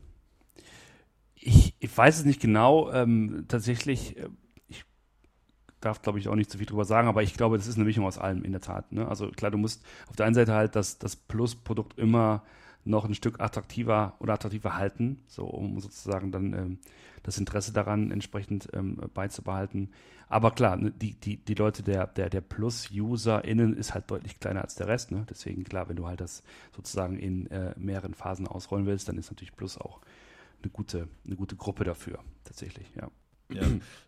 Ich, 1.35 1.75
ich 1.79 1.95
weiß 1.95 2.19
es 2.19 2.25
nicht 2.25 2.41
genau. 2.41 2.91
Ähm, 2.91 3.45
tatsächlich 3.47 4.17
äh, 4.17 4.29
darf, 5.85 6.01
glaube 6.01 6.19
ich, 6.19 6.27
auch 6.27 6.35
nicht 6.35 6.49
zu 6.49 6.57
viel 6.57 6.67
drüber 6.67 6.85
sagen, 6.85 7.07
aber 7.07 7.23
ich 7.23 7.35
glaube, 7.35 7.57
das 7.57 7.67
ist 7.67 7.75
eine 7.75 7.85
Mischung 7.85 8.05
aus 8.05 8.17
allem 8.17 8.43
in 8.43 8.51
der 8.51 8.61
Tat. 8.61 8.91
Ne? 8.91 9.07
Also 9.07 9.29
klar, 9.29 9.51
du 9.51 9.57
musst 9.57 9.85
auf 10.07 10.15
der 10.15 10.25
einen 10.25 10.35
Seite 10.35 10.53
halt 10.53 10.75
das, 10.75 10.97
das 10.97 11.15
Plus-Produkt 11.15 11.97
immer 11.97 12.43
noch 12.83 13.05
ein 13.05 13.15
Stück 13.15 13.39
attraktiver 13.39 14.15
oder 14.19 14.33
attraktiver 14.33 14.75
halten, 14.75 15.23
so 15.27 15.45
um 15.45 15.79
sozusagen 15.79 16.31
dann 16.31 16.53
ähm, 16.53 16.79
das 17.23 17.37
Interesse 17.39 17.73
daran 17.73 18.11
entsprechend 18.11 18.69
ähm, 18.73 18.97
beizubehalten. 19.13 19.89
Aber 20.27 20.51
klar, 20.51 20.77
ne, 20.77 20.91
die, 20.91 21.13
die, 21.13 21.37
die 21.37 21.55
Leute 21.55 21.81
der, 21.83 22.07
der, 22.07 22.29
der 22.29 22.41
Plus-UserInnen 22.41 23.75
ist 23.75 23.93
halt 23.93 24.09
deutlich 24.09 24.39
kleiner 24.39 24.61
als 24.61 24.75
der 24.75 24.87
Rest. 24.87 25.11
Ne? 25.11 25.25
Deswegen, 25.29 25.63
klar, 25.63 25.89
wenn 25.89 25.95
du 25.95 26.07
halt 26.07 26.21
das 26.21 26.43
sozusagen 26.75 27.17
in 27.17 27.47
äh, 27.47 27.73
mehreren 27.77 28.13
Phasen 28.13 28.47
ausrollen 28.47 28.85
willst, 28.85 29.09
dann 29.09 29.17
ist 29.17 29.31
natürlich 29.31 29.55
Plus 29.55 29.77
auch 29.77 30.01
eine 30.61 30.71
gute, 30.71 31.07
eine 31.25 31.35
gute 31.35 31.55
Gruppe 31.55 31.83
dafür, 31.83 32.19
tatsächlich, 32.43 32.91
ja. 32.95 33.09
Ja, 33.49 33.61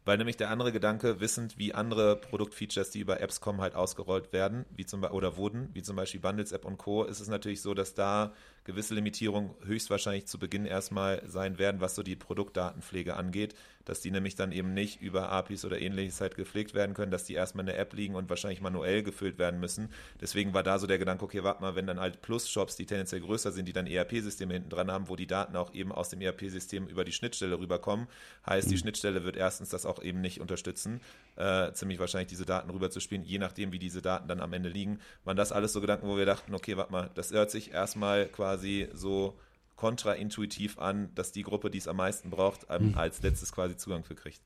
weil 0.04 0.18
nämlich 0.18 0.38
der 0.38 0.50
andere 0.50 0.72
Gedanke, 0.72 1.20
wissend, 1.20 1.60
wie 1.60 1.74
andere 1.74 2.16
Produktfeatures, 2.16 2.90
die 2.90 3.00
über 3.00 3.22
Apps 3.22 3.40
kommen, 3.40 3.62
halt 3.62 3.76
ausgerollt 3.76 4.34
werden, 4.34 4.66
wie 4.76 4.86
zum 4.86 5.04
oder 5.04 5.38
wurden, 5.38 5.70
wie 5.74 5.84
zum 5.84 5.96
Beispiel 5.96 6.20
Bundles 6.20 6.52
App 6.52 6.66
und 6.66 6.78
Co., 6.78 7.04
ist 7.04 7.20
es 7.20 7.28
natürlich 7.28 7.62
so, 7.62 7.76
dass 7.76 7.94
da 7.94 8.34
gewisse 8.68 8.94
Limitierungen 8.94 9.52
höchstwahrscheinlich 9.66 10.28
zu 10.28 10.38
Beginn 10.38 10.66
erstmal 10.66 11.24
sein 11.26 11.58
werden, 11.58 11.80
was 11.80 11.96
so 11.96 12.04
die 12.04 12.18
Produktdatenpflege 12.18 13.16
angeht, 13.16 13.56
dass 13.86 14.02
die 14.02 14.12
nämlich 14.12 14.36
dann 14.36 14.52
eben 14.52 14.74
nicht 14.74 15.02
über 15.02 15.30
APIs 15.32 15.64
oder 15.64 15.80
ähnliches 15.80 16.20
halt 16.20 16.36
gepflegt 16.36 16.74
werden 16.74 16.94
können, 16.94 17.10
dass 17.10 17.24
die 17.24 17.34
erstmal 17.34 17.64
in 17.64 17.68
der 17.68 17.80
App 17.80 17.94
liegen 17.94 18.16
und 18.16 18.30
wahrscheinlich 18.30 18.60
manuell 18.60 19.04
gefüllt 19.04 19.40
werden 19.40 19.62
müssen. 19.62 19.90
Deswegen 20.20 20.54
war 20.54 20.64
da 20.64 20.78
so 20.80 20.86
der 20.86 20.98
Gedanke, 20.98 21.24
okay, 21.24 21.44
warte 21.44 21.62
mal, 21.62 21.76
wenn 21.76 21.88
dann 21.88 22.02
halt 22.02 22.22
Plus-Shops, 22.22 22.76
die 22.76 22.86
tendenziell 22.86 23.22
größer 23.22 23.54
sind, 23.54 23.70
die 23.70 23.74
dann 23.74 23.88
ERP-Systeme 23.88 24.54
hinten 24.54 24.70
dran 24.70 24.92
haben, 24.92 25.08
wo 25.08 25.16
die 25.16 25.28
Daten 25.28 25.56
auch 25.56 25.74
eben 25.74 25.94
aus 25.94 26.10
dem 26.10 26.20
ERP-System 26.20 26.88
über 26.88 27.06
die 27.06 27.14
Schnittstelle 27.14 27.58
rüberkommen, 27.58 28.08
heißt, 28.46 28.70
die 28.70 28.76
mhm. 28.76 28.80
Schnittstelle 28.80 29.24
wird 29.24 29.38
erstens 29.38 29.70
das 29.70 29.86
auch 29.86 30.04
eben 30.04 30.20
nicht 30.20 30.42
unterstützen, 30.42 31.00
äh, 31.38 31.72
ziemlich 31.72 32.00
wahrscheinlich 32.00 32.28
diese 32.28 32.46
Daten 32.46 32.70
rüberzuspielen, 32.70 33.24
je 33.24 33.38
nachdem, 33.38 33.72
wie 33.72 33.80
diese 33.80 34.02
Daten 34.02 34.28
dann 34.28 34.42
am 34.42 34.52
Ende 34.52 34.68
liegen. 34.68 35.00
Waren 35.24 35.38
das 35.38 35.54
alles 35.54 35.72
so 35.72 35.80
Gedanken, 35.80 36.08
wo 36.08 36.18
wir 36.18 36.26
dachten, 36.26 36.54
okay, 36.54 36.76
warte 36.76 36.92
mal, 36.92 37.10
das 37.16 37.32
hört 37.32 37.52
sich 37.52 37.72
erstmal 37.72 38.26
quasi 38.26 38.57
so 38.94 39.40
kontraintuitiv 39.76 40.80
an, 40.80 41.14
dass 41.16 41.32
die 41.32 41.44
Gruppe, 41.44 41.70
die 41.70 41.78
es 41.78 41.88
am 41.88 41.98
meisten 41.98 42.30
braucht, 42.30 42.66
ähm, 42.70 42.90
mhm. 42.90 42.98
als 42.98 43.22
letztes 43.22 43.52
quasi 43.52 43.78
Zugang 43.78 44.04
für 44.04 44.16
kriegt. 44.16 44.42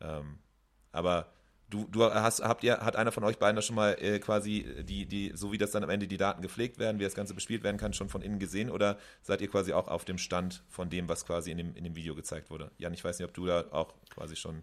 Ähm, 0.00 0.38
aber 0.92 1.32
du, 1.68 1.86
du 1.90 2.04
hast, 2.04 2.40
habt 2.40 2.64
ihr, 2.64 2.78
hat 2.78 2.96
einer 2.96 3.12
von 3.12 3.24
euch 3.24 3.38
beiden 3.38 3.56
das 3.56 3.66
schon 3.66 3.76
mal 3.76 3.96
äh, 4.00 4.18
quasi 4.20 4.66
die, 4.84 5.06
die, 5.06 5.32
so 5.34 5.52
wie 5.52 5.58
das 5.58 5.72
dann 5.72 5.84
am 5.84 5.90
Ende 5.90 6.06
die 6.06 6.16
Daten 6.16 6.42
gepflegt 6.42 6.78
werden, 6.78 6.98
wie 6.98 7.04
das 7.04 7.14
Ganze 7.14 7.34
bespielt 7.34 7.62
werden 7.62 7.76
kann, 7.76 7.92
schon 7.92 8.08
von 8.08 8.22
innen 8.22 8.38
gesehen 8.38 8.70
oder 8.70 8.98
seid 9.22 9.40
ihr 9.40 9.48
quasi 9.48 9.72
auch 9.72 9.88
auf 9.88 10.04
dem 10.04 10.18
Stand 10.18 10.62
von 10.68 10.90
dem, 10.90 11.08
was 11.08 11.26
quasi 11.26 11.50
in 11.50 11.58
dem, 11.58 11.74
in 11.74 11.84
dem 11.84 11.96
Video 11.96 12.14
gezeigt 12.14 12.50
wurde? 12.50 12.70
Jan, 12.78 12.94
ich 12.94 13.04
weiß 13.04 13.18
nicht, 13.18 13.28
ob 13.28 13.34
du 13.34 13.46
da 13.46 13.64
auch 13.70 13.94
quasi 14.10 14.36
schon. 14.36 14.62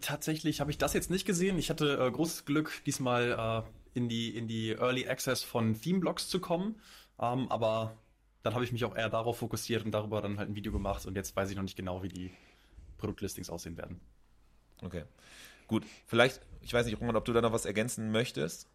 Tatsächlich 0.00 0.60
habe 0.60 0.70
ich 0.70 0.78
das 0.78 0.92
jetzt 0.92 1.10
nicht 1.10 1.24
gesehen. 1.24 1.58
Ich 1.58 1.70
hatte 1.70 1.98
äh, 1.98 2.10
großes 2.10 2.44
Glück, 2.44 2.82
diesmal 2.84 3.64
äh, 3.64 3.98
in, 3.98 4.08
die, 4.08 4.36
in 4.36 4.48
die 4.48 4.72
Early 4.72 5.08
Access 5.08 5.42
von 5.42 5.80
Themeblocks 5.80 6.28
zu 6.28 6.40
kommen. 6.40 6.76
Ähm, 7.20 7.50
aber 7.50 7.96
dann 8.42 8.54
habe 8.54 8.64
ich 8.64 8.72
mich 8.72 8.84
auch 8.84 8.96
eher 8.96 9.08
darauf 9.08 9.38
fokussiert 9.38 9.84
und 9.84 9.90
darüber 9.90 10.22
dann 10.22 10.38
halt 10.38 10.48
ein 10.48 10.54
Video 10.54 10.72
gemacht 10.72 11.06
und 11.06 11.16
jetzt 11.16 11.34
weiß 11.34 11.50
ich 11.50 11.56
noch 11.56 11.62
nicht 11.62 11.76
genau, 11.76 12.02
wie 12.02 12.08
die 12.08 12.30
Produktlistings 12.98 13.50
aussehen 13.50 13.76
werden. 13.76 14.00
Okay. 14.82 15.04
Gut, 15.66 15.84
vielleicht, 16.06 16.40
ich 16.62 16.72
weiß 16.72 16.86
nicht, 16.86 17.00
Roman, 17.00 17.16
ob 17.16 17.24
du 17.24 17.32
da 17.32 17.40
noch 17.40 17.52
was 17.52 17.66
ergänzen 17.66 18.10
möchtest? 18.10 18.68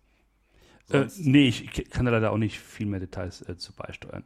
Äh, 0.90 1.08
nee, 1.18 1.48
ich 1.48 1.90
kann 1.90 2.06
da 2.06 2.12
leider 2.12 2.32
auch 2.32 2.38
nicht 2.38 2.60
viel 2.60 2.86
mehr 2.86 3.00
Details 3.00 3.42
äh, 3.48 3.58
zu 3.58 3.74
beisteuern. 3.74 4.24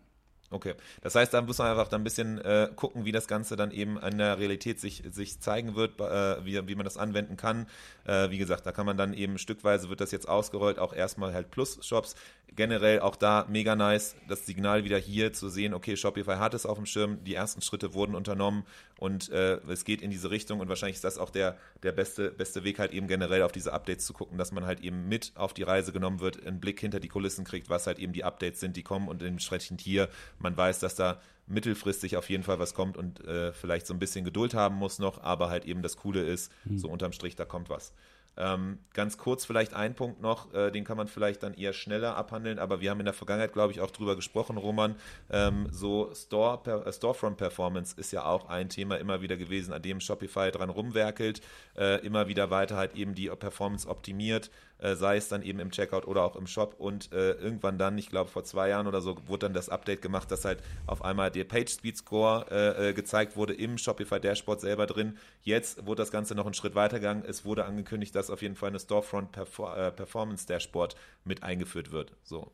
Okay, 0.50 0.76
das 1.02 1.14
heißt, 1.14 1.34
da 1.34 1.42
muss 1.42 1.58
man 1.58 1.68
einfach 1.68 1.90
dann 1.90 2.02
ein 2.02 2.04
bisschen 2.06 2.38
äh, 2.40 2.70
gucken, 2.74 3.04
wie 3.04 3.12
das 3.12 3.28
Ganze 3.28 3.58
dann 3.58 3.72
eben 3.72 3.98
in 3.98 4.18
der 4.18 4.40
Realität 4.40 4.80
sich, 4.80 5.04
sich 5.12 5.42
zeigen 5.42 5.76
wird, 5.76 6.00
äh, 6.00 6.46
wie, 6.46 6.66
wie 6.70 6.76
man 6.76 6.86
das 6.86 6.98
anwenden 6.98 7.36
kann. 7.36 7.68
Äh, 8.06 8.30
wie 8.30 8.38
gesagt, 8.38 8.66
da 8.66 8.72
kann 8.72 8.86
man 8.86 8.96
dann 8.96 9.14
eben 9.14 9.38
stückweise 9.40 9.90
wird 9.90 10.00
das 10.00 10.12
jetzt 10.12 10.28
ausgerollt, 10.30 10.80
auch 10.80 10.94
erstmal 10.94 11.34
halt 11.34 11.52
Plus-Shops. 11.52 12.16
Generell 12.56 13.02
auch 13.02 13.16
da 13.16 13.46
mega 13.50 13.76
nice, 13.76 14.16
das 14.28 14.46
Signal 14.46 14.84
wieder 14.84 14.98
hier 14.98 15.32
zu 15.32 15.48
sehen, 15.48 15.76
okay, 15.76 15.96
Shopify 15.96 16.38
hat 16.38 16.56
es 16.56 16.66
auf 16.66 16.78
dem 16.78 16.88
Schirm, 16.88 17.24
die 17.24 17.36
ersten 17.36 17.62
Schritte 17.62 17.94
wurden 17.94 18.16
unternommen 18.16 18.64
und 18.98 19.30
äh, 19.30 19.58
es 19.68 19.86
geht 19.86 20.02
in 20.02 20.10
diese 20.10 20.32
Richtung 20.32 20.60
und 20.60 20.68
wahrscheinlich 20.68 20.96
ist 20.96 21.04
das 21.04 21.20
auch 21.20 21.30
der, 21.30 21.56
der 21.84 21.92
beste, 21.92 22.32
beste 22.32 22.64
Weg 22.64 22.80
halt 22.80 22.94
eben 22.94 23.08
generell 23.08 23.44
auf 23.44 23.52
diese 23.52 23.74
Updates 23.74 24.08
zu 24.08 24.14
gucken, 24.14 24.40
dass 24.40 24.52
man 24.52 24.66
halt 24.66 24.80
eben 24.80 25.08
mit 25.08 25.34
auf 25.36 25.54
die 25.54 25.62
Reise 25.62 25.92
genommen 25.92 26.20
wird, 26.20 26.48
einen 26.48 26.60
Blick 26.60 26.80
hinter 26.80 27.00
die 27.00 27.10
Kulissen 27.10 27.46
kriegt, 27.46 27.70
was 27.70 27.86
halt 27.86 28.00
eben 28.00 28.14
die 28.14 28.24
Updates 28.24 28.60
sind, 28.60 28.76
die 28.76 28.84
kommen 28.84 29.08
und 29.08 29.22
entsprechend 29.22 29.80
hier 29.80 30.10
man 30.40 30.58
weiß, 30.58 30.80
dass 30.80 30.96
da 30.96 31.22
mittelfristig 31.48 32.18
auf 32.18 32.30
jeden 32.30 32.44
Fall 32.44 32.60
was 32.60 32.74
kommt 32.74 32.98
und 32.98 33.24
äh, 33.26 33.54
vielleicht 33.54 33.88
so 33.88 33.94
ein 33.94 34.00
bisschen 34.00 34.26
Geduld 34.26 34.54
haben 34.54 34.76
muss 34.76 35.00
noch, 35.00 35.24
aber 35.24 35.50
halt 35.50 35.66
eben 35.66 35.82
das 35.82 35.98
Coole 35.98 36.22
ist, 36.22 36.52
mhm. 36.66 36.78
so 36.78 36.90
unterm 36.90 37.14
Strich, 37.14 37.36
da 37.36 37.46
kommt 37.46 37.70
was. 37.70 37.94
Ähm, 38.38 38.80
ganz 38.94 39.18
kurz 39.18 39.46
vielleicht 39.46 39.74
ein 39.74 39.96
Punkt 39.96 40.22
noch, 40.22 40.54
äh, 40.54 40.72
den 40.72 40.84
kann 40.84 40.98
man 40.98 41.08
vielleicht 41.08 41.44
dann 41.44 41.54
eher 41.54 41.74
schneller 41.74 42.16
abhandeln, 42.16 42.60
aber 42.60 42.82
wir 42.82 42.92
haben 42.92 43.00
in 43.00 43.06
der 43.06 43.14
Vergangenheit, 43.14 43.54
glaube 43.54 43.72
ich, 43.72 43.82
auch 43.82 43.92
drüber 43.92 44.16
gesprochen, 44.16 44.58
Roman. 44.58 44.96
Ähm, 45.30 45.68
so 45.72 46.12
Store, 46.14 46.60
per, 46.60 46.86
äh, 46.86 46.94
Storefront 46.94 47.38
Performance 47.38 47.96
ist 47.98 48.12
ja 48.12 48.26
auch 48.26 48.48
ein 48.50 48.70
Thema 48.70 48.98
immer 48.98 49.22
wieder 49.22 49.38
gewesen, 49.38 49.74
an 49.74 49.82
dem 49.82 50.00
Shopify 50.00 50.52
dran 50.52 50.70
rumwerkelt, 50.70 51.42
äh, 51.76 52.06
immer 52.06 52.28
wieder 52.28 52.52
weiter 52.52 52.78
halt 52.78 52.96
eben 52.96 53.16
die 53.16 53.28
Performance 53.30 53.88
optimiert, 53.88 54.52
äh, 54.80 54.96
sei 54.96 55.18
es 55.18 55.28
dann 55.28 55.42
eben 55.42 55.60
im 55.60 55.72
Checkout 55.72 56.06
oder 56.06 56.24
auch 56.24 56.36
im 56.36 56.46
Shop 56.46 56.76
und 56.78 57.12
äh, 57.12 57.32
irgendwann 57.32 57.78
dann, 57.78 57.98
ich 57.98 58.10
glaube 58.10 58.30
vor 58.30 58.44
zwei 58.44 58.70
Jahren 58.70 58.88
oder 58.88 59.02
so, 59.02 59.18
wurde 59.26 59.48
dann 59.48 59.54
das 59.54 59.70
Update 59.70 60.02
gemacht, 60.02 60.30
dass 60.30 60.46
halt 60.46 60.62
auf 60.86 61.04
einmal 61.04 61.32
der 61.32 61.46
Page 61.46 61.72
Speed 61.72 61.98
Score 61.98 62.46
äh, 62.52 62.94
gezeigt 62.94 63.36
wurde 63.36 63.54
im 63.54 63.78
Shopify 63.78 64.20
Dashboard 64.20 64.62
selber 64.62 64.86
drin. 64.86 65.18
Jetzt 65.42 65.86
wurde 65.86 66.02
das 66.02 66.12
Ganze 66.12 66.36
noch 66.36 66.46
einen 66.46 66.54
Schritt 66.54 66.76
weitergegangen. 66.76 67.26
Es 67.26 67.46
wurde 67.46 67.66
angekündigt, 67.66 68.14
dass 68.16 68.27
auf 68.30 68.42
jeden 68.42 68.56
Fall 68.56 68.70
eine 68.70 68.80
Storefront 68.80 69.32
Perfor 69.32 69.92
Performance 69.92 70.46
Dashboard 70.46 70.96
mit 71.24 71.44
eingeführt 71.44 71.92
wird. 71.92 72.14
So. 72.24 72.52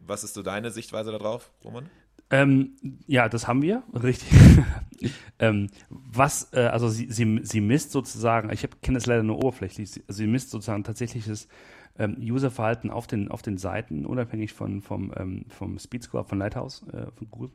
Was 0.00 0.24
ist 0.24 0.34
so 0.34 0.42
deine 0.42 0.70
Sichtweise 0.70 1.10
darauf, 1.12 1.50
Roman? 1.64 1.88
Ähm, 2.30 2.76
ja, 3.06 3.28
das 3.28 3.46
haben 3.46 3.62
wir, 3.62 3.84
richtig. 3.94 4.28
ähm, 5.38 5.68
was, 5.88 6.52
äh, 6.52 6.60
also 6.60 6.88
sie, 6.88 7.10
sie, 7.10 7.40
sie 7.42 7.60
misst 7.60 7.92
sozusagen, 7.92 8.50
ich 8.50 8.68
kenne 8.82 8.98
das 8.98 9.06
leider 9.06 9.22
nur 9.22 9.36
oberflächlich, 9.36 9.90
sie, 9.90 10.02
sie 10.08 10.26
misst 10.26 10.50
sozusagen 10.50 10.82
tatsächliches 10.82 11.46
ähm, 11.98 12.16
Userverhalten 12.18 12.90
auf 12.90 13.06
den, 13.06 13.30
auf 13.30 13.42
den 13.42 13.58
Seiten, 13.58 14.04
unabhängig 14.04 14.52
von, 14.52 14.82
vom, 14.82 15.12
ähm, 15.16 15.44
vom 15.48 15.78
Speed 15.78 16.02
Score 16.02 16.24
von 16.24 16.38
Lighthouse, 16.38 16.84
äh, 16.92 17.10
von 17.12 17.30
Google. 17.30 17.50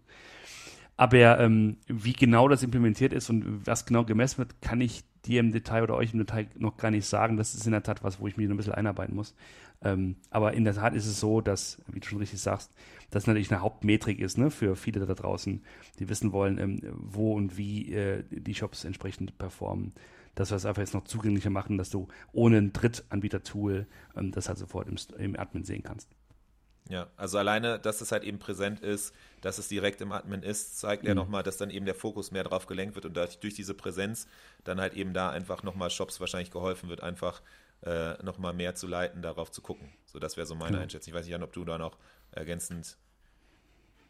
Aber 0.95 1.39
ähm, 1.39 1.77
wie 1.87 2.13
genau 2.13 2.47
das 2.47 2.63
implementiert 2.63 3.11
ist 3.11 3.29
und 3.29 3.65
was 3.65 3.85
genau 3.85 4.05
gemessen 4.05 4.37
wird, 4.37 4.61
kann 4.61 4.79
ich 4.81 5.03
dir 5.25 5.39
im 5.39 5.51
Detail 5.51 5.83
oder 5.83 5.95
euch 5.95 6.13
im 6.13 6.19
Detail 6.19 6.47
noch 6.57 6.77
gar 6.77 6.91
nicht 6.91 7.05
sagen. 7.05 7.37
Das 7.37 7.53
ist 7.53 7.65
in 7.65 7.71
der 7.71 7.83
Tat 7.83 8.03
was, 8.03 8.19
wo 8.19 8.27
ich 8.27 8.37
mich 8.37 8.47
noch 8.47 8.55
ein 8.55 8.57
bisschen 8.57 8.73
einarbeiten 8.73 9.15
muss. 9.15 9.35
Ähm, 9.83 10.15
aber 10.29 10.53
in 10.53 10.63
der 10.63 10.75
Tat 10.75 10.93
ist 10.93 11.07
es 11.07 11.19
so, 11.19 11.41
dass, 11.41 11.81
wie 11.87 11.99
du 11.99 12.07
schon 12.07 12.19
richtig 12.19 12.39
sagst, 12.39 12.71
das 13.09 13.27
natürlich 13.27 13.51
eine 13.51 13.61
Hauptmetrik 13.61 14.19
ist 14.19 14.37
ne, 14.37 14.51
für 14.51 14.75
viele 14.75 15.05
da 15.05 15.13
draußen, 15.13 15.61
die 15.99 16.09
wissen 16.09 16.31
wollen, 16.31 16.57
ähm, 16.59 16.81
wo 16.93 17.33
und 17.33 17.57
wie 17.57 17.93
äh, 17.93 18.23
die 18.29 18.53
Shops 18.53 18.83
entsprechend 18.83 19.37
performen. 19.37 19.93
Dass 20.35 20.51
wir 20.51 20.55
es 20.55 20.65
einfach 20.65 20.81
jetzt 20.81 20.93
noch 20.93 21.03
zugänglicher 21.03 21.49
machen, 21.49 21.77
dass 21.77 21.89
du 21.89 22.07
ohne 22.31 22.57
ein 22.57 22.73
Drittanbieter-Tool 22.73 23.87
ähm, 24.15 24.31
das 24.31 24.47
halt 24.47 24.59
sofort 24.59 24.87
im, 24.87 24.97
im 25.17 25.39
Admin 25.39 25.63
sehen 25.63 25.83
kannst. 25.83 26.09
Ja, 26.89 27.07
also 27.15 27.37
alleine, 27.37 27.79
dass 27.79 28.01
es 28.01 28.11
halt 28.11 28.23
eben 28.23 28.39
präsent 28.39 28.79
ist, 28.79 29.13
dass 29.41 29.57
es 29.57 29.67
direkt 29.67 30.01
im 30.01 30.11
Admin 30.11 30.43
ist, 30.43 30.79
zeigt 30.79 31.03
mhm. 31.03 31.09
ja 31.09 31.15
nochmal, 31.15 31.43
dass 31.43 31.57
dann 31.57 31.69
eben 31.69 31.85
der 31.85 31.95
Fokus 31.95 32.31
mehr 32.31 32.43
drauf 32.43 32.65
gelenkt 32.65 32.95
wird 32.95 33.05
und 33.05 33.15
durch 33.15 33.53
diese 33.53 33.73
Präsenz 33.73 34.27
dann 34.63 34.81
halt 34.81 34.93
eben 34.93 35.13
da 35.13 35.29
einfach 35.29 35.63
nochmal 35.63 35.89
Shops 35.89 36.19
wahrscheinlich 36.19 36.51
geholfen 36.51 36.89
wird, 36.89 37.01
einfach 37.01 37.41
äh, 37.83 38.21
nochmal 38.23 38.53
mehr 38.53 38.75
zu 38.75 38.87
leiten, 38.87 39.21
darauf 39.21 39.51
zu 39.51 39.61
gucken. 39.61 39.89
So, 40.05 40.19
das 40.19 40.37
wäre 40.37 40.47
so 40.47 40.55
meine 40.55 40.77
mhm. 40.77 40.83
Einschätzung. 40.83 41.13
Ich 41.13 41.19
weiß 41.19 41.25
nicht, 41.25 41.41
ob 41.41 41.53
du 41.53 41.63
da 41.63 41.77
noch 41.77 41.97
ergänzend 42.31 42.97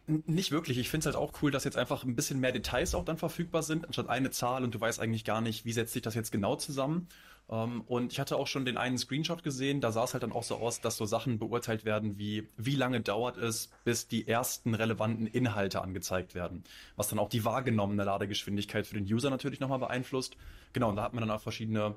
nicht 0.08 0.52
wirklich. 0.52 0.78
Ich 0.78 0.90
finde 0.90 1.08
es 1.08 1.14
halt 1.14 1.24
auch 1.24 1.42
cool, 1.42 1.52
dass 1.52 1.64
jetzt 1.64 1.78
einfach 1.78 2.04
ein 2.04 2.16
bisschen 2.16 2.40
mehr 2.40 2.52
Details 2.52 2.96
auch 2.96 3.06
dann 3.06 3.18
verfügbar 3.18 3.64
sind, 3.64 3.86
anstatt 3.86 4.10
eine 4.10 4.32
Zahl 4.32 4.64
und 4.64 4.74
du 4.74 4.82
weißt 4.82 5.00
eigentlich 5.00 5.24
gar 5.24 5.42
nicht, 5.42 5.66
wie 5.66 5.74
setzt 5.74 5.94
sich 5.94 6.02
das 6.02 6.16
jetzt 6.16 6.32
genau 6.32 6.56
zusammen. 6.56 7.08
Um, 7.48 7.58
ähm, 7.58 7.82
und 7.82 8.14
ich 8.14 8.20
hatte 8.20 8.38
auch 8.38 8.48
schon 8.48 8.64
den 8.64 8.78
einen 8.78 8.98
Screenshot 8.98 9.44
gesehen, 9.44 9.82
da 9.82 9.92
sah 9.92 10.06
es 10.06 10.14
halt 10.14 10.24
dann 10.24 10.32
auch 10.32 10.44
so 10.44 10.56
aus, 10.56 10.80
dass 10.80 10.96
so 10.96 11.06
Sachen 11.06 11.38
beurteilt 11.38 11.84
werden 11.84 12.18
wie, 12.18 12.48
wie 12.56 12.76
lange 12.76 13.02
dauert 13.02 13.38
es, 13.38 13.70
bis 13.84 14.08
die 14.08 14.26
ersten 14.28 14.74
relevanten 14.74 15.28
Inhalte 15.28 15.82
angezeigt 15.82 16.34
werden. 16.34 16.64
Was 16.96 17.10
dann 17.10 17.20
auch 17.20 17.30
die 17.30 17.44
wahrgenommene 17.44 18.06
Ladegeschwindigkeit 18.06 18.88
für 18.88 18.96
den 18.96 19.04
User 19.04 19.30
natürlich 19.30 19.60
nochmal 19.60 19.80
beeinflusst. 19.80 20.38
Genau, 20.72 20.90
und 20.90 20.96
da 20.96 21.04
hat 21.04 21.14
man 21.14 21.28
dann 21.28 21.32
auch 21.32 21.42
verschiedene 21.42 21.96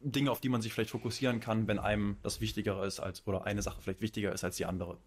Dinge, 0.00 0.30
auf 0.30 0.40
die 0.40 0.48
man 0.48 0.62
sich 0.62 0.72
vielleicht 0.72 0.90
fokussieren 0.90 1.40
kann, 1.40 1.66
wenn 1.68 1.78
einem 1.78 2.18
das 2.22 2.40
wichtiger 2.40 2.84
ist 2.84 3.00
als, 3.00 3.26
oder 3.26 3.44
eine 3.44 3.62
Sache 3.62 3.80
vielleicht 3.80 4.00
wichtiger 4.00 4.32
ist 4.32 4.44
als 4.44 4.56
die 4.56 4.66
andere. 4.66 4.98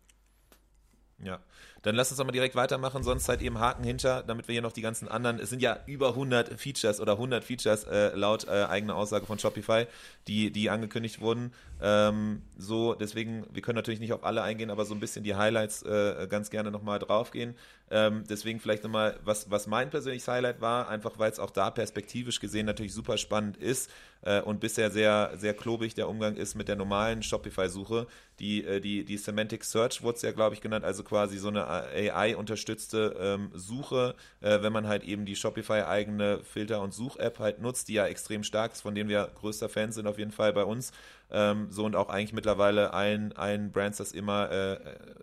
Ja, 1.23 1.39
dann 1.81 1.95
lass 1.95 2.11
uns 2.11 2.17
doch 2.17 2.25
mal 2.25 2.33
direkt 2.33 2.55
weitermachen, 2.55 3.01
sonst 3.01 3.29
halt 3.29 3.41
eben 3.41 3.57
Haken 3.57 3.85
hinter, 3.85 4.21
damit 4.23 4.49
wir 4.49 4.53
hier 4.53 4.61
noch 4.61 4.73
die 4.73 4.81
ganzen 4.81 5.07
anderen, 5.07 5.39
es 5.39 5.49
sind 5.49 5.61
ja 5.61 5.79
über 5.85 6.09
100 6.09 6.59
Features 6.59 6.99
oder 6.99 7.13
100 7.13 7.41
Features 7.41 7.85
äh, 7.85 8.13
laut 8.15 8.45
äh, 8.47 8.65
eigener 8.65 8.95
Aussage 8.95 9.25
von 9.25 9.39
Shopify, 9.39 9.85
die, 10.27 10.51
die 10.51 10.69
angekündigt 10.69 11.21
wurden. 11.21 11.53
Ähm, 11.81 12.41
so, 12.57 12.95
deswegen, 12.95 13.45
wir 13.53 13.61
können 13.61 13.77
natürlich 13.77 14.01
nicht 14.01 14.11
auf 14.11 14.25
alle 14.25 14.41
eingehen, 14.41 14.69
aber 14.69 14.83
so 14.83 14.93
ein 14.93 14.99
bisschen 14.99 15.23
die 15.23 15.35
Highlights 15.35 15.83
äh, 15.83 16.27
ganz 16.29 16.49
gerne 16.49 16.69
nochmal 16.69 16.99
draufgehen. 16.99 17.55
Ähm, 17.91 18.23
deswegen 18.27 18.59
vielleicht 18.59 18.83
nochmal, 18.83 19.19
was, 19.23 19.51
was 19.51 19.67
mein 19.67 19.91
persönliches 19.91 20.27
Highlight 20.27 20.59
war, 20.59 20.89
einfach 20.89 21.19
weil 21.19 21.31
es 21.31 21.39
auch 21.39 21.51
da 21.51 21.69
perspektivisch 21.69 22.39
gesehen 22.39 22.65
natürlich 22.65 22.93
super 22.93 23.17
spannend 23.17 23.57
ist 23.57 23.91
äh, 24.23 24.41
und 24.41 24.59
bisher 24.59 24.89
sehr, 24.89 25.33
sehr 25.35 25.53
klobig 25.53 25.93
der 25.93 26.09
Umgang 26.09 26.35
ist 26.35 26.55
mit 26.55 26.67
der 26.67 26.75
normalen 26.75 27.21
Shopify-Suche. 27.21 28.07
Die, 28.39 28.65
äh, 28.65 28.81
die, 28.81 29.05
die 29.05 29.17
Semantic 29.17 29.63
Search 29.63 30.01
wurde 30.01 30.15
es 30.15 30.23
ja, 30.23 30.31
glaube 30.31 30.55
ich, 30.55 30.61
genannt, 30.61 30.83
also 30.83 31.03
quasi 31.03 31.37
so 31.37 31.49
eine 31.49 31.67
AI-unterstützte 31.67 33.15
ähm, 33.19 33.51
Suche, 33.53 34.15
äh, 34.41 34.63
wenn 34.63 34.73
man 34.73 34.87
halt 34.87 35.03
eben 35.03 35.25
die 35.25 35.35
Shopify-eigene 35.35 36.39
Filter- 36.43 36.81
und 36.81 36.93
Such-App 36.93 37.37
halt 37.37 37.61
nutzt, 37.61 37.87
die 37.87 37.93
ja 37.93 38.07
extrem 38.07 38.43
stark 38.43 38.73
ist, 38.73 38.81
von 38.81 38.95
denen 38.95 39.09
wir 39.09 39.29
größter 39.35 39.69
Fan 39.69 39.91
sind 39.91 40.07
auf 40.07 40.17
jeden 40.17 40.31
Fall 40.31 40.53
bei 40.53 40.63
uns. 40.63 40.91
Ähm, 41.31 41.67
so 41.69 41.85
und 41.85 41.95
auch 41.95 42.09
eigentlich 42.09 42.33
mittlerweile 42.33 42.93
allen, 42.93 43.33
allen 43.33 43.71
Brands 43.71 43.97
das 43.97 44.11
immer 44.11 44.51
äh, 44.51 44.79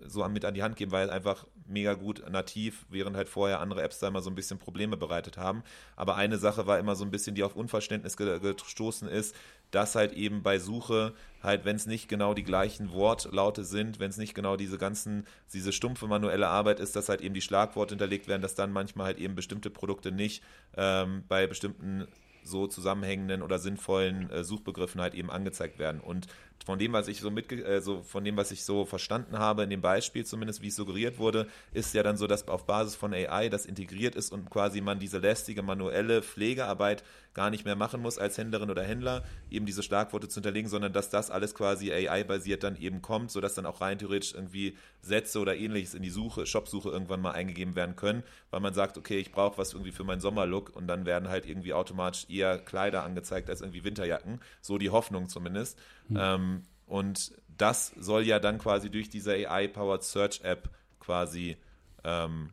so 0.06 0.26
mit 0.28 0.44
an 0.44 0.54
die 0.54 0.62
Hand 0.62 0.76
geben, 0.76 0.90
weil 0.90 1.10
einfach 1.10 1.46
mega 1.72 1.94
gut 1.94 2.22
nativ, 2.30 2.86
während 2.88 3.16
halt 3.16 3.28
vorher 3.28 3.60
andere 3.60 3.82
Apps 3.82 3.98
da 3.98 4.08
immer 4.08 4.22
so 4.22 4.30
ein 4.30 4.34
bisschen 4.34 4.58
Probleme 4.58 4.96
bereitet 4.96 5.36
haben. 5.36 5.62
Aber 5.96 6.16
eine 6.16 6.38
Sache 6.38 6.66
war 6.66 6.78
immer 6.78 6.94
so 6.94 7.04
ein 7.04 7.10
bisschen, 7.10 7.34
die 7.34 7.42
auf 7.42 7.56
Unverständnis 7.56 8.16
gestoßen 8.16 9.08
ist, 9.08 9.34
dass 9.72 9.94
halt 9.94 10.12
eben 10.12 10.42
bei 10.42 10.58
Suche 10.58 11.14
halt, 11.42 11.64
wenn 11.64 11.76
es 11.76 11.86
nicht 11.86 12.08
genau 12.08 12.34
die 12.34 12.44
gleichen 12.44 12.92
Wortlaute 12.92 13.64
sind, 13.64 13.98
wenn 13.98 14.10
es 14.10 14.18
nicht 14.18 14.34
genau 14.34 14.56
diese 14.56 14.78
ganzen, 14.78 15.26
diese 15.52 15.72
stumpfe 15.72 16.06
manuelle 16.06 16.48
Arbeit 16.48 16.78
ist, 16.78 16.94
dass 16.94 17.08
halt 17.08 17.22
eben 17.22 17.34
die 17.34 17.40
Schlagworte 17.40 17.94
hinterlegt 17.94 18.28
werden, 18.28 18.42
dass 18.42 18.54
dann 18.54 18.72
manchmal 18.72 19.06
halt 19.06 19.18
eben 19.18 19.34
bestimmte 19.34 19.70
Produkte 19.70 20.12
nicht 20.12 20.42
ähm, 20.76 21.24
bei 21.26 21.46
bestimmten 21.46 22.06
so 22.44 22.66
zusammenhängenden 22.66 23.42
oder 23.42 23.58
sinnvollen 23.58 24.30
äh, 24.30 24.44
Suchbegriffen 24.44 25.00
halt 25.00 25.14
eben 25.14 25.30
angezeigt 25.30 25.78
werden. 25.78 26.00
Und 26.00 26.26
von 26.62 26.78
dem, 26.78 26.92
was 26.92 27.08
ich 27.08 27.20
so 27.20 27.30
mit, 27.30 27.50
äh, 27.52 27.80
von 27.80 28.24
dem, 28.24 28.36
was 28.36 28.50
ich 28.50 28.64
so 28.64 28.84
verstanden 28.84 29.38
habe, 29.38 29.64
in 29.64 29.70
dem 29.70 29.80
Beispiel 29.80 30.24
zumindest, 30.24 30.62
wie 30.62 30.68
es 30.68 30.76
suggeriert 30.76 31.18
wurde, 31.18 31.48
ist 31.72 31.94
ja 31.94 32.02
dann 32.02 32.16
so, 32.16 32.26
dass 32.26 32.48
auf 32.48 32.66
Basis 32.66 32.94
von 32.94 33.12
AI 33.12 33.48
das 33.48 33.66
integriert 33.66 34.14
ist 34.14 34.32
und 34.32 34.50
quasi 34.50 34.80
man 34.80 34.98
diese 34.98 35.18
lästige 35.18 35.62
manuelle 35.62 36.22
Pflegearbeit 36.22 37.02
gar 37.34 37.50
nicht 37.50 37.64
mehr 37.64 37.76
machen 37.76 38.02
muss 38.02 38.18
als 38.18 38.36
Händlerin 38.36 38.70
oder 38.70 38.82
Händler, 38.82 39.24
eben 39.50 39.66
diese 39.66 39.82
Schlagworte 39.82 40.28
zu 40.28 40.36
hinterlegen, 40.36 40.68
sondern 40.68 40.92
dass 40.92 41.10
das 41.10 41.30
alles 41.30 41.54
quasi 41.54 41.92
AI-basiert 41.92 42.62
dann 42.62 42.76
eben 42.76 43.00
kommt, 43.02 43.30
sodass 43.30 43.54
dann 43.54 43.66
auch 43.66 43.80
rein 43.80 43.98
theoretisch 43.98 44.34
irgendwie 44.34 44.76
Sätze 45.00 45.38
oder 45.40 45.56
ähnliches 45.56 45.94
in 45.94 46.02
die 46.02 46.10
Suche, 46.10 46.46
Shopsuche 46.46 46.90
irgendwann 46.90 47.20
mal 47.20 47.32
eingegeben 47.32 47.74
werden 47.74 47.96
können, 47.96 48.22
weil 48.50 48.60
man 48.60 48.74
sagt, 48.74 48.98
okay, 48.98 49.18
ich 49.18 49.32
brauche 49.32 49.58
was 49.58 49.72
irgendwie 49.72 49.92
für 49.92 50.04
meinen 50.04 50.20
Sommerlook 50.20 50.74
und 50.76 50.86
dann 50.86 51.06
werden 51.06 51.28
halt 51.28 51.46
irgendwie 51.46 51.72
automatisch 51.72 52.26
eher 52.28 52.58
Kleider 52.58 53.02
angezeigt 53.02 53.48
als 53.48 53.62
irgendwie 53.62 53.84
Winterjacken, 53.84 54.40
so 54.60 54.78
die 54.78 54.90
Hoffnung 54.90 55.28
zumindest. 55.28 55.78
Mhm. 56.12 56.18
Ähm, 56.20 56.62
und 56.86 57.32
das 57.48 57.92
soll 57.98 58.22
ja 58.22 58.38
dann 58.38 58.58
quasi 58.58 58.90
durch 58.90 59.08
diese 59.08 59.32
AI-Powered 59.32 60.02
Search 60.02 60.40
App 60.42 60.70
quasi 61.00 61.56
ähm, 62.04 62.50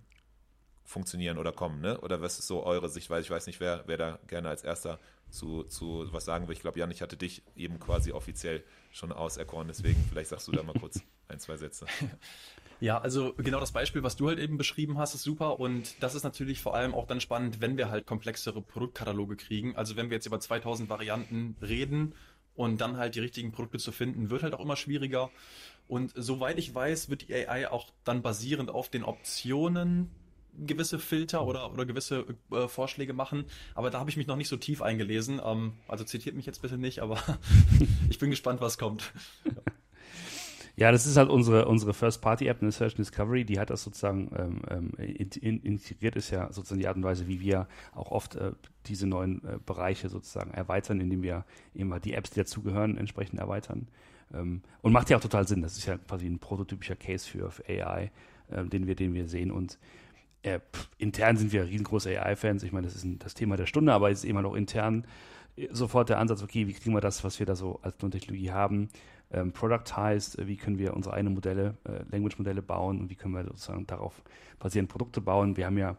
funktionieren 0.84 1.38
oder 1.38 1.52
kommen, 1.52 1.82
ne? 1.82 2.00
Oder 2.02 2.22
was 2.22 2.40
ist 2.40 2.48
so 2.48 2.64
eure 2.64 2.90
Sichtweise? 2.90 3.22
Ich 3.26 3.32
weiß 3.32 3.48
nicht, 3.48 3.60
wer, 3.60 3.84
wer 3.86 3.98
da 3.98 4.20
gerne 4.28 4.50
als 4.50 4.64
erster 4.64 5.00
zu, 5.30 5.64
zu 5.64 6.08
was 6.12 6.26
sagen 6.26 6.48
will. 6.48 6.56
Ich 6.56 6.62
glaube, 6.62 6.80
Jan, 6.80 6.90
ich 6.90 7.02
hatte 7.02 7.18
dich 7.18 7.44
eben 7.56 7.80
quasi 7.80 8.12
offiziell 8.12 8.64
schon 8.92 9.12
auserkoren, 9.12 9.68
deswegen 9.68 10.04
vielleicht 10.10 10.30
sagst 10.30 10.48
du 10.48 10.52
da 10.52 10.64
mal 10.64 10.74
kurz 10.74 11.02
ein, 11.28 11.40
zwei 11.40 11.58
Sätze. 11.58 11.86
Ja, 12.80 13.00
also 13.00 13.34
genau 13.38 13.60
das 13.60 13.72
Beispiel, 13.72 14.04
was 14.04 14.16
du 14.16 14.30
halt 14.30 14.40
eben 14.40 14.58
beschrieben 14.58 14.98
hast, 14.98 15.14
ist 15.14 15.24
super 15.24 15.60
und 15.60 16.02
das 16.02 16.16
ist 16.16 16.24
natürlich 16.24 16.62
vor 16.62 16.76
allem 16.76 16.94
auch 16.94 17.06
dann 17.06 17.20
spannend, 17.20 17.62
wenn 17.62 17.78
wir 17.78 17.92
halt 17.92 18.08
komplexere 18.08 18.62
Produktkataloge 18.62 19.36
kriegen. 19.36 19.76
Also 19.76 19.96
wenn 19.96 20.10
wir 20.10 20.16
jetzt 20.16 20.26
über 20.26 20.40
2000 20.40 20.90
Varianten 20.90 21.56
reden 21.62 22.14
und 22.56 22.82
dann 22.82 22.98
halt 22.98 23.16
die 23.16 23.20
richtigen 23.20 23.52
Produkte 23.52 23.78
zu 23.78 23.92
finden, 23.92 24.30
wird 24.30 24.44
halt 24.44 24.54
auch 24.54 24.60
immer 24.60 24.76
schwieriger. 24.76 25.30
Und 25.88 26.12
soweit 26.16 26.60
ich 26.60 26.74
weiß, 26.74 27.10
wird 27.10 27.28
die 27.28 27.34
AI 27.34 27.70
auch 27.70 27.90
dann 28.04 28.22
basierend 28.22 28.70
auf 28.70 28.90
den 28.90 29.04
Optionen 29.04 30.12
gewisse 30.66 31.00
Filter 31.00 31.46
oder, 31.46 31.72
oder 31.72 31.86
gewisse 31.86 32.26
äh, 32.52 32.68
Vorschläge 32.68 33.14
machen. 33.14 33.46
Aber 33.76 33.90
da 33.90 34.00
habe 34.00 34.10
ich 34.10 34.18
mich 34.18 34.28
noch 34.28 34.36
nicht 34.36 34.50
so 34.50 34.58
tief 34.58 34.82
eingelesen. 34.82 35.42
Ähm, 35.44 35.74
also 35.88 36.04
zitiert 36.04 36.36
mich 36.36 36.46
jetzt 36.46 36.62
bitte 36.62 36.78
nicht, 36.78 37.00
aber 37.00 37.18
ich 38.10 38.20
bin 38.20 38.30
gespannt, 38.30 38.62
was 38.62 38.78
kommt. 38.78 39.14
Ja, 40.80 40.94
das 40.94 41.06
ist 41.06 41.18
halt 41.18 41.30
unsere, 41.30 41.66
unsere 41.66 41.94
First-Party-App, 41.94 42.62
eine 42.62 42.72
Search 42.72 42.96
Discovery, 42.96 43.44
die 43.44 43.60
hat 43.60 43.70
das 43.70 43.84
sozusagen 43.84 44.32
ähm, 44.38 44.62
ähm, 44.70 44.92
in, 44.98 45.30
in, 45.42 45.60
integriert, 45.60 46.16
ist 46.16 46.30
ja 46.30 46.54
sozusagen 46.54 46.80
die 46.80 46.88
Art 46.88 46.96
und 46.96 47.04
Weise, 47.04 47.28
wie 47.28 47.42
wir 47.42 47.68
auch 47.94 48.12
oft 48.12 48.36
äh, 48.36 48.54
diese 48.86 49.06
neuen 49.06 49.44
äh, 49.44 49.58
Bereiche 49.66 50.08
sozusagen 50.08 50.52
erweitern, 50.52 51.02
indem 51.02 51.22
wir 51.22 51.44
eben 51.76 51.92
halt 51.92 52.06
die 52.06 52.14
Apps, 52.14 52.30
die 52.30 52.40
dazugehören, 52.40 52.96
entsprechend 52.96 53.42
erweitern. 53.42 53.90
Ähm, 54.34 54.62
und 54.82 54.94
macht 54.94 55.10
ja 55.10 55.18
auch 55.18 55.22
total 55.22 55.46
Sinn. 55.46 55.62
Das 55.62 55.78
ist 55.78 55.86
ja 55.86 55.98
quasi 55.98 56.28
ein 56.28 56.40
prototypischer 56.40 56.96
Case 56.96 57.30
für, 57.30 57.52
für 57.52 57.68
AI, 57.68 58.10
äh, 58.50 58.64
den, 58.64 58.88
wir, 58.88 58.96
den 58.96 59.14
wir 59.14 59.28
sehen. 59.28 59.52
Und 59.52 59.78
äh, 60.44 60.62
pff, 60.62 60.88
intern 60.98 61.36
sind 61.36 61.52
wir 61.52 61.66
riesengroße 61.66 62.18
AI-Fans. 62.18 62.64
Ich 62.64 62.72
meine, 62.72 62.88
das 62.88 62.96
ist 62.96 63.04
ein, 63.04 63.20
das 63.20 63.34
Thema 63.34 63.58
der 63.58 63.66
Stunde, 63.66 63.92
aber 63.92 64.12
es 64.12 64.20
ist 64.20 64.30
immer 64.30 64.44
noch 64.44 64.56
intern 64.56 65.06
sofort 65.72 66.10
der 66.10 66.20
Ansatz, 66.20 66.44
okay, 66.44 66.68
wie 66.68 66.74
kriegen 66.74 66.96
wir 66.96 67.02
das, 67.02 67.24
was 67.24 67.40
wir 67.40 67.46
da 67.46 67.56
so 67.56 67.80
als 67.82 67.98
Technologie 67.98 68.52
haben, 68.52 68.90
ähm, 69.32 69.52
productized, 69.52 70.38
wie 70.48 70.58
können 70.58 70.78
wir 70.78 70.94
unsere 70.94 71.16
eigenen 71.16 71.34
Modelle, 71.34 71.78
äh, 71.84 72.04
Language-Modelle 72.12 72.62
bauen 72.62 73.00
und 73.00 73.10
wie 73.10 73.16
können 73.16 73.34
wir 73.34 73.44
sozusagen 73.44 73.86
darauf 73.88 74.22
basierend 74.58 74.90
Produkte 74.90 75.22
bauen. 75.22 75.56
Wir 75.58 75.66
haben 75.66 75.78
ja 75.78 75.98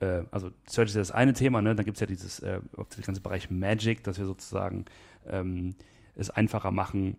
äh, 0.00 0.22
also 0.30 0.50
Search 0.66 0.90
ist 0.90 0.94
ja 0.94 1.00
das 1.00 1.10
eine 1.10 1.32
Thema, 1.32 1.62
ne? 1.62 1.74
dann 1.74 1.84
gibt 1.84 1.96
es 1.96 2.00
ja 2.00 2.06
dieses 2.06 2.40
äh, 2.40 2.60
der 2.76 3.04
ganze 3.04 3.20
Bereich 3.20 3.50
Magic, 3.50 4.04
dass 4.04 4.18
wir 4.18 4.26
sozusagen 4.26 4.84
ähm, 5.26 5.74
es 6.14 6.30
einfacher 6.30 6.70
machen, 6.70 7.16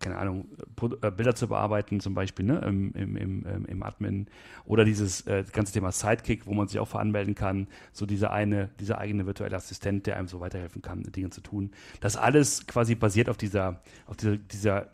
keine 0.00 0.16
Ahnung, 0.16 0.48
äh, 1.02 1.10
Bilder 1.10 1.34
zu 1.34 1.46
bearbeiten, 1.46 2.00
zum 2.00 2.14
Beispiel 2.14 2.46
ne, 2.46 2.58
im, 2.66 2.92
im, 2.94 3.16
im, 3.16 3.66
im 3.66 3.82
Admin. 3.82 4.26
Oder 4.64 4.84
dieses 4.84 5.26
äh, 5.26 5.44
ganze 5.52 5.72
Thema 5.72 5.92
Sidekick, 5.92 6.46
wo 6.46 6.54
man 6.54 6.66
sich 6.66 6.80
auch 6.80 6.88
veranmelden 6.88 7.34
kann. 7.34 7.68
So 7.92 8.06
dieser 8.06 8.32
eine, 8.32 8.70
dieser 8.80 8.98
eigene 8.98 9.26
virtuelle 9.26 9.56
Assistent, 9.56 10.06
der 10.06 10.16
einem 10.16 10.26
so 10.26 10.40
weiterhelfen 10.40 10.82
kann, 10.82 11.02
Dinge 11.02 11.30
zu 11.30 11.42
tun. 11.42 11.70
Das 12.00 12.16
alles 12.16 12.66
quasi 12.66 12.94
basiert 12.94 13.28
auf 13.28 13.36
dieser, 13.36 13.82
auf 14.06 14.16
dieser, 14.16 14.38
dieser, 14.38 14.88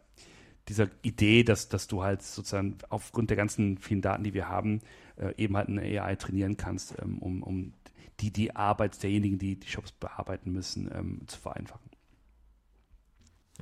dieser 0.68 0.88
Idee, 1.02 1.44
dass, 1.44 1.68
dass 1.68 1.86
du 1.86 2.02
halt 2.02 2.22
sozusagen 2.22 2.76
aufgrund 2.88 3.30
der 3.30 3.36
ganzen 3.36 3.78
vielen 3.78 4.02
Daten, 4.02 4.24
die 4.24 4.34
wir 4.34 4.48
haben, 4.48 4.80
äh, 5.16 5.32
eben 5.36 5.56
halt 5.56 5.68
eine 5.68 5.82
AI 5.82 6.16
trainieren 6.16 6.56
kannst, 6.56 6.96
ähm, 7.00 7.18
um, 7.18 7.42
um 7.44 7.72
die, 8.20 8.32
die 8.32 8.56
Arbeit 8.56 9.00
derjenigen, 9.02 9.38
die 9.38 9.60
die 9.60 9.68
Shops 9.68 9.92
bearbeiten 9.92 10.50
müssen, 10.50 10.90
ähm, 10.92 11.20
zu 11.26 11.38
vereinfachen. 11.38 11.95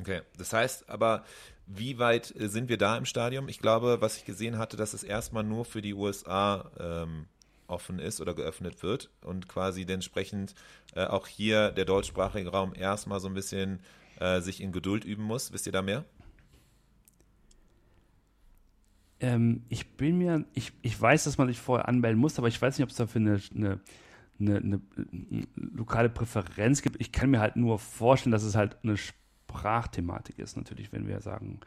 Okay, 0.01 0.22
das 0.36 0.53
heißt 0.53 0.88
aber, 0.88 1.24
wie 1.66 1.99
weit 1.99 2.34
äh, 2.38 2.49
sind 2.49 2.68
wir 2.68 2.78
da 2.78 2.97
im 2.97 3.05
Stadium? 3.05 3.49
Ich 3.49 3.61
glaube, 3.61 4.01
was 4.01 4.16
ich 4.16 4.24
gesehen 4.24 4.59
hatte, 4.59 4.76
dass 4.76 4.92
es 4.92 5.05
erstmal 5.05 5.45
nur 5.45 5.64
für 5.64 5.82
die 5.82 5.95
USA 5.95 6.70
ähm, 6.78 7.26
offen 7.66 7.99
ist 7.99 8.20
oder 8.20 8.34
geöffnet 8.34 8.82
wird 8.82 9.11
und 9.22 9.49
quasi 9.49 9.82
entsprechend 9.82 10.55
äh, 10.95 11.05
auch 11.05 11.26
hier 11.26 11.70
der 11.70 11.84
deutschsprachige 11.84 12.51
Raum 12.51 12.74
erstmal 12.74 13.20
so 13.20 13.28
ein 13.28 13.34
bisschen 13.34 13.80
äh, 14.20 14.40
sich 14.40 14.61
in 14.61 14.72
Geduld 14.72 15.05
üben 15.05 15.24
muss. 15.24 15.53
Wisst 15.53 15.66
ihr 15.66 15.72
da 15.72 15.82
mehr? 15.82 16.05
Ähm, 19.20 19.62
ich 19.68 19.97
bin 19.97 20.18
mir, 20.18 20.45
ich, 20.53 20.72
ich 20.82 21.01
weiß, 21.01 21.24
dass 21.24 21.38
man 21.38 21.49
sich 21.49 21.59
vorher 21.59 21.88
anmelden 21.88 22.20
muss, 22.20 22.38
aber 22.38 22.49
ich 22.49 22.61
weiß 22.61 22.78
nicht, 22.78 22.84
ob 22.84 22.90
es 22.90 22.97
dafür 22.97 23.20
eine, 23.20 23.40
eine, 23.55 23.80
eine, 24.38 24.57
eine, 24.57 24.80
lokale 25.55 26.11
Präferenz 26.11 26.82
gibt. 26.82 27.01
Ich 27.01 27.12
kann 27.12 27.30
mir 27.30 27.40
halt 27.40 27.57
nur 27.57 27.78
vorstellen, 27.78 28.32
dass 28.32 28.42
es 28.42 28.55
halt 28.55 28.76
eine 28.82 28.97
Sprachthematik 29.55 30.38
ist, 30.38 30.57
natürlich, 30.57 30.92
wenn 30.92 31.07
wir 31.07 31.20
sagen, 31.20 31.61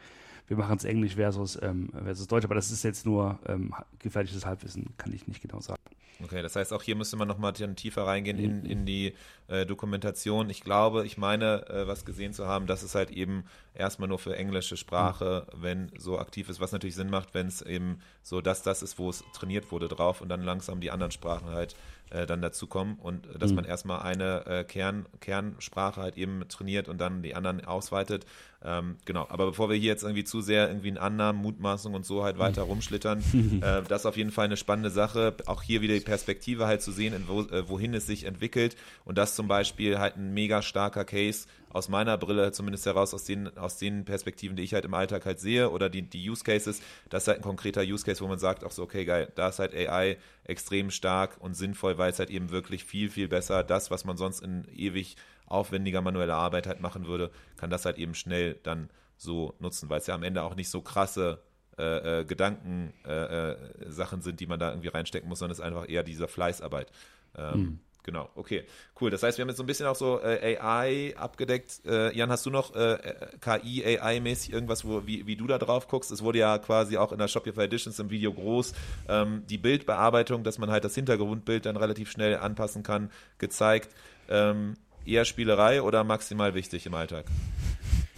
wir 0.47 0.57
machen 0.57 0.77
es 0.77 0.85
Englisch 0.85 1.15
versus, 1.15 1.59
ähm, 1.61 1.89
versus 2.03 2.27
Deutsch, 2.27 2.45
aber 2.45 2.55
das 2.55 2.71
ist 2.71 2.83
jetzt 2.83 3.05
nur 3.05 3.39
ähm, 3.47 3.73
gefährliches 3.99 4.45
Halbwissen, 4.45 4.93
kann 4.97 5.13
ich 5.13 5.27
nicht 5.27 5.41
genau 5.41 5.59
sagen. 5.59 5.81
Okay, 6.23 6.41
das 6.41 6.55
heißt, 6.55 6.73
auch 6.73 6.81
hier 6.81 6.95
müsste 6.95 7.15
man 7.15 7.27
nochmal 7.27 7.53
tiefer 7.53 8.07
reingehen 8.07 8.39
in, 8.39 8.65
in 8.65 8.85
die 8.85 9.13
äh, 9.47 9.67
Dokumentation. 9.67 10.49
Ich 10.49 10.63
glaube, 10.63 11.05
ich 11.05 11.17
meine, 11.17 11.69
äh, 11.69 11.87
was 11.87 12.05
gesehen 12.05 12.33
zu 12.33 12.47
haben, 12.47 12.65
dass 12.65 12.81
es 12.81 12.95
halt 12.95 13.11
eben 13.11 13.43
erstmal 13.75 14.09
nur 14.09 14.17
für 14.17 14.35
englische 14.35 14.77
Sprache, 14.77 15.45
wenn 15.53 15.91
so 15.97 16.17
aktiv 16.17 16.49
ist, 16.49 16.59
was 16.59 16.71
natürlich 16.71 16.95
Sinn 16.95 17.11
macht, 17.11 17.35
wenn 17.35 17.47
es 17.47 17.61
eben 17.61 17.99
so 18.23 18.41
dass 18.41 18.63
das 18.63 18.81
ist, 18.81 18.97
wo 18.97 19.09
es 19.11 19.23
trainiert 19.33 19.71
wurde 19.71 19.87
drauf 19.87 20.21
und 20.21 20.29
dann 20.29 20.41
langsam 20.41 20.81
die 20.81 20.89
anderen 20.89 21.11
Sprachen 21.11 21.49
halt 21.49 21.75
äh, 22.09 22.25
dann 22.25 22.41
dazukommen 22.41 22.95
und 22.95 23.27
äh, 23.27 23.37
dass 23.37 23.51
mhm. 23.51 23.57
man 23.57 23.65
erstmal 23.65 24.01
eine 24.01 24.45
äh, 24.45 24.63
Kern, 24.63 25.05
Kernsprache 25.19 26.01
halt 26.01 26.17
eben 26.17 26.47
trainiert 26.47 26.87
und 26.87 26.99
dann 26.99 27.21
die 27.21 27.35
anderen 27.35 27.63
ausweitet. 27.65 28.25
Ähm, 28.63 28.97
genau, 29.05 29.27
aber 29.29 29.45
bevor 29.45 29.69
wir 29.69 29.75
hier 29.75 29.91
jetzt 29.91 30.03
irgendwie 30.03 30.23
zu 30.23 30.41
sehr 30.41 30.67
irgendwie 30.67 30.89
in 30.89 30.97
Annahmen, 30.97 31.41
Mutmaßungen 31.41 31.95
und 31.95 32.05
so 32.05 32.23
halt 32.23 32.39
weiter 32.39 32.63
rumschlittern, 32.63 33.19
äh, 33.61 33.83
das 33.87 34.01
ist 34.01 34.05
auf 34.05 34.17
jeden 34.17 34.31
Fall 34.31 34.45
eine 34.45 34.57
spannende 34.57 34.89
Sache. 34.89 35.35
Auch 35.45 35.61
hier 35.61 35.81
wieder 35.81 35.93
die 35.93 35.99
Perspektive 35.99 36.65
halt 36.65 36.81
zu 36.81 36.91
sehen, 36.91 37.13
wo, 37.27 37.41
äh, 37.41 37.69
wohin 37.69 37.93
es 37.93 38.07
sich 38.07 38.23
entwickelt 38.23 38.75
und 39.05 39.17
das 39.17 39.35
zum 39.35 39.47
Beispiel 39.47 39.99
halt 39.99 40.17
ein 40.17 40.33
mega 40.33 40.61
starker 40.61 41.05
Case 41.05 41.47
aus 41.77 41.89
meiner 41.89 42.17
Brille 42.17 42.51
zumindest 42.51 42.85
heraus, 42.87 43.13
aus 43.13 43.23
den, 43.23 43.55
aus 43.57 43.77
den 43.77 44.03
Perspektiven, 44.03 44.57
die 44.57 44.63
ich 44.63 44.73
halt 44.73 44.83
im 44.83 44.93
Alltag 44.93 45.25
halt 45.25 45.39
sehe 45.39 45.69
oder 45.69 45.89
die, 45.89 46.01
die 46.01 46.29
Use 46.29 46.43
Cases, 46.43 46.81
das 47.09 47.23
ist 47.23 47.27
halt 47.27 47.37
ein 47.37 47.43
konkreter 47.43 47.81
Use 47.81 48.03
Case, 48.03 48.19
wo 48.21 48.27
man 48.27 48.39
sagt, 48.39 48.63
auch 48.63 48.71
so, 48.71 48.83
okay, 48.83 49.05
geil, 49.05 49.31
da 49.35 49.49
ist 49.49 49.59
halt 49.59 49.75
AI 49.75 50.17
extrem 50.43 50.89
stark 50.89 51.37
und 51.39 51.53
sinnvoll, 51.53 51.97
weil 51.97 52.09
es 52.09 52.19
halt 52.19 52.31
eben 52.31 52.49
wirklich 52.49 52.83
viel, 52.83 53.09
viel 53.09 53.27
besser 53.27 53.63
das, 53.63 53.91
was 53.91 54.05
man 54.05 54.17
sonst 54.17 54.41
in 54.41 54.65
ewig 54.75 55.15
aufwendiger 55.45 56.01
manueller 56.01 56.35
Arbeit 56.35 56.65
halt 56.67 56.81
machen 56.81 57.05
würde, 57.05 57.31
kann 57.55 57.69
das 57.69 57.85
halt 57.85 57.97
eben 57.97 58.15
schnell 58.15 58.55
dann 58.63 58.89
so 59.15 59.53
nutzen, 59.59 59.89
weil 59.89 59.99
es 59.99 60.07
ja 60.07 60.15
am 60.15 60.23
Ende 60.23 60.43
auch 60.43 60.55
nicht 60.55 60.69
so 60.69 60.81
krasse 60.81 61.41
äh, 61.77 62.21
äh, 62.21 62.25
Gedankensachen 62.25 62.93
äh, 63.05 64.19
äh 64.19 64.21
sind, 64.21 64.39
die 64.39 64.47
man 64.47 64.59
da 64.59 64.69
irgendwie 64.69 64.89
reinstecken 64.89 65.29
muss, 65.29 65.39
sondern 65.39 65.53
es 65.53 65.59
ist 65.59 65.65
einfach 65.65 65.87
eher 65.87 66.03
diese 66.03 66.27
Fleißarbeit. 66.27 66.91
Ähm, 67.35 67.53
hm. 67.53 67.79
Genau, 68.07 68.29
okay, 68.35 68.63
cool. 69.01 69.09
Das 69.09 69.21
heißt, 69.21 69.37
wir 69.37 69.43
haben 69.43 69.49
jetzt 69.49 69.57
so 69.57 69.63
ein 69.63 69.65
bisschen 69.65 69.85
auch 69.85 69.95
so 69.97 70.21
äh, 70.21 70.57
AI 70.57 71.13
abgedeckt. 71.17 71.81
Äh, 71.85 72.15
Jan, 72.15 72.29
hast 72.29 72.45
du 72.45 72.49
noch 72.49 72.73
äh, 72.73 72.97
KI, 73.41 73.83
AI-mäßig 73.83 74.53
irgendwas, 74.53 74.85
wo, 74.85 75.05
wie, 75.05 75.27
wie 75.27 75.35
du 75.35 75.45
da 75.45 75.57
drauf 75.57 75.89
guckst? 75.89 76.09
Es 76.11 76.23
wurde 76.23 76.39
ja 76.39 76.57
quasi 76.57 76.95
auch 76.95 77.11
in 77.11 77.17
der 77.17 77.27
Shopify 77.27 77.63
Editions 77.63 77.99
im 77.99 78.09
Video 78.09 78.33
groß 78.33 78.73
ähm, 79.09 79.43
die 79.49 79.57
Bildbearbeitung, 79.57 80.45
dass 80.45 80.57
man 80.57 80.71
halt 80.71 80.85
das 80.85 80.95
Hintergrundbild 80.95 81.65
dann 81.65 81.75
relativ 81.75 82.09
schnell 82.09 82.37
anpassen 82.37 82.81
kann, 82.81 83.11
gezeigt. 83.39 83.93
Ähm, 84.29 84.75
eher 85.05 85.25
Spielerei 85.25 85.81
oder 85.81 86.05
maximal 86.05 86.53
wichtig 86.53 86.85
im 86.85 86.93
Alltag? 86.93 87.25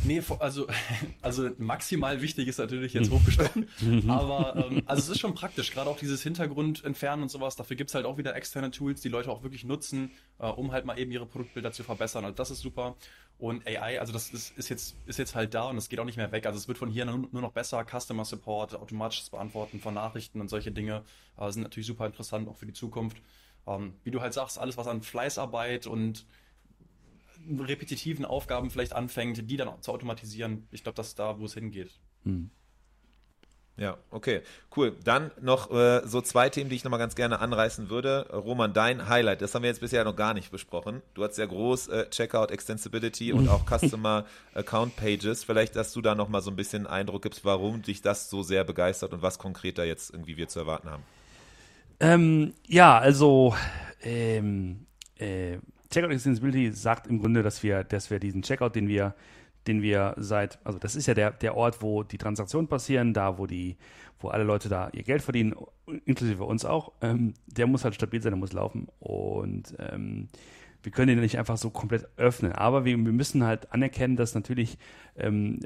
Nee, 0.03 0.21
also, 0.39 0.67
also 1.21 1.49
maximal 1.57 2.21
wichtig 2.21 2.47
ist 2.47 2.57
natürlich 2.57 2.93
jetzt 2.93 3.11
hochgestochen. 3.11 3.67
aber 4.07 4.55
ähm, 4.55 4.83
also 4.85 5.01
es 5.01 5.09
ist 5.09 5.19
schon 5.19 5.33
praktisch, 5.33 5.71
gerade 5.71 5.89
auch 5.89 5.97
dieses 5.97 6.23
Hintergrund 6.23 6.83
entfernen 6.83 7.23
und 7.23 7.29
sowas. 7.29 7.55
Dafür 7.55 7.75
gibt 7.75 7.89
es 7.89 7.95
halt 7.95 8.05
auch 8.05 8.17
wieder 8.17 8.35
externe 8.35 8.71
Tools, 8.71 9.01
die 9.01 9.09
Leute 9.09 9.29
auch 9.29 9.43
wirklich 9.43 9.65
nutzen, 9.65 10.11
äh, 10.39 10.47
um 10.47 10.71
halt 10.71 10.85
mal 10.85 10.97
eben 10.97 11.11
ihre 11.11 11.25
Produktbilder 11.25 11.71
zu 11.71 11.83
verbessern. 11.83 12.23
Also 12.25 12.35
das 12.35 12.51
ist 12.51 12.61
super. 12.61 12.95
Und 13.37 13.65
AI, 13.65 13.99
also 13.99 14.11
das 14.11 14.31
ist, 14.31 14.57
ist, 14.57 14.69
jetzt, 14.69 14.95
ist 15.05 15.17
jetzt 15.17 15.33
halt 15.33 15.53
da 15.53 15.69
und 15.69 15.77
es 15.77 15.87
geht 15.87 15.99
auch 15.99 16.05
nicht 16.05 16.17
mehr 16.17 16.31
weg. 16.31 16.45
Also 16.45 16.57
es 16.57 16.67
wird 16.67 16.77
von 16.77 16.89
hier 16.89 17.05
nur, 17.05 17.27
nur 17.31 17.41
noch 17.41 17.53
besser. 17.53 17.85
Customer 17.85 18.25
Support, 18.25 18.75
automatisches 18.75 19.29
Beantworten 19.29 19.79
von 19.79 19.93
Nachrichten 19.93 20.41
und 20.41 20.49
solche 20.49 20.71
Dinge 20.71 21.03
äh, 21.37 21.49
sind 21.51 21.63
natürlich 21.63 21.87
super 21.87 22.05
interessant, 22.05 22.49
auch 22.49 22.57
für 22.57 22.65
die 22.65 22.73
Zukunft. 22.73 23.17
Ähm, 23.65 23.93
wie 24.03 24.11
du 24.11 24.21
halt 24.21 24.33
sagst, 24.33 24.59
alles 24.59 24.77
was 24.77 24.87
an 24.87 25.01
Fleißarbeit 25.01 25.87
und 25.87 26.25
repetitiven 27.59 28.25
Aufgaben 28.25 28.69
vielleicht 28.69 28.93
anfängt, 28.93 29.49
die 29.49 29.57
dann 29.57 29.81
zu 29.81 29.91
automatisieren. 29.91 30.67
Ich 30.71 30.83
glaube, 30.83 30.95
das 30.95 31.09
ist 31.09 31.19
da, 31.19 31.39
wo 31.39 31.45
es 31.45 31.53
hingeht. 31.53 31.91
Hm. 32.23 32.49
Ja, 33.79 33.97
okay, 34.11 34.41
cool. 34.75 34.97
Dann 35.05 35.31
noch 35.39 35.71
äh, 35.71 36.01
so 36.05 36.19
zwei 36.19 36.49
Themen, 36.49 36.69
die 36.69 36.75
ich 36.75 36.83
nochmal 36.83 36.99
ganz 36.99 37.15
gerne 37.15 37.39
anreißen 37.39 37.89
würde. 37.89 38.27
Roman, 38.33 38.73
dein 38.73 39.07
Highlight, 39.07 39.41
das 39.41 39.55
haben 39.55 39.63
wir 39.63 39.69
jetzt 39.69 39.79
bisher 39.79 40.03
noch 40.03 40.17
gar 40.17 40.33
nicht 40.33 40.51
besprochen. 40.51 41.01
Du 41.13 41.23
hast 41.23 41.37
ja 41.37 41.45
groß 41.45 41.87
äh, 41.87 42.09
Checkout 42.09 42.51
Extensibility 42.51 43.31
und 43.31 43.47
auch 43.47 43.65
Customer 43.79 44.25
Account 44.53 44.97
Pages. 44.97 45.45
Vielleicht, 45.45 45.77
dass 45.77 45.93
du 45.93 46.01
da 46.01 46.13
nochmal 46.13 46.41
so 46.41 46.51
ein 46.51 46.57
bisschen 46.57 46.87
Eindruck 46.87 47.21
gibst, 47.21 47.45
warum 47.45 47.81
dich 47.81 48.01
das 48.01 48.29
so 48.29 48.43
sehr 48.43 48.65
begeistert 48.65 49.13
und 49.13 49.21
was 49.21 49.39
konkreter 49.39 49.85
jetzt 49.85 50.11
irgendwie 50.11 50.35
wir 50.35 50.49
zu 50.49 50.59
erwarten 50.59 50.89
haben. 50.89 51.03
Ähm, 52.01 52.53
ja, 52.67 52.97
also 52.97 53.55
ähm, 54.01 54.87
äh, 55.15 55.57
Checkout 55.91 56.11
Extensibility 56.11 56.71
sagt 56.71 57.07
im 57.07 57.19
Grunde, 57.19 57.43
dass 57.43 57.63
wir, 57.63 57.83
dass 57.83 58.09
wir 58.09 58.19
diesen 58.19 58.41
Checkout, 58.41 58.75
den 58.75 58.87
wir, 58.87 59.15
den 59.67 59.81
wir 59.81 60.13
seit, 60.17 60.59
also 60.65 60.77
das 60.77 60.95
ist 60.95 61.07
ja 61.07 61.13
der, 61.13 61.31
der 61.31 61.55
Ort, 61.55 61.81
wo 61.81 62.03
die 62.03 62.17
Transaktionen 62.17 62.67
passieren, 62.67 63.13
da 63.13 63.37
wo 63.37 63.47
die, 63.47 63.77
wo 64.19 64.29
alle 64.29 64.43
Leute 64.43 64.69
da 64.69 64.89
ihr 64.93 65.03
Geld 65.03 65.21
verdienen, 65.21 65.55
inklusive 66.05 66.43
uns 66.43 66.65
auch, 66.65 66.91
ähm, 67.01 67.33
der 67.47 67.67
muss 67.67 67.83
halt 67.83 67.95
stabil 67.95 68.21
sein, 68.21 68.31
der 68.31 68.39
muss 68.39 68.53
laufen. 68.53 68.87
Und 68.99 69.75
ähm, 69.79 70.27
wir 70.83 70.91
können 70.91 71.07
den 71.07 71.19
nicht 71.19 71.37
einfach 71.37 71.57
so 71.57 71.69
komplett 71.69 72.07
öffnen. 72.17 72.51
Aber 72.51 72.85
wir, 72.85 72.95
wir 72.97 73.11
müssen 73.11 73.43
halt 73.43 73.71
anerkennen, 73.73 74.15
dass 74.15 74.35
natürlich 74.35 74.77
ähm, 75.17 75.59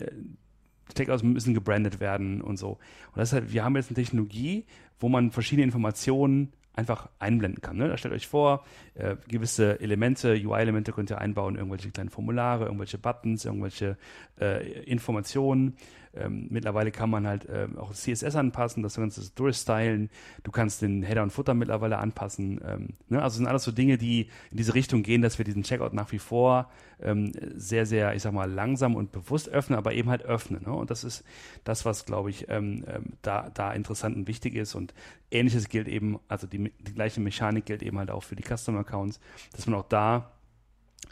Checkouts 0.95 1.23
müssen 1.23 1.53
gebrandet 1.53 1.99
werden 1.99 2.41
und 2.41 2.57
so. 2.57 2.71
Und 2.71 3.17
das 3.17 3.33
halt, 3.33 3.51
wir 3.51 3.63
haben 3.63 3.75
jetzt 3.75 3.89
eine 3.89 3.95
Technologie, 3.95 4.65
wo 4.99 5.09
man 5.09 5.31
verschiedene 5.31 5.65
Informationen 5.65 6.53
einfach 6.73 7.09
einblenden 7.19 7.61
kann. 7.61 7.77
Ne? 7.77 7.87
Da 7.87 7.97
stellt 7.97 8.13
euch 8.13 8.27
vor, 8.27 8.65
äh, 8.95 9.15
gewisse 9.27 9.79
Elemente, 9.79 10.33
UI-Elemente 10.33 10.91
könnt 10.91 11.11
ihr 11.11 11.19
einbauen, 11.19 11.55
irgendwelche 11.55 11.91
kleinen 11.91 12.09
Formulare, 12.09 12.65
irgendwelche 12.65 12.97
Buttons, 12.97 13.45
irgendwelche 13.45 13.97
äh, 14.39 14.83
Informationen. 14.83 15.77
Ähm, 16.15 16.47
mittlerweile 16.49 16.91
kann 16.91 17.09
man 17.09 17.27
halt 17.27 17.45
äh, 17.45 17.67
auch 17.77 17.91
CSS 17.93 18.35
anpassen, 18.35 18.83
das 18.83 18.95
Ganze 18.95 19.31
durchstylen. 19.33 20.09
Du 20.43 20.51
kannst 20.51 20.81
den 20.81 21.01
Header 21.01 21.23
und 21.23 21.31
Footer 21.31 21.53
mittlerweile 21.53 21.97
anpassen. 21.97 22.61
Ähm, 22.65 22.89
ne? 23.09 23.21
Also 23.21 23.37
sind 23.37 23.47
alles 23.47 23.63
so 23.63 23.71
Dinge, 23.71 23.97
die 23.97 24.29
in 24.51 24.57
diese 24.57 24.75
Richtung 24.75 25.01
gehen, 25.01 25.21
dass 25.21 25.37
wir 25.37 25.45
diesen 25.45 25.63
Checkout 25.63 25.93
nach 25.93 26.11
wie 26.11 26.19
vor 26.19 26.69
ähm, 27.01 27.31
sehr, 27.55 27.85
sehr, 27.85 28.15
ich 28.15 28.21
sag 28.21 28.33
mal, 28.33 28.49
langsam 28.49 28.95
und 28.95 29.11
bewusst 29.11 29.49
öffnen, 29.49 29.77
aber 29.77 29.93
eben 29.93 30.09
halt 30.09 30.23
öffnen. 30.23 30.63
Ne? 30.63 30.73
Und 30.73 30.91
das 30.91 31.03
ist 31.03 31.23
das, 31.63 31.85
was, 31.85 32.05
glaube 32.05 32.29
ich, 32.29 32.47
ähm, 32.49 32.85
ähm, 32.87 33.13
da, 33.21 33.49
da 33.49 33.73
interessant 33.73 34.15
und 34.15 34.27
wichtig 34.27 34.55
ist. 34.55 34.75
Und 34.75 34.93
ähnliches 35.31 35.67
gilt 35.69 35.87
eben, 35.87 36.19
also 36.27 36.47
die, 36.47 36.71
die 36.79 36.93
gleiche 36.93 37.21
Mechanik 37.21 37.65
gilt 37.65 37.81
eben 37.81 37.97
halt 37.97 38.11
auch 38.11 38.23
für 38.23 38.35
die 38.35 38.43
Custom-Accounts, 38.43 39.19
dass 39.55 39.65
man 39.65 39.79
auch 39.79 39.87
da 39.87 40.31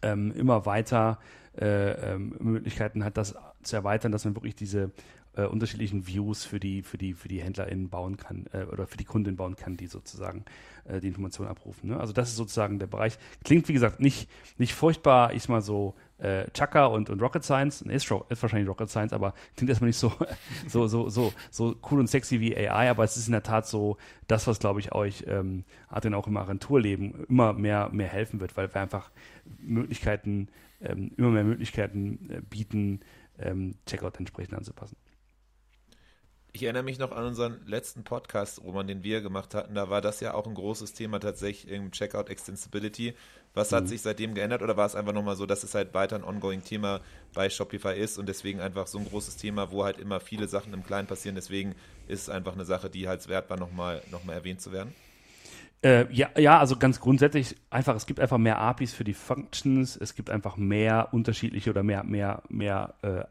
ähm, 0.01 0.31
immer 0.31 0.65
weiter 0.65 1.19
äh, 1.57 2.13
ähm, 2.13 2.35
Möglichkeiten 2.39 3.03
hat, 3.03 3.17
das 3.17 3.35
zu 3.63 3.75
erweitern, 3.75 4.11
dass 4.11 4.25
man 4.25 4.35
wirklich 4.35 4.55
diese 4.55 4.91
äh, 5.35 5.45
unterschiedlichen 5.45 6.07
Views 6.07 6.45
für 6.45 6.59
die, 6.59 6.81
für 6.81 6.97
die, 6.97 7.13
für 7.13 7.27
die 7.27 7.41
HändlerInnen 7.41 7.89
bauen 7.89 8.17
kann 8.17 8.45
äh, 8.53 8.63
oder 8.63 8.87
für 8.87 8.97
die 8.97 9.05
Kunden 9.05 9.35
bauen 9.35 9.55
kann, 9.55 9.77
die 9.77 9.87
sozusagen 9.87 10.45
äh, 10.85 10.99
die 10.99 11.07
Informationen 11.07 11.49
abrufen. 11.49 11.89
Ne? 11.89 11.99
Also 11.99 12.13
das 12.13 12.29
ist 12.29 12.35
sozusagen 12.35 12.79
der 12.79 12.87
Bereich. 12.87 13.17
Klingt, 13.43 13.67
wie 13.67 13.73
gesagt, 13.73 13.99
nicht, 13.99 14.29
nicht 14.57 14.73
furchtbar, 14.73 15.33
ich 15.33 15.47
mal 15.47 15.61
so 15.61 15.95
äh, 16.21 16.49
Chaka 16.51 16.85
und, 16.85 17.09
und 17.09 17.21
Rocket 17.21 17.43
Science, 17.43 17.81
ist, 17.81 18.11
ist 18.29 18.41
wahrscheinlich 18.41 18.69
Rocket 18.69 18.89
Science, 18.89 19.13
aber 19.13 19.33
klingt 19.55 19.69
erstmal 19.69 19.87
nicht 19.87 19.97
so, 19.97 20.11
so, 20.67 20.87
so, 20.87 21.09
so, 21.09 21.33
so 21.49 21.75
cool 21.89 21.99
und 21.99 22.07
sexy 22.07 22.39
wie 22.39 22.55
AI, 22.55 22.89
aber 22.89 23.03
es 23.03 23.17
ist 23.17 23.27
in 23.27 23.33
der 23.33 23.43
Tat 23.43 23.67
so 23.67 23.97
das, 24.27 24.47
was, 24.47 24.59
glaube 24.59 24.79
ich, 24.79 24.93
euch 24.93 25.25
ähm, 25.27 25.65
Adrian 25.89 26.13
auch 26.13 26.27
im 26.27 26.37
Agenturleben 26.37 27.25
immer 27.27 27.53
mehr, 27.53 27.89
mehr 27.91 28.07
helfen 28.07 28.39
wird, 28.39 28.55
weil 28.55 28.73
wir 28.73 28.81
einfach 28.81 29.11
Möglichkeiten, 29.59 30.49
ähm, 30.79 31.11
immer 31.17 31.29
mehr 31.29 31.43
Möglichkeiten 31.43 32.29
äh, 32.29 32.41
bieten, 32.41 33.01
ähm, 33.39 33.75
Checkout 33.85 34.17
entsprechend 34.19 34.53
anzupassen. 34.53 34.97
Ich 36.53 36.63
erinnere 36.63 36.83
mich 36.83 36.99
noch 36.99 37.13
an 37.13 37.23
unseren 37.23 37.65
letzten 37.65 38.03
Podcast, 38.03 38.61
Roman, 38.61 38.85
den 38.85 39.03
wir 39.03 39.21
gemacht 39.21 39.55
hatten. 39.55 39.73
Da 39.73 39.89
war 39.89 40.01
das 40.01 40.19
ja 40.19 40.33
auch 40.33 40.45
ein 40.45 40.53
großes 40.53 40.91
Thema 40.93 41.19
tatsächlich 41.19 41.71
im 41.71 41.91
Checkout 41.91 42.29
Extensibility. 42.29 43.13
Was 43.53 43.71
hat 43.71 43.83
mhm. 43.83 43.87
sich 43.87 44.01
seitdem 44.01 44.33
geändert 44.33 44.61
oder 44.61 44.77
war 44.77 44.85
es 44.85 44.95
einfach 44.95 45.13
nochmal 45.13 45.35
so, 45.35 45.45
dass 45.45 45.63
es 45.63 45.75
halt 45.75 45.93
weiter 45.93 46.15
ein 46.15 46.23
ongoing 46.23 46.63
Thema 46.63 47.01
bei 47.33 47.49
Shopify 47.49 47.93
ist 47.93 48.17
und 48.17 48.29
deswegen 48.29 48.61
einfach 48.61 48.87
so 48.87 48.97
ein 48.97 49.05
großes 49.05 49.37
Thema, 49.37 49.71
wo 49.71 49.83
halt 49.83 49.97
immer 49.97 50.19
viele 50.19 50.47
Sachen 50.47 50.73
im 50.73 50.85
Kleinen 50.85 51.07
passieren. 51.07 51.35
Deswegen 51.35 51.75
ist 52.07 52.23
es 52.23 52.29
einfach 52.29 52.53
eine 52.53 52.65
Sache, 52.65 52.89
die 52.89 53.07
halt 53.07 53.27
wert 53.27 53.49
war, 53.49 53.57
nochmal 53.57 54.01
noch 54.11 54.23
mal 54.23 54.33
erwähnt 54.33 54.61
zu 54.61 54.71
werden? 54.71 54.93
Äh, 55.83 56.11
ja, 56.13 56.29
ja, 56.37 56.59
also 56.59 56.77
ganz 56.77 56.99
grundsätzlich 56.99 57.55
einfach, 57.71 57.95
es 57.95 58.05
gibt 58.05 58.19
einfach 58.19 58.37
mehr 58.37 58.59
APIs 58.59 58.93
für 58.93 59.03
die 59.03 59.15
Functions, 59.15 59.97
es 59.97 60.13
gibt 60.13 60.29
einfach 60.29 60.55
mehr 60.55 61.09
unterschiedliche 61.11 61.71
oder 61.71 61.81
mehr, 61.81 62.03
mehr, 62.03 62.43
mehr 62.49 62.93
äh, 63.01 63.23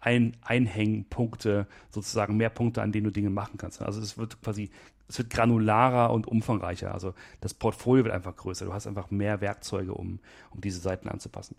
ein, 0.00 0.36
Einhängpunkte, 0.42 1.66
sozusagen 1.90 2.36
mehr 2.36 2.50
Punkte, 2.50 2.82
an 2.82 2.92
denen 2.92 3.04
du 3.04 3.10
Dinge 3.10 3.30
machen 3.30 3.58
kannst. 3.58 3.82
Also 3.82 4.00
es 4.00 4.16
wird 4.16 4.40
quasi, 4.42 4.70
es 5.08 5.18
wird 5.18 5.30
granularer 5.30 6.12
und 6.12 6.26
umfangreicher. 6.26 6.92
Also 6.92 7.14
das 7.40 7.54
Portfolio 7.54 8.04
wird 8.04 8.14
einfach 8.14 8.36
größer. 8.36 8.66
Du 8.66 8.72
hast 8.72 8.86
einfach 8.86 9.10
mehr 9.10 9.40
Werkzeuge, 9.40 9.94
um, 9.94 10.20
um 10.50 10.60
diese 10.60 10.80
Seiten 10.80 11.08
anzupassen. 11.08 11.56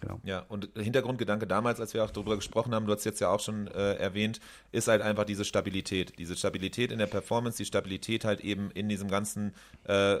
Genau. 0.00 0.20
Ja, 0.24 0.44
und 0.48 0.68
Hintergrundgedanke 0.76 1.46
damals, 1.46 1.80
als 1.80 1.94
wir 1.94 2.04
auch 2.04 2.10
darüber 2.10 2.36
gesprochen 2.36 2.74
haben, 2.74 2.86
du 2.86 2.92
hast 2.92 3.04
jetzt 3.04 3.20
ja 3.20 3.30
auch 3.30 3.40
schon 3.40 3.66
äh, 3.68 3.94
erwähnt, 3.94 4.40
ist 4.70 4.88
halt 4.88 5.00
einfach 5.00 5.24
diese 5.24 5.44
Stabilität. 5.44 6.18
Diese 6.18 6.36
Stabilität 6.36 6.92
in 6.92 6.98
der 6.98 7.06
Performance, 7.06 7.56
die 7.56 7.64
Stabilität 7.64 8.24
halt 8.24 8.40
eben 8.40 8.70
in 8.72 8.88
diesem 8.88 9.08
ganzen 9.08 9.54
äh, 9.84 10.18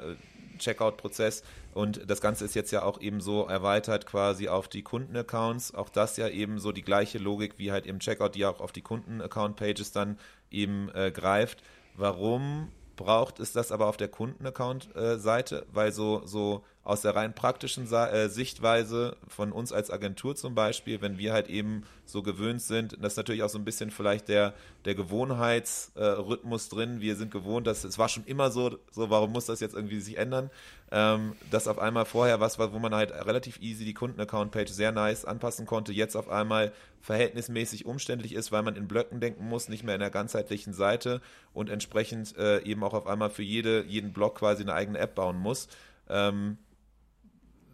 Checkout-Prozess. 0.58 1.42
Und 1.74 2.08
das 2.08 2.22
Ganze 2.22 2.46
ist 2.46 2.54
jetzt 2.54 2.70
ja 2.70 2.82
auch 2.82 3.02
eben 3.02 3.20
so 3.20 3.46
erweitert 3.46 4.06
quasi 4.06 4.48
auf 4.48 4.68
die 4.68 4.82
Kundenaccounts. 4.82 5.74
Auch 5.74 5.90
das 5.90 6.16
ja 6.16 6.28
eben 6.28 6.58
so 6.58 6.72
die 6.72 6.82
gleiche 6.82 7.18
Logik 7.18 7.58
wie 7.58 7.70
halt 7.70 7.86
im 7.86 7.98
Checkout, 7.98 8.34
die 8.34 8.46
auch 8.46 8.60
auf 8.60 8.72
die 8.72 8.80
Kundenaccount-Pages 8.82 9.92
dann 9.92 10.18
eben 10.50 10.88
äh, 10.94 11.10
greift. 11.10 11.62
Warum 11.96 12.70
braucht 12.96 13.40
es 13.40 13.52
das 13.52 13.72
aber 13.72 13.86
auf 13.86 13.96
der 13.96 14.08
Kundenaccount-Seite? 14.08 15.58
Äh, 15.58 15.74
Weil 15.74 15.92
so, 15.92 16.22
so 16.26 16.62
aus 16.86 17.00
der 17.00 17.16
rein 17.16 17.34
praktischen 17.34 17.92
äh, 17.92 18.28
Sichtweise 18.28 19.16
von 19.26 19.50
uns 19.50 19.72
als 19.72 19.90
Agentur 19.90 20.36
zum 20.36 20.54
Beispiel, 20.54 21.02
wenn 21.02 21.18
wir 21.18 21.32
halt 21.32 21.48
eben 21.48 21.82
so 22.04 22.22
gewöhnt 22.22 22.62
sind, 22.62 22.96
das 23.02 23.14
ist 23.14 23.16
natürlich 23.16 23.42
auch 23.42 23.48
so 23.48 23.58
ein 23.58 23.64
bisschen 23.64 23.90
vielleicht 23.90 24.28
der, 24.28 24.54
der 24.84 24.94
Gewohnheitsrhythmus 24.94 26.68
drin. 26.68 27.00
Wir 27.00 27.16
sind 27.16 27.32
gewohnt, 27.32 27.66
dass 27.66 27.82
es 27.82 27.98
war 27.98 28.08
schon 28.08 28.24
immer 28.24 28.52
so, 28.52 28.78
so 28.92 29.10
warum 29.10 29.32
muss 29.32 29.46
das 29.46 29.58
jetzt 29.58 29.74
irgendwie 29.74 29.98
sich 29.98 30.16
ändern? 30.16 30.48
Ähm, 30.92 31.32
dass 31.50 31.66
auf 31.66 31.80
einmal 31.80 32.04
vorher 32.04 32.38
was 32.38 32.60
war, 32.60 32.72
wo 32.72 32.78
man 32.78 32.94
halt 32.94 33.10
relativ 33.10 33.60
easy 33.60 33.84
die 33.84 33.94
Kundenaccount-Page 33.94 34.70
sehr 34.70 34.92
nice 34.92 35.24
anpassen 35.24 35.66
konnte, 35.66 35.92
jetzt 35.92 36.14
auf 36.14 36.28
einmal 36.28 36.72
verhältnismäßig 37.00 37.84
umständlich 37.84 38.32
ist, 38.32 38.52
weil 38.52 38.62
man 38.62 38.76
in 38.76 38.86
Blöcken 38.86 39.18
denken 39.18 39.48
muss, 39.48 39.68
nicht 39.68 39.82
mehr 39.82 39.96
in 39.96 40.00
der 40.00 40.10
ganzheitlichen 40.10 40.72
Seite 40.72 41.20
und 41.52 41.68
entsprechend 41.68 42.36
äh, 42.38 42.62
eben 42.62 42.84
auch 42.84 42.94
auf 42.94 43.08
einmal 43.08 43.30
für 43.30 43.42
jede, 43.42 43.82
jeden 43.82 44.12
Block 44.12 44.38
quasi 44.38 44.62
eine 44.62 44.74
eigene 44.74 45.00
App 45.00 45.16
bauen 45.16 45.36
muss. 45.36 45.66
Ähm, 46.08 46.58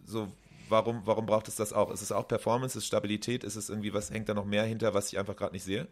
so, 0.05 0.27
warum, 0.69 1.01
warum 1.05 1.25
braucht 1.25 1.47
es 1.47 1.55
das 1.55 1.73
auch? 1.73 1.91
Ist 1.91 2.01
es 2.01 2.11
auch 2.11 2.27
Performance, 2.27 2.77
ist 2.77 2.83
es 2.83 2.87
Stabilität, 2.87 3.43
ist 3.43 3.55
es 3.55 3.69
irgendwie, 3.69 3.93
was 3.93 4.11
hängt 4.11 4.29
da 4.29 4.33
noch 4.33 4.45
mehr 4.45 4.63
hinter, 4.63 4.93
was 4.93 5.11
ich 5.11 5.19
einfach 5.19 5.35
gerade 5.35 5.53
nicht 5.53 5.63
sehe? 5.63 5.87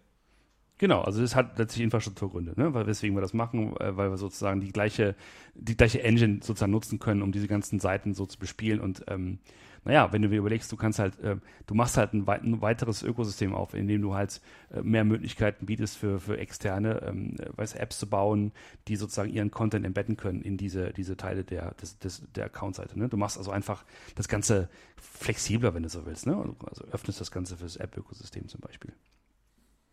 Genau, 0.77 1.01
also 1.01 1.21
es 1.21 1.35
hat 1.35 1.59
letztlich 1.59 1.83
Infrastrukturgründe, 1.83 2.59
ne? 2.59 2.73
weswegen 2.73 3.15
wir 3.15 3.21
das 3.21 3.33
machen, 3.33 3.77
äh, 3.77 3.95
weil 3.95 4.09
wir 4.09 4.17
sozusagen 4.17 4.61
die 4.61 4.71
gleiche, 4.71 5.15
die 5.53 5.77
gleiche 5.77 6.01
Engine 6.01 6.39
sozusagen 6.41 6.71
nutzen 6.71 6.97
können, 6.97 7.21
um 7.21 7.31
diese 7.31 7.47
ganzen 7.47 7.79
Seiten 7.79 8.15
so 8.15 8.25
zu 8.25 8.39
bespielen 8.39 8.81
und 8.81 9.03
ähm, 9.07 9.37
naja, 9.83 10.13
wenn 10.13 10.21
du 10.21 10.29
dir 10.29 10.37
überlegst, 10.37 10.71
du 10.71 10.77
kannst 10.77 10.99
halt, 10.99 11.19
äh, 11.19 11.37
du 11.65 11.73
machst 11.73 11.97
halt 11.97 12.13
ein, 12.13 12.27
ein, 12.27 12.61
weiteres 12.61 13.01
Ökosystem 13.01 13.55
auf, 13.55 13.73
in 13.73 13.87
dem 13.87 14.01
du 14.01 14.13
halt 14.13 14.39
äh, 14.71 14.81
mehr 14.81 15.03
Möglichkeiten 15.03 15.65
bietest 15.65 15.97
für, 15.97 16.19
für 16.19 16.37
externe 16.37 17.01
ähm, 17.01 17.35
weiß, 17.55 17.73
Apps 17.73 17.97
zu 17.97 18.07
bauen, 18.07 18.51
die 18.87 18.95
sozusagen 18.95 19.31
ihren 19.31 19.49
Content 19.49 19.85
embedden 19.85 20.17
können 20.17 20.41
in 20.41 20.57
diese, 20.57 20.93
diese 20.93 21.17
Teile 21.17 21.43
der, 21.43 21.73
des, 21.75 21.97
des, 21.97 22.23
der 22.35 22.45
Account-Seite. 22.45 22.97
Ne? 22.97 23.09
Du 23.09 23.17
machst 23.17 23.37
also 23.37 23.49
einfach 23.49 23.83
das 24.15 24.27
Ganze 24.27 24.69
flexibler, 24.97 25.73
wenn 25.73 25.83
du 25.83 25.89
so 25.89 26.05
willst. 26.05 26.27
Ne? 26.27 26.55
Also 26.67 26.85
öffnest 26.91 27.19
das 27.19 27.31
Ganze 27.31 27.57
fürs 27.57 27.77
App-Ökosystem 27.77 28.47
zum 28.47 28.61
Beispiel. 28.61 28.93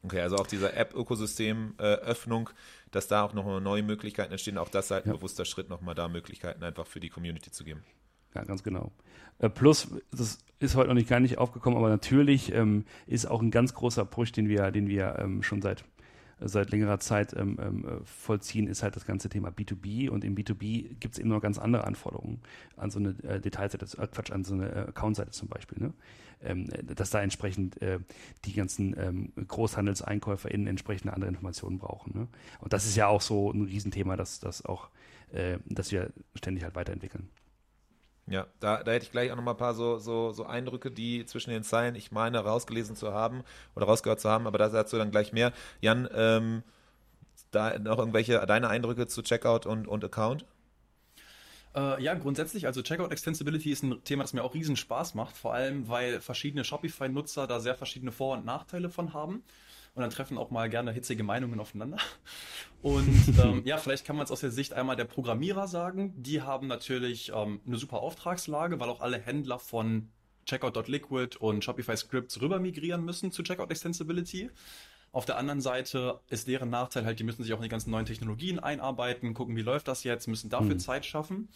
Okay, 0.03 0.20
also 0.20 0.36
auch 0.36 0.47
dieser 0.47 0.76
App-Ökosystem-Öffnung, 0.76 2.51
äh, 2.51 2.91
dass 2.91 3.09
da 3.09 3.22
auch 3.22 3.32
noch 3.32 3.61
neue 3.61 3.82
Möglichkeiten 3.82 4.32
entstehen, 4.32 4.59
auch 4.59 4.68
das 4.68 4.91
halt 4.91 5.07
ein 5.07 5.11
ja. 5.11 5.16
bewusster 5.16 5.45
Schritt, 5.45 5.70
nochmal 5.70 5.95
da 5.95 6.09
Möglichkeiten 6.09 6.62
einfach 6.62 6.86
für 6.86 7.01
die 7.01 7.09
Community 7.09 7.51
zu 7.51 7.64
geben. 7.64 7.82
Ja, 8.35 8.45
ganz 8.45 8.62
genau. 8.62 8.93
Äh, 9.39 9.49
plus, 9.49 9.89
das 10.11 10.39
ist 10.61 10.74
heute 10.74 10.89
noch 10.89 10.95
nicht 10.95 11.09
gar 11.09 11.20
nicht 11.20 11.39
aufgekommen, 11.39 11.79
aber 11.79 11.89
natürlich 11.89 12.53
ähm, 12.53 12.85
ist 13.07 13.26
auch 13.26 13.41
ein 13.41 13.51
ganz 13.51 13.74
großer 13.74 14.05
Push, 14.05 14.33
den 14.33 14.49
wir, 14.49 14.70
den 14.70 14.89
wir 14.89 15.18
ähm, 15.18 15.43
schon 15.43 15.62
seit 15.62 15.85
seit 16.41 16.70
längerer 16.70 17.01
Zeit 17.01 17.35
ähm, 17.37 17.59
ähm, 17.61 18.01
vollziehen, 18.05 18.68
ist 18.68 18.83
halt 18.83 18.97
das 18.97 19.05
ganze 19.05 19.29
Thema 19.29 19.49
B2B 19.49 20.09
und 20.09 20.24
im 20.24 20.37
B2B 20.37 20.97
gibt 21.01 21.14
es 21.14 21.18
eben 21.18 21.31
noch 21.31 21.41
ganz 21.41 21.59
andere 21.59 21.85
Anforderungen 21.85 22.41
an 22.76 22.91
so 22.91 22.99
eine 22.99 23.11
äh, 23.24 23.41
Detailseite, 23.41 23.85
äh, 24.01 24.07
Quatsch, 24.07 24.31
an 24.31 24.45
so 24.45 24.55
eine 24.55 24.70
äh, 24.70 24.79
Accountseite 24.89 25.31
zum 25.31 25.49
Beispiel, 25.49 25.79
ne? 25.83 25.93
ähm, 26.43 26.68
dass 26.83 27.11
da 27.11 27.20
entsprechend 27.20 27.81
äh, 27.83 27.99
die 28.45 28.53
ganzen 28.53 28.95
ähm, 28.99 29.33
GroßhandelseinkäuferInnen 29.49 30.66
entsprechende 30.66 31.12
andere 31.12 31.29
Informationen 31.29 31.79
brauchen. 31.79 32.16
Ne? 32.16 32.29
Und 32.61 32.72
das 32.72 32.87
ist 32.87 32.97
ja 32.97 33.09
auch 33.09 33.20
so 33.20 33.51
ein 33.51 33.64
Riesenthema, 33.64 34.16
dass 34.16 34.39
das 34.39 34.64
auch, 34.64 34.91
äh, 35.33 35.59
dass 35.66 35.91
wir 35.91 36.12
ständig 36.37 36.62
halt 36.64 36.76
weiterentwickeln. 36.76 37.29
Ja, 38.31 38.47
da, 38.61 38.83
da 38.83 38.93
hätte 38.93 39.05
ich 39.05 39.12
gleich 39.12 39.33
auch 39.33 39.37
noch 39.37 39.43
mal 39.43 39.53
ein 39.53 39.57
paar 39.57 39.74
so, 39.74 39.99
so, 39.99 40.33
so 40.33 40.45
Eindrücke, 40.45 40.91
die 40.91 41.24
zwischen 41.24 41.51
den 41.51 41.62
Zeilen, 41.62 41.95
ich 41.95 42.12
meine, 42.12 42.41
rausgelesen 42.41 42.95
zu 42.95 43.12
haben 43.12 43.43
oder 43.74 43.87
rausgehört 43.87 44.20
zu 44.20 44.29
haben, 44.29 44.47
aber 44.47 44.59
dazu 44.59 44.99
dann 44.99 45.11
gleich 45.11 45.33
mehr. 45.33 45.53
Jan, 45.81 46.09
ähm, 46.14 46.62
da 47.51 47.79
noch 47.79 47.99
irgendwelche, 47.99 48.45
deine 48.47 48.68
Eindrücke 48.68 49.07
zu 49.07 49.22
Checkout 49.22 49.64
und, 49.66 49.89
und 49.89 50.05
Account? 50.05 50.45
Äh, 51.74 52.03
ja, 52.03 52.14
grundsätzlich, 52.14 52.66
also 52.66 52.83
Checkout 52.83 53.12
Extensibility 53.12 53.70
ist 53.70 53.83
ein 53.83 54.03
Thema, 54.05 54.24
das 54.24 54.33
mir 54.33 54.43
auch 54.43 54.55
riesen 54.55 54.76
Spaß 54.76 55.14
macht, 55.14 55.37
vor 55.37 55.55
allem, 55.55 55.89
weil 55.89 56.20
verschiedene 56.20 56.64
Shopify-Nutzer 56.64 57.47
da 57.47 57.61
sehr 57.61 57.74
verschiedene 57.74 58.12
Vor- 58.12 58.37
und 58.37 58.45
Nachteile 58.45 58.91
von 58.91 59.14
haben 59.14 59.43
und 59.99 60.03
dann 60.03 60.11
treffen 60.11 60.38
auch 60.38 60.51
mal 60.51 60.70
gerne 60.70 60.92
hitzige 60.92 61.24
Meinungen 61.24 61.59
aufeinander. 61.59 61.99
Und 62.82 63.34
ähm, 63.42 63.62
ja, 63.64 63.78
vielleicht 63.78 64.05
kann 64.05 64.14
man 64.14 64.24
es 64.24 64.30
aus 64.30 64.40
der 64.40 64.53
Sicht 64.53 64.72
einmal 64.72 64.94
der 64.94 65.07
Programmierer 65.07 65.66
sagen. 65.66 66.14
Die 66.16 66.40
haben 66.40 66.68
natürlich 66.68 67.32
ähm, 67.34 67.61
eine 67.66 67.78
super 67.78 67.99
Auftragslage, 67.99 68.78
weil 68.78 68.88
auch 68.88 69.01
alle 69.01 69.18
Händler 69.18 69.59
von 69.59 70.09
Checkout.liquid 70.46 71.36
und 71.40 71.64
Shopify 71.64 71.96
Scripts 71.96 72.40
rüber 72.40 72.61
migrieren 72.61 73.05
müssen 73.05 73.32
zu 73.32 73.42
Checkout 73.42 73.72
Extensibility. 73.72 74.51
Auf 75.11 75.24
der 75.24 75.36
anderen 75.36 75.61
Seite 75.61 76.20
ist 76.28 76.46
deren 76.46 76.70
Nachteil 76.70 77.05
halt, 77.05 77.18
die 77.18 77.24
müssen 77.24 77.42
sich 77.42 77.53
auch 77.53 77.59
in 77.59 77.64
die 77.64 77.68
ganzen 77.68 77.90
neuen 77.90 78.07
Technologien 78.07 78.61
einarbeiten, 78.61 79.34
gucken, 79.34 79.57
wie 79.57 79.62
läuft 79.62 79.88
das 79.88 80.05
jetzt, 80.05 80.28
müssen 80.28 80.49
dafür 80.49 80.74
mhm. 80.74 80.80
Zeit 80.80 81.05
schaffen. 81.05 81.49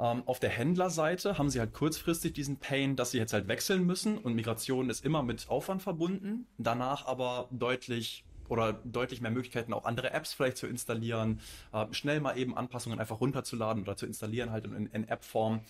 Ähm, 0.00 0.22
auf 0.24 0.40
der 0.40 0.50
Händlerseite 0.50 1.36
haben 1.36 1.50
sie 1.50 1.60
halt 1.60 1.74
kurzfristig 1.74 2.32
diesen 2.32 2.56
Pain, 2.56 2.96
dass 2.96 3.10
sie 3.10 3.18
jetzt 3.18 3.34
halt 3.34 3.48
wechseln 3.48 3.84
müssen 3.84 4.16
und 4.16 4.34
Migration 4.34 4.88
ist 4.88 5.04
immer 5.04 5.22
mit 5.22 5.50
Aufwand 5.50 5.82
verbunden. 5.82 6.46
Danach 6.56 7.06
aber 7.06 7.48
deutlich 7.50 8.24
oder 8.48 8.72
deutlich 8.72 9.20
mehr 9.20 9.30
Möglichkeiten, 9.30 9.72
auch 9.74 9.84
andere 9.84 10.10
Apps 10.10 10.32
vielleicht 10.32 10.56
zu 10.56 10.66
installieren, 10.66 11.40
äh, 11.72 11.86
schnell 11.92 12.20
mal 12.20 12.36
eben 12.36 12.56
Anpassungen 12.56 12.98
einfach 12.98 13.20
runterzuladen 13.20 13.82
oder 13.82 13.96
zu 13.96 14.06
installieren 14.06 14.50
halt 14.50 14.64
in, 14.64 14.86
in 14.86 15.06
App-Form. 15.06 15.60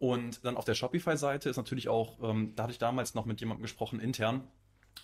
Und 0.00 0.44
dann 0.44 0.56
auf 0.56 0.64
der 0.64 0.74
Shopify-Seite 0.74 1.48
ist 1.48 1.56
natürlich 1.56 1.88
auch, 1.88 2.18
ähm, 2.22 2.54
da 2.56 2.64
hatte 2.64 2.72
ich 2.72 2.78
damals 2.78 3.14
noch 3.14 3.24
mit 3.24 3.40
jemandem 3.40 3.62
gesprochen 3.62 4.00
intern, 4.00 4.42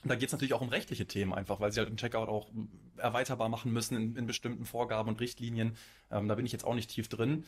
da 0.05 0.15
geht 0.15 0.29
es 0.29 0.33
natürlich 0.33 0.55
auch 0.55 0.61
um 0.61 0.69
rechtliche 0.69 1.07
Themen 1.07 1.33
einfach, 1.33 1.61
weil 1.61 1.73
sie 1.73 1.81
halt 1.81 1.89
im 1.89 1.97
Checkout 1.97 2.29
auch 2.29 2.49
erweiterbar 2.97 3.49
machen 3.49 3.73
müssen 3.73 3.97
in, 3.97 4.17
in 4.17 4.27
bestimmten 4.27 4.65
Vorgaben 4.65 5.09
und 5.09 5.21
Richtlinien. 5.21 5.77
Ähm, 6.11 6.29
da 6.29 6.35
bin 6.35 6.47
ich 6.47 6.53
jetzt 6.53 6.65
auch 6.65 6.75
nicht 6.75 6.91
tief 6.91 7.09
drin. 7.09 7.45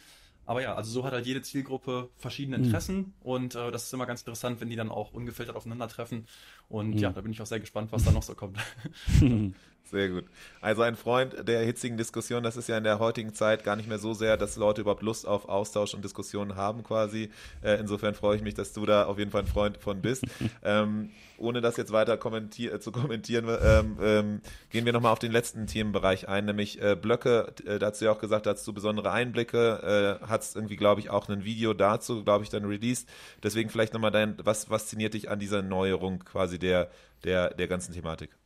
Aber 0.48 0.62
ja, 0.62 0.74
also 0.74 0.90
so 0.90 1.04
hat 1.04 1.12
halt 1.12 1.26
jede 1.26 1.42
Zielgruppe 1.42 2.10
verschiedene 2.16 2.56
Mhm. 2.56 2.64
Interessen 2.64 3.14
und 3.20 3.54
äh, 3.54 3.70
das 3.70 3.84
ist 3.84 3.92
immer 3.92 4.06
ganz 4.06 4.22
interessant, 4.22 4.60
wenn 4.60 4.70
die 4.70 4.76
dann 4.76 4.90
auch 4.90 5.12
ungefiltert 5.12 5.56
aufeinandertreffen. 5.56 6.26
Und 6.68 6.94
Mhm. 6.94 7.02
ja, 7.02 7.12
da 7.12 7.20
bin 7.20 7.32
ich 7.32 7.42
auch 7.42 7.46
sehr 7.46 7.60
gespannt, 7.60 7.92
was 7.92 8.04
da 8.04 8.12
noch 8.12 8.22
so 8.22 8.34
kommt. 8.34 8.58
Sehr 9.90 10.10
gut. 10.10 10.24
Also 10.60 10.82
ein 10.82 10.96
Freund 10.96 11.48
der 11.48 11.64
hitzigen 11.64 11.96
Diskussion, 11.96 12.42
das 12.42 12.58
ist 12.58 12.68
ja 12.68 12.76
in 12.76 12.84
der 12.84 12.98
heutigen 12.98 13.32
Zeit 13.32 13.64
gar 13.64 13.74
nicht 13.74 13.88
mehr 13.88 13.98
so 13.98 14.12
sehr, 14.12 14.36
dass 14.36 14.56
Leute 14.56 14.82
überhaupt 14.82 15.02
Lust 15.02 15.26
auf 15.26 15.48
Austausch 15.48 15.94
und 15.94 16.04
Diskussionen 16.04 16.56
haben 16.56 16.82
quasi. 16.82 17.30
Äh, 17.62 17.80
insofern 17.80 18.14
freue 18.14 18.36
ich 18.36 18.42
mich, 18.42 18.52
dass 18.52 18.74
du 18.74 18.84
da 18.84 19.06
auf 19.06 19.18
jeden 19.18 19.30
Fall 19.30 19.42
ein 19.42 19.46
Freund 19.46 19.78
von 19.78 20.02
bist. 20.02 20.24
ähm, 20.62 21.10
ohne 21.38 21.62
das 21.62 21.78
jetzt 21.78 21.90
weiter 21.90 22.18
kommentier 22.18 22.74
äh, 22.74 22.80
zu 22.80 22.92
kommentieren, 22.92 23.46
ähm, 23.48 23.96
ähm, 24.02 24.40
gehen 24.68 24.84
wir 24.84 24.92
nochmal 24.92 25.12
auf 25.12 25.20
den 25.20 25.32
letzten 25.32 25.66
Themenbereich 25.66 26.28
ein, 26.28 26.44
nämlich 26.44 26.82
äh, 26.82 26.94
Blöcke. 26.94 27.54
Äh, 27.64 27.78
da 27.78 27.86
hast 27.86 28.02
du 28.02 28.04
ja 28.04 28.12
auch 28.12 28.20
gesagt, 28.20 28.44
da 28.44 28.50
hast 28.50 28.66
du 28.66 28.74
besondere 28.74 29.10
Einblicke, 29.10 30.18
äh, 30.20 30.26
hast 30.26 30.54
irgendwie, 30.54 30.76
glaube 30.76 31.00
ich, 31.00 31.08
auch 31.08 31.30
ein 31.30 31.44
Video 31.44 31.72
dazu, 31.72 32.24
glaube 32.24 32.44
ich, 32.44 32.50
dann 32.50 32.66
released. 32.66 33.08
Deswegen 33.42 33.70
vielleicht 33.70 33.94
nochmal 33.94 34.10
dein, 34.10 34.36
was 34.42 34.66
fasziniert 34.66 35.14
dich 35.14 35.30
an 35.30 35.38
dieser 35.38 35.62
Neuerung 35.62 36.18
quasi 36.18 36.58
der, 36.58 36.90
der, 37.24 37.54
der 37.54 37.68
ganzen 37.68 37.94
Thematik? 37.94 38.37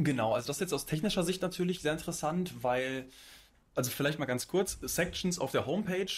Genau, 0.00 0.32
also 0.32 0.46
das 0.46 0.58
ist 0.58 0.60
jetzt 0.60 0.72
aus 0.72 0.86
technischer 0.86 1.24
Sicht 1.24 1.42
natürlich 1.42 1.80
sehr 1.80 1.92
interessant, 1.92 2.62
weil, 2.62 3.08
also 3.74 3.90
vielleicht 3.90 4.20
mal 4.20 4.26
ganz 4.26 4.46
kurz, 4.46 4.78
Sections 4.80 5.40
auf 5.40 5.50
der 5.50 5.66
Homepage, 5.66 6.12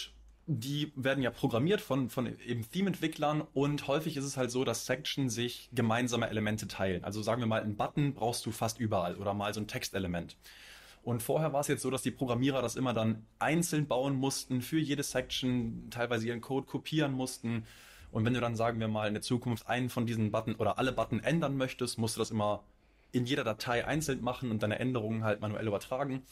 die 0.45 0.91
werden 0.95 1.23
ja 1.23 1.31
programmiert 1.31 1.81
von, 1.81 2.07
von 2.11 2.27
eben 2.45 2.69
Theme-Entwicklern 2.69 3.41
und 3.53 3.87
häufig 3.87 4.17
ist 4.17 4.23
es 4.23 4.37
halt 4.37 4.51
so, 4.51 4.63
dass 4.63 4.85
Sections 4.85 5.33
sich 5.33 5.67
gemeinsame 5.73 6.29
Elemente 6.29 6.67
teilen. 6.67 7.03
Also 7.03 7.23
sagen 7.23 7.41
wir 7.41 7.47
mal, 7.47 7.63
einen 7.63 7.75
Button 7.75 8.13
brauchst 8.13 8.45
du 8.45 8.51
fast 8.51 8.79
überall 8.79 9.15
oder 9.15 9.33
mal 9.33 9.51
so 9.51 9.59
ein 9.59 9.67
Textelement. 9.67 10.37
Und 11.01 11.23
vorher 11.23 11.51
war 11.51 11.61
es 11.61 11.67
jetzt 11.67 11.81
so, 11.81 11.89
dass 11.89 12.03
die 12.03 12.11
Programmierer 12.11 12.61
das 12.61 12.75
immer 12.75 12.93
dann 12.93 13.25
einzeln 13.39 13.87
bauen 13.87 14.13
mussten, 14.13 14.61
für 14.61 14.77
jede 14.77 15.01
Section 15.01 15.87
teilweise 15.89 16.27
ihren 16.27 16.41
Code 16.41 16.67
kopieren 16.67 17.13
mussten. 17.13 17.65
Und 18.11 18.25
wenn 18.25 18.35
du 18.35 18.41
dann, 18.41 18.55
sagen 18.55 18.79
wir 18.79 18.87
mal, 18.87 19.07
in 19.07 19.15
der 19.15 19.23
Zukunft 19.23 19.65
einen 19.65 19.89
von 19.89 20.05
diesen 20.05 20.29
Button 20.29 20.53
oder 20.53 20.77
alle 20.77 20.91
Button 20.91 21.19
ändern 21.19 21.57
möchtest, 21.57 21.97
musst 21.97 22.15
du 22.15 22.19
das 22.19 22.29
immer 22.29 22.63
in 23.11 23.25
jeder 23.25 23.43
Datei 23.43 23.85
einzeln 23.85 24.21
machen 24.21 24.51
und 24.51 24.63
deine 24.63 24.79
Änderungen 24.79 25.23
halt 25.23 25.41
manuell 25.41 25.67
übertragen. 25.67 26.23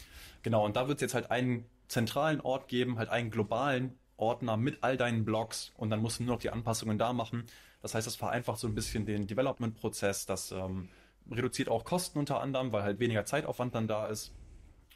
Genau, 0.43 0.65
und 0.65 0.75
da 0.75 0.87
wird 0.87 0.97
es 0.97 1.01
jetzt 1.01 1.13
halt 1.13 1.31
einen 1.31 1.65
zentralen 1.87 2.39
Ort 2.41 2.67
geben, 2.67 2.97
halt 2.97 3.09
einen 3.09 3.31
globalen 3.31 3.97
Ordner 4.15 4.57
mit 4.57 4.83
all 4.83 4.97
deinen 4.97 5.25
Blocks 5.25 5.71
und 5.77 5.89
dann 5.89 6.01
musst 6.01 6.19
du 6.19 6.23
nur 6.23 6.35
noch 6.35 6.41
die 6.41 6.49
Anpassungen 6.49 6.97
da 6.97 7.13
machen. 7.13 7.43
Das 7.81 7.95
heißt, 7.95 8.05
das 8.05 8.15
vereinfacht 8.15 8.59
so 8.59 8.67
ein 8.67 8.75
bisschen 8.75 9.05
den 9.05 9.27
Development-Prozess, 9.27 10.25
das 10.25 10.51
ähm, 10.51 10.89
reduziert 11.31 11.69
auch 11.69 11.85
Kosten 11.85 12.19
unter 12.19 12.41
anderem, 12.41 12.71
weil 12.71 12.83
halt 12.83 12.99
weniger 12.99 13.25
Zeitaufwand 13.25 13.75
dann 13.75 13.87
da 13.87 14.07
ist. 14.07 14.33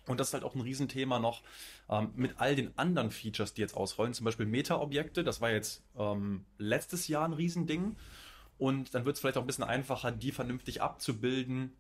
Und 0.06 0.20
das 0.20 0.28
ist 0.28 0.34
halt 0.34 0.44
auch 0.44 0.56
ein 0.56 0.62
Riesenthema 0.62 1.20
noch 1.20 1.44
ähm, 1.90 2.12
mit 2.16 2.34
all 2.38 2.56
den 2.56 2.78
anderen 2.78 3.10
Features, 3.10 3.54
die 3.54 3.62
jetzt 3.62 3.76
ausrollen. 3.76 4.14
Zum 4.14 4.26
Beispiel 4.26 4.46
Meta-Objekte, 4.46 5.24
das 5.24 5.40
war 5.40 5.52
jetzt 5.52 5.82
ähm, 5.98 6.46
letztes 6.58 7.08
Jahr 7.08 7.26
ein 7.26 7.34
Riesending. 7.34 7.96
Und 8.64 8.96
dann 8.96 9.04
wird 9.04 9.18
es 9.18 9.20
vielleicht 9.20 9.36
auch 9.36 9.42
ein 9.42 9.48
bisschen 9.48 9.66
einfacher, 9.66 10.10
die 10.14 10.32
vernünftig 10.32 10.82
abzubilden 10.82 11.74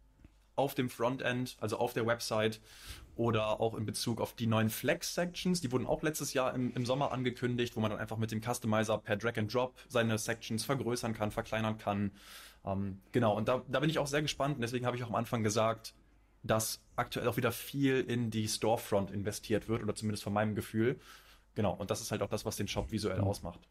auf 0.57 0.75
dem 0.75 0.89
Frontend, 0.89 1.55
also 1.61 1.77
auf 1.77 1.93
der 1.93 2.05
Website 2.05 2.59
oder 3.15 3.61
auch 3.61 3.73
in 3.75 3.85
Bezug 3.85 4.19
auf 4.19 4.33
die 4.33 4.47
neuen 4.47 4.69
Flex-Sections. 4.69 5.61
Die 5.61 5.71
wurden 5.71 5.87
auch 5.87 6.03
letztes 6.03 6.33
Jahr 6.33 6.53
im, 6.53 6.73
im 6.73 6.85
Sommer 6.85 7.13
angekündigt, 7.13 7.77
wo 7.77 7.79
man 7.79 7.89
dann 7.89 8.01
einfach 8.01 8.17
mit 8.17 8.31
dem 8.31 8.41
Customizer 8.41 8.97
per 8.97 9.15
Drag 9.15 9.37
and 9.37 9.53
Drop 9.53 9.79
seine 9.87 10.17
Sections 10.17 10.65
vergrößern 10.65 11.13
kann, 11.13 11.31
verkleinern 11.31 11.77
kann. 11.77 12.11
Ähm, 12.65 12.99
genau, 13.13 13.37
und 13.37 13.47
da, 13.47 13.63
da 13.69 13.79
bin 13.79 13.89
ich 13.89 13.97
auch 13.97 14.07
sehr 14.07 14.21
gespannt. 14.21 14.55
Und 14.55 14.61
deswegen 14.61 14.85
habe 14.85 14.97
ich 14.97 15.05
auch 15.05 15.09
am 15.09 15.15
Anfang 15.15 15.41
gesagt, 15.41 15.93
dass 16.43 16.81
aktuell 16.97 17.29
auch 17.29 17.37
wieder 17.37 17.53
viel 17.53 18.01
in 18.01 18.29
die 18.29 18.49
Storefront 18.49 19.09
investiert 19.09 19.69
wird 19.69 19.83
oder 19.83 19.95
zumindest 19.95 20.25
von 20.25 20.33
meinem 20.33 20.53
Gefühl. 20.53 20.99
Genau, 21.55 21.71
und 21.75 21.91
das 21.91 22.01
ist 22.01 22.11
halt 22.11 22.21
auch 22.21 22.29
das, 22.29 22.43
was 22.43 22.57
den 22.57 22.67
Shop 22.67 22.91
visuell 22.91 23.19
Mhm. 23.19 23.27
ausmacht. 23.27 23.61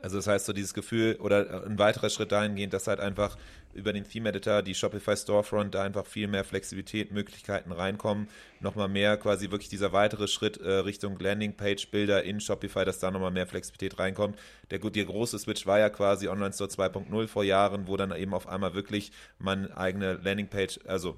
Also 0.00 0.16
das 0.16 0.26
heißt 0.26 0.46
so 0.46 0.52
dieses 0.52 0.74
Gefühl 0.74 1.16
oder 1.16 1.64
ein 1.66 1.78
weiterer 1.78 2.08
Schritt 2.08 2.30
dahingehend, 2.30 2.72
dass 2.72 2.86
halt 2.86 3.00
einfach 3.00 3.36
über 3.74 3.92
den 3.92 4.04
Theme 4.04 4.30
Editor, 4.30 4.62
die 4.62 4.74
Shopify 4.74 5.16
Storefront, 5.16 5.74
da 5.74 5.82
einfach 5.82 6.06
viel 6.06 6.28
mehr 6.28 6.44
Flexibilität, 6.44 7.12
Möglichkeiten 7.12 7.72
reinkommen. 7.72 8.28
Nochmal 8.60 8.88
mehr 8.88 9.16
quasi 9.16 9.50
wirklich 9.50 9.68
dieser 9.68 9.92
weitere 9.92 10.28
Schritt 10.28 10.58
äh, 10.58 10.70
Richtung 10.70 11.18
Landingpage 11.18 11.90
Bilder 11.90 12.22
in 12.22 12.40
Shopify, 12.40 12.84
dass 12.84 12.98
da 12.98 13.10
nochmal 13.10 13.30
mehr 13.30 13.46
Flexibilität 13.46 13.98
reinkommt. 13.98 14.38
Der, 14.70 14.78
der 14.78 15.04
große 15.04 15.38
Switch 15.38 15.66
war 15.66 15.78
ja 15.78 15.90
quasi 15.90 16.28
Online 16.28 16.52
Store 16.52 16.70
2.0 16.70 17.26
vor 17.28 17.44
Jahren, 17.44 17.86
wo 17.86 17.96
dann 17.96 18.12
eben 18.12 18.34
auf 18.34 18.48
einmal 18.48 18.74
wirklich 18.74 19.12
man 19.38 19.70
eigene 19.72 20.14
Landingpage, 20.14 20.80
also 20.86 21.16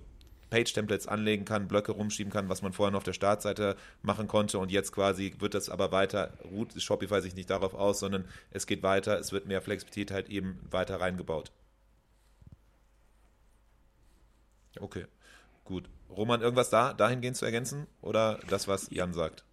Page-Templates 0.51 1.07
anlegen 1.07 1.45
kann, 1.45 1.69
Blöcke 1.69 1.93
rumschieben 1.93 2.33
kann, 2.33 2.49
was 2.49 2.63
man 2.63 2.73
vorher 2.73 2.91
noch 2.91 2.99
auf 2.99 3.05
der 3.05 3.13
Startseite 3.13 3.77
machen 4.03 4.29
konnte. 4.29 4.59
Und 4.59 4.71
jetzt 4.71 4.93
quasi 4.93 5.35
wird 5.39 5.55
das 5.55 5.71
aber 5.71 5.93
weiter, 5.93 6.33
ruht 6.51 6.81
Shopify 6.81 7.23
sich 7.23 7.35
nicht 7.35 7.51
darauf 7.51 7.75
aus, 7.75 8.01
sondern 8.01 8.27
es 8.51 8.67
geht 8.67 8.83
weiter, 8.83 9.19
es 9.19 9.33
wird 9.33 9.47
mehr 9.47 9.63
Flexibilität 9.63 10.11
halt 10.11 10.29
eben 10.29 10.59
weiter 10.71 11.01
reingebaut. 11.01 11.53
Okay, 14.79 15.07
gut. 15.65 15.89
Roman, 16.11 16.43
irgendwas 16.43 16.71
da 16.71 16.93
dahingehend 16.93 17.37
zu 17.37 17.45
ergänzen? 17.45 17.87
Oder 18.03 18.41
das, 18.49 18.69
was 18.69 18.89
Jan 18.91 19.15
sagt? 19.15 19.45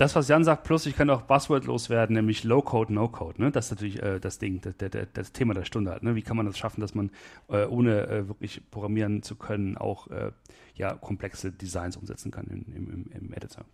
Das, 0.00 0.16
was 0.16 0.28
Jan 0.28 0.44
sagt, 0.44 0.64
plus 0.64 0.86
ich 0.86 0.96
kann 0.96 1.10
auch 1.10 1.20
Buzzword 1.20 1.66
loswerden, 1.66 2.16
nämlich 2.16 2.42
Low-Code, 2.42 2.90
No-Code. 2.90 3.42
Ne? 3.42 3.50
Das 3.50 3.66
ist 3.66 3.72
natürlich 3.72 4.02
äh, 4.02 4.18
das 4.18 4.38
Ding, 4.38 4.62
das, 4.62 4.74
das, 4.78 4.90
das 5.12 5.32
Thema 5.32 5.52
der 5.52 5.66
Stunde 5.66 5.90
halt. 5.90 6.02
Ne? 6.02 6.14
Wie 6.14 6.22
kann 6.22 6.38
man 6.38 6.46
das 6.46 6.56
schaffen, 6.56 6.80
dass 6.80 6.94
man 6.94 7.10
äh, 7.50 7.66
ohne 7.66 8.06
äh, 8.06 8.26
wirklich 8.26 8.62
programmieren 8.70 9.22
zu 9.22 9.36
können 9.36 9.76
auch 9.76 10.06
äh, 10.06 10.32
ja, 10.74 10.94
komplexe 10.94 11.52
Designs 11.52 11.98
umsetzen 11.98 12.30
kann 12.30 12.46
im, 12.46 12.64
im, 12.74 13.10
im 13.12 13.32
Editor. 13.34 13.66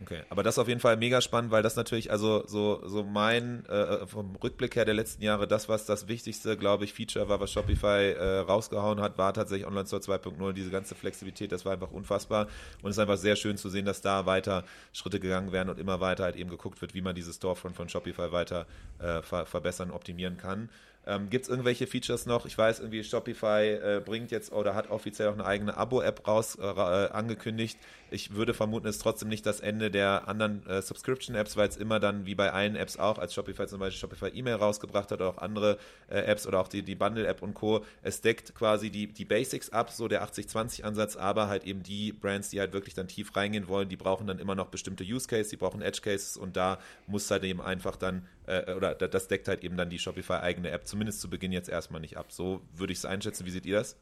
Okay, 0.00 0.22
aber 0.30 0.44
das 0.44 0.54
ist 0.54 0.58
auf 0.58 0.68
jeden 0.68 0.80
Fall 0.80 0.96
mega 0.96 1.20
spannend, 1.20 1.50
weil 1.50 1.62
das 1.62 1.74
natürlich, 1.74 2.12
also 2.12 2.44
so, 2.46 2.86
so 2.86 3.02
mein, 3.02 3.66
äh, 3.66 4.06
vom 4.06 4.36
Rückblick 4.36 4.76
her 4.76 4.84
der 4.84 4.94
letzten 4.94 5.22
Jahre, 5.22 5.48
das, 5.48 5.68
was 5.68 5.86
das 5.86 6.06
wichtigste, 6.06 6.56
glaube 6.56 6.84
ich, 6.84 6.92
Feature 6.92 7.28
war, 7.28 7.40
was 7.40 7.50
Shopify 7.50 8.12
äh, 8.12 8.38
rausgehauen 8.38 9.00
hat, 9.00 9.18
war 9.18 9.34
tatsächlich 9.34 9.66
Online 9.66 9.86
Store 9.86 10.00
2.0. 10.00 10.52
Diese 10.52 10.70
ganze 10.70 10.94
Flexibilität, 10.94 11.50
das 11.50 11.64
war 11.64 11.72
einfach 11.72 11.90
unfassbar. 11.90 12.46
Und 12.82 12.90
es 12.90 12.96
ist 12.96 13.00
einfach 13.00 13.16
sehr 13.16 13.34
schön 13.34 13.56
zu 13.56 13.68
sehen, 13.68 13.86
dass 13.86 14.00
da 14.00 14.24
weiter 14.24 14.64
Schritte 14.92 15.18
gegangen 15.18 15.50
werden 15.50 15.68
und 15.68 15.80
immer 15.80 16.00
weiter 16.00 16.24
halt 16.24 16.36
eben 16.36 16.50
geguckt 16.50 16.80
wird, 16.80 16.94
wie 16.94 17.02
man 17.02 17.16
diese 17.16 17.32
Storefront 17.32 17.74
von 17.74 17.88
Shopify 17.88 18.30
weiter 18.30 18.66
äh, 19.00 19.22
ver 19.22 19.46
verbessern, 19.46 19.90
optimieren 19.90 20.36
kann. 20.36 20.68
Ähm, 21.08 21.30
Gibt 21.30 21.44
es 21.44 21.48
irgendwelche 21.48 21.86
Features 21.86 22.26
noch? 22.26 22.44
Ich 22.44 22.56
weiß, 22.58 22.80
irgendwie 22.80 23.02
Shopify 23.02 23.62
äh, 23.64 24.02
bringt 24.04 24.30
jetzt 24.30 24.52
oder 24.52 24.74
hat 24.74 24.90
offiziell 24.90 25.28
auch 25.28 25.32
eine 25.32 25.46
eigene 25.46 25.74
Abo-App 25.74 26.28
raus 26.28 26.58
äh, 26.60 26.62
angekündigt. 26.62 27.78
Ich 28.10 28.34
würde 28.34 28.52
vermuten, 28.52 28.86
es 28.86 28.96
ist 28.96 29.02
trotzdem 29.02 29.30
nicht 29.30 29.46
das 29.46 29.60
Ende 29.60 29.90
der 29.90 30.28
anderen 30.28 30.66
äh, 30.66 30.82
Subscription-Apps, 30.82 31.56
weil 31.56 31.66
es 31.66 31.78
immer 31.78 31.98
dann, 31.98 32.26
wie 32.26 32.34
bei 32.34 32.52
allen 32.52 32.76
Apps 32.76 32.98
auch, 32.98 33.16
als 33.16 33.32
Shopify 33.32 33.66
zum 33.66 33.80
Beispiel 33.80 33.98
Shopify 33.98 34.28
E-Mail 34.28 34.56
rausgebracht 34.56 35.10
hat 35.10 35.20
oder 35.20 35.30
auch 35.30 35.38
andere 35.38 35.78
äh, 36.10 36.18
Apps 36.18 36.46
oder 36.46 36.60
auch 36.60 36.68
die, 36.68 36.82
die 36.82 36.94
Bundle-App 36.94 37.40
und 37.40 37.54
Co. 37.54 37.86
Es 38.02 38.20
deckt 38.20 38.54
quasi 38.54 38.90
die, 38.90 39.06
die 39.06 39.24
Basics 39.24 39.70
ab, 39.70 39.90
so 39.90 40.08
der 40.08 40.22
80-20-Ansatz, 40.28 41.16
aber 41.16 41.48
halt 41.48 41.64
eben 41.64 41.82
die 41.82 42.12
Brands, 42.12 42.50
die 42.50 42.60
halt 42.60 42.74
wirklich 42.74 42.92
dann 42.92 43.08
tief 43.08 43.34
reingehen 43.34 43.66
wollen, 43.68 43.88
die 43.88 43.96
brauchen 43.96 44.26
dann 44.26 44.38
immer 44.38 44.54
noch 44.54 44.66
bestimmte 44.66 45.04
Use-Cases, 45.04 45.48
die 45.48 45.56
brauchen 45.56 45.80
Edge-Cases 45.80 46.36
und 46.36 46.54
da 46.58 46.78
muss 47.06 47.30
halt 47.30 47.44
eben 47.44 47.62
einfach 47.62 47.96
dann, 47.96 48.26
äh, 48.48 48.74
oder 48.74 48.94
das 48.94 49.28
deckt 49.28 49.46
halt 49.46 49.62
eben 49.62 49.76
dann 49.76 49.90
die 49.90 49.98
Shopify-eigene 49.98 50.70
App, 50.70 50.86
zumindest 50.86 51.20
zu 51.20 51.28
Beginn 51.28 51.52
jetzt 51.52 51.68
erstmal 51.68 52.00
nicht 52.00 52.16
ab. 52.16 52.32
So 52.32 52.62
würde 52.74 52.92
ich 52.92 52.98
es 52.98 53.04
einschätzen. 53.04 53.46
Wie 53.46 53.50
seht 53.50 53.66
ihr 53.66 53.76
das? 53.76 53.96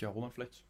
Ja, 0.00 0.08
Roman 0.10 0.32
vielleicht. 0.32 0.64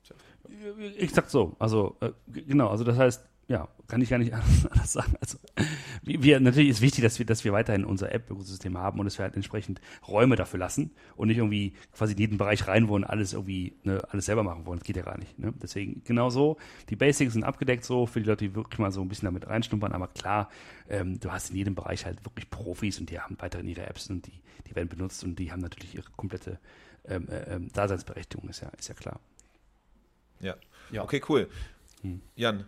Ich 0.98 1.12
sag 1.12 1.30
so, 1.30 1.57
also 1.59 1.96
äh, 2.00 2.12
genau, 2.26 2.68
also 2.68 2.84
das 2.84 2.98
heißt, 2.98 3.26
ja, 3.53 3.68
kann 3.86 4.00
ich 4.00 4.09
gar 4.09 4.16
nicht 4.16 4.32
anders 4.70 4.92
sagen. 4.94 5.14
Also 5.20 5.38
wir, 6.03 6.40
natürlich 6.40 6.70
ist 6.70 6.80
wichtig, 6.80 7.05
dass 7.05 7.18
wir, 7.18 7.26
dass 7.26 7.44
wir 7.44 7.53
weiterhin 7.53 7.84
unser 7.84 8.11
App-Ökosystem 8.11 8.78
haben 8.78 8.98
und 8.98 9.05
dass 9.05 9.18
wir 9.18 9.24
halt 9.24 9.36
entsprechend 9.36 9.80
Räume 10.09 10.36
dafür 10.36 10.59
lassen 10.59 10.90
und 11.16 11.28
nicht 11.28 11.36
irgendwie 11.36 11.74
quasi 11.92 12.14
in 12.14 12.18
jeden 12.18 12.38
Bereich 12.38 12.66
rein 12.66 12.88
wollen, 12.88 13.05
alles 13.05 13.34
irgendwie, 13.34 13.76
ne, 13.84 14.03
alles 14.09 14.24
selber 14.24 14.42
machen 14.42 14.64
wollen. 14.64 14.78
Das 14.78 14.86
geht 14.86 14.96
ja 14.96 15.03
gar 15.03 15.18
nicht. 15.18 15.38
Ne? 15.38 15.53
Deswegen 15.62 16.03
genau 16.05 16.30
so. 16.30 16.57
Die 16.88 16.96
Basics 16.96 17.34
sind 17.34 17.44
abgedeckt 17.44 17.84
so 17.84 18.07
für 18.07 18.20
die 18.20 18.26
Leute, 18.26 18.48
die 18.48 18.55
wirklich 18.55 18.78
mal 18.78 18.90
so 18.90 19.03
ein 19.03 19.09
bisschen 19.09 19.26
damit 19.26 19.46
reinschnuppern. 19.46 19.92
Aber 19.92 20.09
klar, 20.09 20.48
ähm, 20.88 21.20
du 21.20 21.30
hast 21.30 21.50
in 21.50 21.57
jedem 21.57 21.74
Bereich 21.74 22.07
halt 22.07 22.24
wirklich 22.24 22.48
Profis 22.48 22.98
und 22.98 23.11
die 23.11 23.20
haben 23.20 23.36
weiterhin 23.38 23.68
ihre 23.68 23.86
Apps 23.86 24.09
und 24.09 24.26
die, 24.26 24.40
die 24.66 24.74
werden 24.74 24.88
benutzt 24.88 25.22
und 25.24 25.38
die 25.38 25.53
haben 25.53 25.61
natürlich 25.61 25.94
ihre 25.94 26.11
komplette 26.16 26.59
ähm, 27.05 27.28
äh, 27.28 27.61
Daseinsberechtigung, 27.74 28.48
ist 28.48 28.62
ja, 28.62 28.68
ist 28.78 28.88
ja 28.88 28.94
klar. 28.94 29.20
Ja. 30.40 30.57
Ja. 30.90 31.03
Okay, 31.03 31.20
cool. 31.28 31.48
Hm. 32.00 32.22
Jan. 32.34 32.64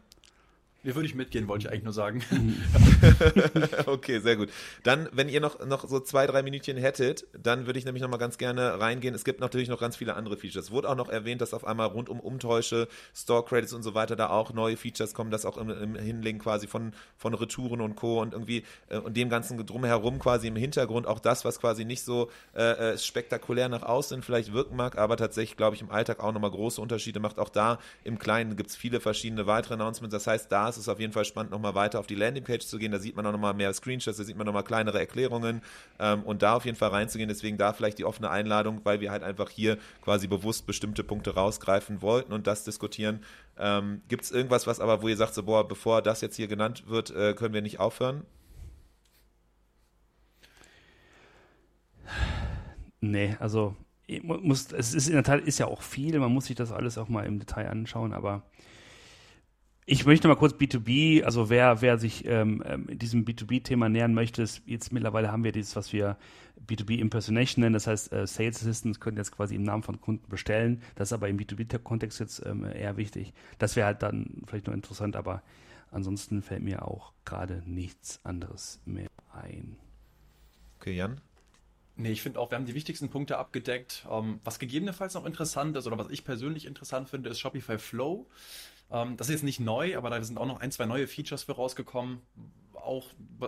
Hier 0.85 0.95
würde 0.95 1.07
ich 1.07 1.15
mitgehen, 1.15 1.49
wollte 1.49 1.67
ich 1.67 1.71
eigentlich 1.71 1.85
nur 1.85 1.95
sagen. 1.95 2.23
okay, 3.87 4.19
sehr 4.19 4.37
gut. 4.37 4.51
Dann, 4.83 5.09
wenn 5.13 5.31
ihr 5.31 5.41
noch, 5.41 5.65
noch 5.65 5.89
so 5.89 5.99
zwei, 5.99 6.27
drei 6.27 6.43
Minütchen 6.43 6.77
hättet, 6.77 7.27
dann 7.33 7.65
würde 7.65 7.79
ich 7.79 7.87
nämlich 7.87 8.03
noch 8.03 8.11
mal 8.11 8.19
ganz 8.19 8.37
gerne 8.37 8.79
reingehen. 8.79 9.15
Es 9.15 9.25
gibt 9.25 9.41
natürlich 9.41 9.71
noch 9.71 9.81
ganz 9.81 9.97
viele 9.97 10.15
andere 10.15 10.37
Features. 10.37 10.67
Es 10.67 10.71
wurde 10.71 10.91
auch 10.91 10.95
noch 10.95 11.09
erwähnt, 11.09 11.41
dass 11.41 11.55
auf 11.55 11.67
einmal 11.67 11.87
rund 11.87 12.11
um 12.11 12.21
Umtäusche, 12.21 12.87
Store 13.15 13.43
Credits 13.43 13.73
und 13.73 13.83
so 13.83 13.95
weiter 13.95 14.15
da 14.15 14.29
auch 14.29 14.53
neue 14.53 14.77
Features 14.77 15.15
kommen, 15.15 15.31
dass 15.31 15.47
auch 15.47 15.57
im, 15.57 15.71
im 15.71 15.95
Hinlink 15.95 16.43
quasi 16.43 16.67
von, 16.67 16.93
von 17.17 17.33
Retouren 17.33 17.81
und 17.81 17.97
Co. 17.97 18.21
und 18.21 18.35
irgendwie 18.35 18.63
äh, 18.91 18.99
und 18.99 19.17
dem 19.17 19.31
ganzen 19.31 19.65
drumherum 19.65 20.19
quasi 20.19 20.49
im 20.49 20.57
Hintergrund 20.57 21.07
auch 21.07 21.19
das, 21.19 21.47
was 21.47 21.61
quasi 21.61 21.87
nicht 21.87 22.05
so 22.05 22.31
äh, 22.55 22.93
äh 22.93 22.99
spektakulär 22.99 23.71
nach 23.71 23.85
außen 23.85 24.23
vielleicht 24.23 24.53
wirken 24.53 24.77
mag, 24.77 24.99
aber 24.99 25.17
tatsächlich, 25.17 25.57
glaube 25.57 25.77
ich, 25.77 25.83
im 25.83 25.91
Alltag 25.91 26.21
auch 26.21 26.33
nochmal 26.33 26.51
große 26.51 26.79
Unterschiede 26.79 27.21
macht. 27.21 27.39
Auch 27.39 27.49
da 27.49 27.79
im 28.03 28.19
Kleinen 28.19 28.57
gibt 28.57 28.69
es 28.69 28.77
viele 28.77 29.01
verschiedene 29.01 29.47
weitere 29.47 29.75
Announcements. 29.75 30.13
Das 30.13 30.27
heißt, 30.27 30.53
da 30.53 30.74
ist 30.77 30.83
es 30.83 30.89
auf 30.89 31.01
jeden 31.01 31.13
Fall 31.13 31.25
spannend, 31.25 31.51
nochmal 31.51 31.75
weiter 31.75 31.99
auf 32.01 32.07
die 32.07 32.15
Landingpage 32.15 32.67
zu 32.67 32.79
gehen. 32.79 32.93
Da 32.93 32.99
sieht 32.99 33.17
man 33.17 33.27
auch 33.27 33.33
nochmal 33.33 33.55
mehr 33.55 33.73
Screenshots, 33.73 34.17
da 34.19 34.25
sieht 34.25 34.37
man 34.37 34.47
nochmal 34.47 34.65
kleinere 34.65 34.99
Erklärungen 34.99 35.63
ähm, 35.99 36.23
und 36.23 36.43
da 36.43 36.55
auf 36.57 36.65
jeden 36.65 36.77
Fall 36.77 36.91
reinzugehen. 36.91 37.29
Deswegen 37.29 37.59
da 37.59 37.73
vielleicht 37.73 37.99
die 37.99 38.05
offene 38.05 38.31
Einladung, 38.31 38.81
weil 38.85 39.01
wir 39.01 39.11
halt 39.11 39.23
einfach 39.23 39.51
hier 39.51 39.79
quasi 40.03 40.27
bewusst 40.27 40.67
bestimmte 40.67 41.05
Punkte 41.05 41.35
rausgreifen 41.35 42.03
wollten 42.03 42.33
und 42.33 42.47
das 42.47 42.65
diskutieren. 42.65 43.21
Ähm, 43.59 44.03
Gibt 44.09 44.25
es 44.25 44.31
irgendwas, 44.31 44.67
was 44.67 44.81
aber, 44.81 45.03
wo 45.03 45.09
ihr 45.09 45.17
sagt, 45.17 45.35
so, 45.35 45.43
boah, 45.43 45.67
bevor 45.67 46.03
das 46.03 46.21
jetzt 46.21 46.37
hier 46.37 46.49
genannt 46.49 46.85
wird, 46.87 47.11
äh, 47.11 47.35
können 47.35 47.55
wir 47.55 47.63
nicht 47.63 47.81
aufhören? 47.81 48.25
Nee, 53.01 53.37
also 53.39 53.77
muss, 54.23 54.73
es 54.73 54.95
ist 54.95 55.09
in 55.09 55.15
der 55.15 55.23
Tat 55.23 55.41
ist 55.41 55.59
ja 55.59 55.67
auch 55.67 55.83
viel, 55.83 56.19
man 56.19 56.33
muss 56.33 56.47
sich 56.47 56.57
das 56.57 56.73
alles 56.73 56.99
auch 56.99 57.09
mal 57.09 57.25
im 57.25 57.39
Detail 57.39 57.69
anschauen, 57.69 58.13
aber 58.13 58.43
ich 59.87 60.07
möchte 60.07 60.29
mal 60.29 60.37
kurz 60.37 60.55
B2B, 60.55 61.23
also 61.25 61.51
wer, 61.51 61.83
wer 61.83 61.99
sich 61.99 62.25
ähm, 62.27 62.63
ähm 62.67 62.99
diesem 62.99 63.25
B2B-Thema 63.25 63.89
nähern 63.89 64.15
möchte, 64.15 64.43
ist, 64.43 64.63
jetzt 64.67 64.93
mittlerweile 64.93 65.31
haben 65.31 65.45
wir 65.45 65.53
dieses, 65.53 65.77
was 65.77 65.93
wir 65.93 66.17
B2B 66.67 66.99
Impersonation 66.99 67.63
nennen, 67.63 67.75
das 67.75 67.87
heißt 67.87 68.13
äh, 68.13 68.27
Sales 68.27 68.57
Assistants 68.63 69.01
können 69.01 69.19
jetzt 69.19 69.33
quasi 69.33 69.55
im 69.55 69.63
Namen 69.63 69.83
von 69.83 70.01
Kunden 70.01 70.29
bestellen, 70.29 70.83
das 70.95 71.09
ist 71.09 71.13
aber 71.13 71.29
im 71.29 71.39
B2B-Kontext 71.39 72.21
jetzt 72.21 72.45
ähm, 72.47 72.65
eher 72.65 72.97
wichtig. 72.97 73.35
Das 73.59 73.77
wäre 73.77 73.87
halt 73.87 74.03
dann 74.03 74.43
vielleicht 74.47 74.67
noch 74.67 74.75
interessant, 74.75 75.17
aber 75.17 75.43
ansonsten 75.91 76.43
fällt 76.43 76.63
mir 76.63 76.87
auch 76.87 77.13
gerade 77.25 77.63
nichts 77.67 78.21
anderes 78.25 78.81
mehr 78.87 79.09
ein. 79.33 79.77
Okay, 80.81 80.97
Jan? 80.97 81.21
Nee, 81.97 82.11
ich 82.11 82.23
finde 82.23 82.41
auch, 82.41 82.51
wir 82.51 82.57
haben 82.57 82.67
die 82.67 82.75
wichtigsten 82.75 83.09
Punkte 83.09 83.39
abgedeckt. 83.39 84.07
Ähm, 84.11 84.41
was 84.43 84.59
gegebenenfalls 84.59 85.15
noch 85.15 85.27
interessant 85.27 85.77
ist 85.77 85.87
oder 85.87 85.99
was 85.99 86.11
ich 86.11 86.25
persönlich 86.25 86.67
interessant 86.67 87.09
finde, 87.09 87.29
ist 87.31 87.39
Shopify 87.39 87.79
Flow. 87.79 88.27
Ähm, 88.91 89.17
das 89.17 89.29
ist 89.29 89.35
jetzt 89.35 89.43
nicht 89.45 89.61
neu, 89.61 89.97
aber 89.97 90.11
da 90.11 90.23
sind 90.23 90.39
auch 90.39 90.47
noch 90.47 90.61
ein, 90.61 90.71
zwei 90.71 90.87
neue 90.87 91.07
Features 91.07 91.45
für 91.45 91.53
rausgekommen. 91.53 92.21
Auch 92.73 93.07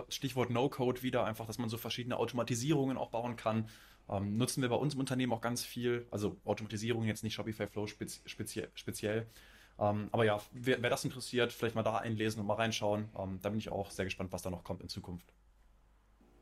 Stichwort 0.09 0.49
No-Code 0.49 1.03
wieder, 1.03 1.25
einfach, 1.25 1.45
dass 1.45 1.57
man 1.57 1.69
so 1.69 1.77
verschiedene 1.77 2.17
Automatisierungen 2.17 2.97
auch 2.97 3.09
bauen 3.09 3.35
kann. 3.35 3.69
Ähm, 4.09 4.37
nutzen 4.37 4.61
wir 4.61 4.69
bei 4.69 4.75
uns 4.75 4.93
im 4.93 4.99
Unternehmen 4.99 5.33
auch 5.33 5.41
ganz 5.41 5.63
viel. 5.63 6.07
Also 6.11 6.37
Automatisierung 6.45 7.05
jetzt 7.05 7.23
nicht 7.23 7.33
Shopify 7.33 7.67
Flow 7.67 7.87
spezi 7.87 8.21
speziell. 8.25 8.69
speziell. 8.73 9.27
Ähm, 9.79 10.09
aber 10.11 10.25
ja, 10.25 10.41
wer, 10.51 10.81
wer, 10.81 10.89
das 10.89 11.03
interessiert, 11.05 11.53
vielleicht 11.53 11.75
mal 11.75 11.83
da 11.83 11.97
einlesen 11.97 12.41
und 12.41 12.47
mal 12.47 12.55
reinschauen. 12.55 13.09
Ähm, 13.17 13.39
da 13.41 13.49
bin 13.49 13.59
ich 13.59 13.69
auch 13.69 13.91
sehr 13.91 14.05
gespannt, 14.05 14.31
was 14.31 14.41
da 14.41 14.49
noch 14.49 14.63
kommt 14.63 14.81
in 14.81 14.89
Zukunft. 14.89 15.27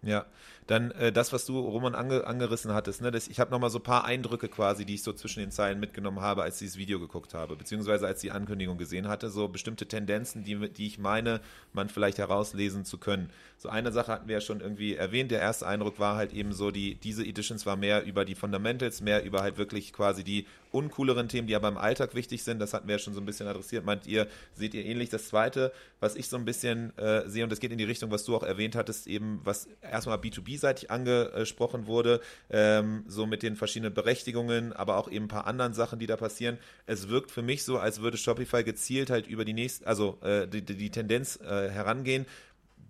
Ja, 0.06 0.28
dann 0.68 0.92
äh, 0.92 1.12
das, 1.12 1.34
was 1.34 1.46
du, 1.46 1.60
Roman, 1.60 1.96
ange, 1.96 2.28
angerissen 2.28 2.74
hattest, 2.74 3.02
ne, 3.02 3.10
das, 3.10 3.28
ich 3.28 3.40
habe 3.40 3.50
nochmal 3.50 3.72
so 3.72 3.80
ein 3.80 3.84
paar 3.84 4.06
Eindrücke 4.06 4.48
quasi, 4.48 4.86
die 4.86 4.96
ich 4.96 5.04
so 5.04 5.14
zwischen 5.14 5.40
den 5.40 5.50
Zeilen 5.50 5.80
mitgenommen 5.80 6.22
habe, 6.22 6.44
als 6.44 6.62
ich 6.62 6.70
das 6.70 6.78
Video 6.78 7.00
geguckt 7.00 7.34
habe, 7.34 7.56
beziehungsweise 7.56 8.06
als 8.06 8.22
die 8.22 8.30
Ankündigung 8.32 8.78
gesehen 8.78 9.08
hatte, 9.08 9.32
so 9.32 9.48
bestimmte 9.48 9.88
Tendenzen, 9.88 10.44
die, 10.44 10.70
die 10.70 10.86
ich 10.86 11.00
meine, 11.00 11.42
man 11.74 11.90
vielleicht 11.90 12.20
herauslesen 12.20 12.86
zu 12.86 13.00
können. 13.00 13.32
So 13.58 13.70
eine 13.70 13.92
Sache 13.92 14.12
hatten 14.12 14.28
wir 14.28 14.36
ja 14.36 14.42
schon 14.42 14.62
irgendwie 14.62 14.96
erwähnt, 14.96 15.32
der 15.32 15.42
erste 15.42 15.66
Eindruck 15.66 16.00
war 16.00 16.16
halt 16.16 16.34
eben 16.34 16.54
so, 16.54 16.70
die, 16.70 16.96
diese 16.96 17.26
Editions 17.26 17.66
war 17.66 17.76
mehr 17.76 18.04
über 18.06 18.26
die 18.26 18.36
Fundamentals, 18.36 19.02
mehr 19.02 19.24
über 19.24 19.42
halt 19.42 19.58
wirklich 19.58 19.92
quasi 19.92 20.24
die 20.24 20.46
uncooleren 20.76 21.30
Themen, 21.30 21.48
die 21.48 21.56
aber 21.56 21.70
im 21.70 21.78
Alltag 21.78 22.14
wichtig 22.16 22.44
sind, 22.44 22.60
das 22.60 22.74
hatten 22.74 22.88
wir 22.88 22.96
ja 22.96 23.00
schon 23.00 23.14
so 23.14 23.22
ein 23.22 23.26
bisschen 23.26 23.48
adressiert, 23.48 23.86
meint 23.86 24.06
ihr, 24.06 24.28
seht 24.54 24.74
ihr 24.74 24.86
ähnlich? 24.86 25.10
Das 25.10 25.30
zweite, 25.30 25.72
was 26.00 26.16
ich 26.16 26.28
so 26.28 26.36
ein 26.38 26.46
bisschen 26.46 26.96
äh, 26.98 27.28
sehe, 27.30 27.44
und 27.44 27.50
das 27.50 27.60
geht 27.60 27.72
in 27.72 27.78
die 27.78 27.86
Richtung, 27.86 28.12
was 28.12 28.26
du 28.26 28.36
auch 28.36 28.44
erwähnt 28.44 28.76
hattest, 28.76 29.08
eben 29.08 29.40
was 29.44 29.68
erstmal 29.82 30.18
B2B-seitig 30.18 30.92
angesprochen 30.92 31.88
wurde, 31.88 32.20
ähm, 32.50 33.06
so 33.08 33.26
mit 33.26 33.42
den 33.42 33.56
verschiedenen 33.56 33.94
Berechtigungen, 33.94 34.74
aber 34.74 34.98
auch 34.98 35.10
eben 35.10 35.26
ein 35.26 35.30
paar 35.30 35.48
anderen 35.48 35.74
Sachen, 35.74 36.00
die 36.00 36.08
da 36.08 36.18
passieren. 36.18 36.58
Es 36.86 37.08
wirkt 37.08 37.32
für 37.32 37.42
mich 37.42 37.64
so, 37.64 37.78
als 37.78 38.02
würde 38.02 38.18
Shopify 38.18 38.64
gezielt 38.64 39.10
halt 39.10 39.28
über 39.28 39.46
die 39.46 39.54
nächste, 39.54 39.88
also 39.88 40.18
äh, 40.22 40.48
die, 40.48 40.62
die 40.62 40.90
Tendenz 40.90 41.40
äh, 41.42 41.70
herangehen, 41.70 42.26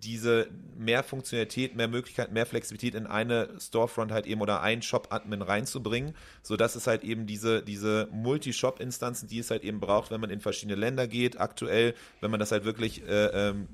diese 0.06 0.46
mehr 0.78 1.02
Funktionalität, 1.02 1.74
mehr 1.74 1.88
Möglichkeit, 1.88 2.32
mehr 2.32 2.46
Flexibilität 2.46 2.94
in 2.94 3.06
eine 3.06 3.48
Storefront 3.58 4.12
halt 4.12 4.26
eben 4.26 4.40
oder 4.40 4.62
ein 4.62 4.82
Shop-Admin 4.82 5.42
reinzubringen, 5.42 6.14
sodass 6.42 6.76
es 6.76 6.86
halt 6.86 7.02
eben 7.02 7.26
diese, 7.26 7.62
diese 7.62 8.08
Multi-Shop-Instanzen, 8.12 9.28
die 9.28 9.40
es 9.40 9.50
halt 9.50 9.64
eben 9.64 9.80
braucht, 9.80 10.10
wenn 10.10 10.20
man 10.20 10.30
in 10.30 10.40
verschiedene 10.40 10.78
Länder 10.78 11.08
geht, 11.08 11.40
aktuell, 11.40 11.94
wenn 12.20 12.30
man 12.30 12.38
das 12.38 12.52
halt 12.52 12.64
wirklich 12.64 13.02
äh, 13.06 13.48
ähm, 13.48 13.66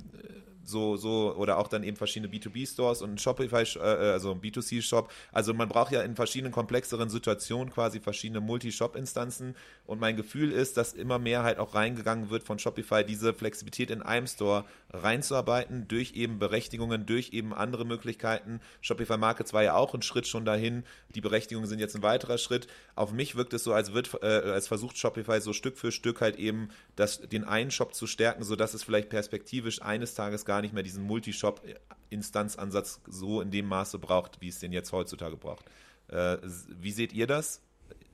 so, 0.65 0.97
so, 0.97 1.35
oder 1.37 1.59
auch 1.59 1.69
dann 1.69 1.83
eben 1.83 1.97
verschiedene 1.97 2.33
B2B-Stores 2.33 3.03
und 3.03 3.21
Shopify, 3.21 3.65
äh, 3.79 3.81
also 3.81 4.33
ein 4.33 4.41
B2C-Shop. 4.41 5.11
Also 5.33 5.55
man 5.55 5.69
braucht 5.69 5.93
ja 5.93 6.03
in 6.03 6.15
verschiedenen 6.15 6.53
komplexeren 6.53 7.11
Situationen 7.11 7.73
quasi 7.73 8.01
verschiedene 8.01 8.41
Multi-Shop-Instanzen. 8.41 9.57
Und 9.87 10.01
mein 10.01 10.17
Gefühl 10.17 10.53
ist, 10.53 10.77
dass 10.77 10.93
immer 10.93 11.19
mehr 11.19 11.43
halt 11.43 11.59
auch 11.59 11.75
reingegangen 11.75 12.31
wird 12.31 12.45
von 12.45 12.59
Shopify, 12.59 13.05
diese 13.05 13.35
Flexibilität 13.35 13.91
in 13.91 14.03
einem 14.03 14.27
Store 14.27 14.65
reinzuarbeiten, 14.93 15.89
durch 15.89 16.13
eben 16.13 16.39
Berechtigungen, 16.39 17.07
durch 17.07 17.33
eben 17.33 17.55
andere 17.55 17.85
Möglichkeiten. 17.85 18.61
Shopify 18.81 19.17
Markets 19.17 19.53
war 19.53 19.63
ja 19.63 19.75
auch 19.75 19.95
ein 19.95 20.03
Schritt 20.03 20.27
schon 20.27 20.45
dahin. 20.45 20.85
Die 21.15 21.21
Berechtigungen 21.21 21.69
sind 21.69 21.79
jetzt 21.79 21.97
ein 21.97 22.03
weiterer 22.03 22.39
Schritt. 22.39 22.67
Auf 22.95 23.13
mich 23.13 23.35
wirkt 23.37 23.55
es 23.55 23.65
so, 23.65 23.73
als 23.73 23.93
wird, 23.93 24.11
äh, 24.23 24.27
als 24.27 24.69
versucht 24.69 24.99
Shopify 24.99 25.41
so 25.41 25.53
Stück 25.53 25.79
für 25.79 25.93
Stück 25.93 26.21
halt 26.21 26.37
eben 26.37 26.69
das, 26.97 27.21
den 27.21 27.45
einen 27.45 27.71
Shop 27.71 27.95
zu 27.95 28.07
stärken, 28.07 28.45
sodass 28.45 28.75
es 28.75 28.83
vielleicht 28.83 29.09
perspektivisch 29.09 29.83
eines 29.83 30.15
Tages 30.15 30.45
gar 30.45 30.61
nicht 30.61 30.75
mehr 30.75 30.83
diesen 30.83 31.05
Multishop-Instanzansatz 31.05 33.01
so 33.07 33.41
in 33.41 33.51
dem 33.51 33.67
Maße 33.67 33.99
braucht, 33.99 34.41
wie 34.41 34.49
es 34.49 34.59
den 34.59 34.73
jetzt 34.73 34.93
heutzutage 34.93 35.37
braucht. 35.37 35.65
Äh, 36.09 36.39
wie 36.81 36.93
seht 36.93 37.13
ihr 37.13 37.27
das? 37.27 37.63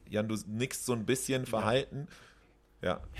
Jan, 0.08 0.28
du 0.28 0.36
nickst 0.46 0.86
so 0.86 0.92
ein 0.92 1.04
bisschen 1.04 1.44
verhalten. 1.46 2.06
Ja. 2.08 2.16
Ja. 2.80 3.00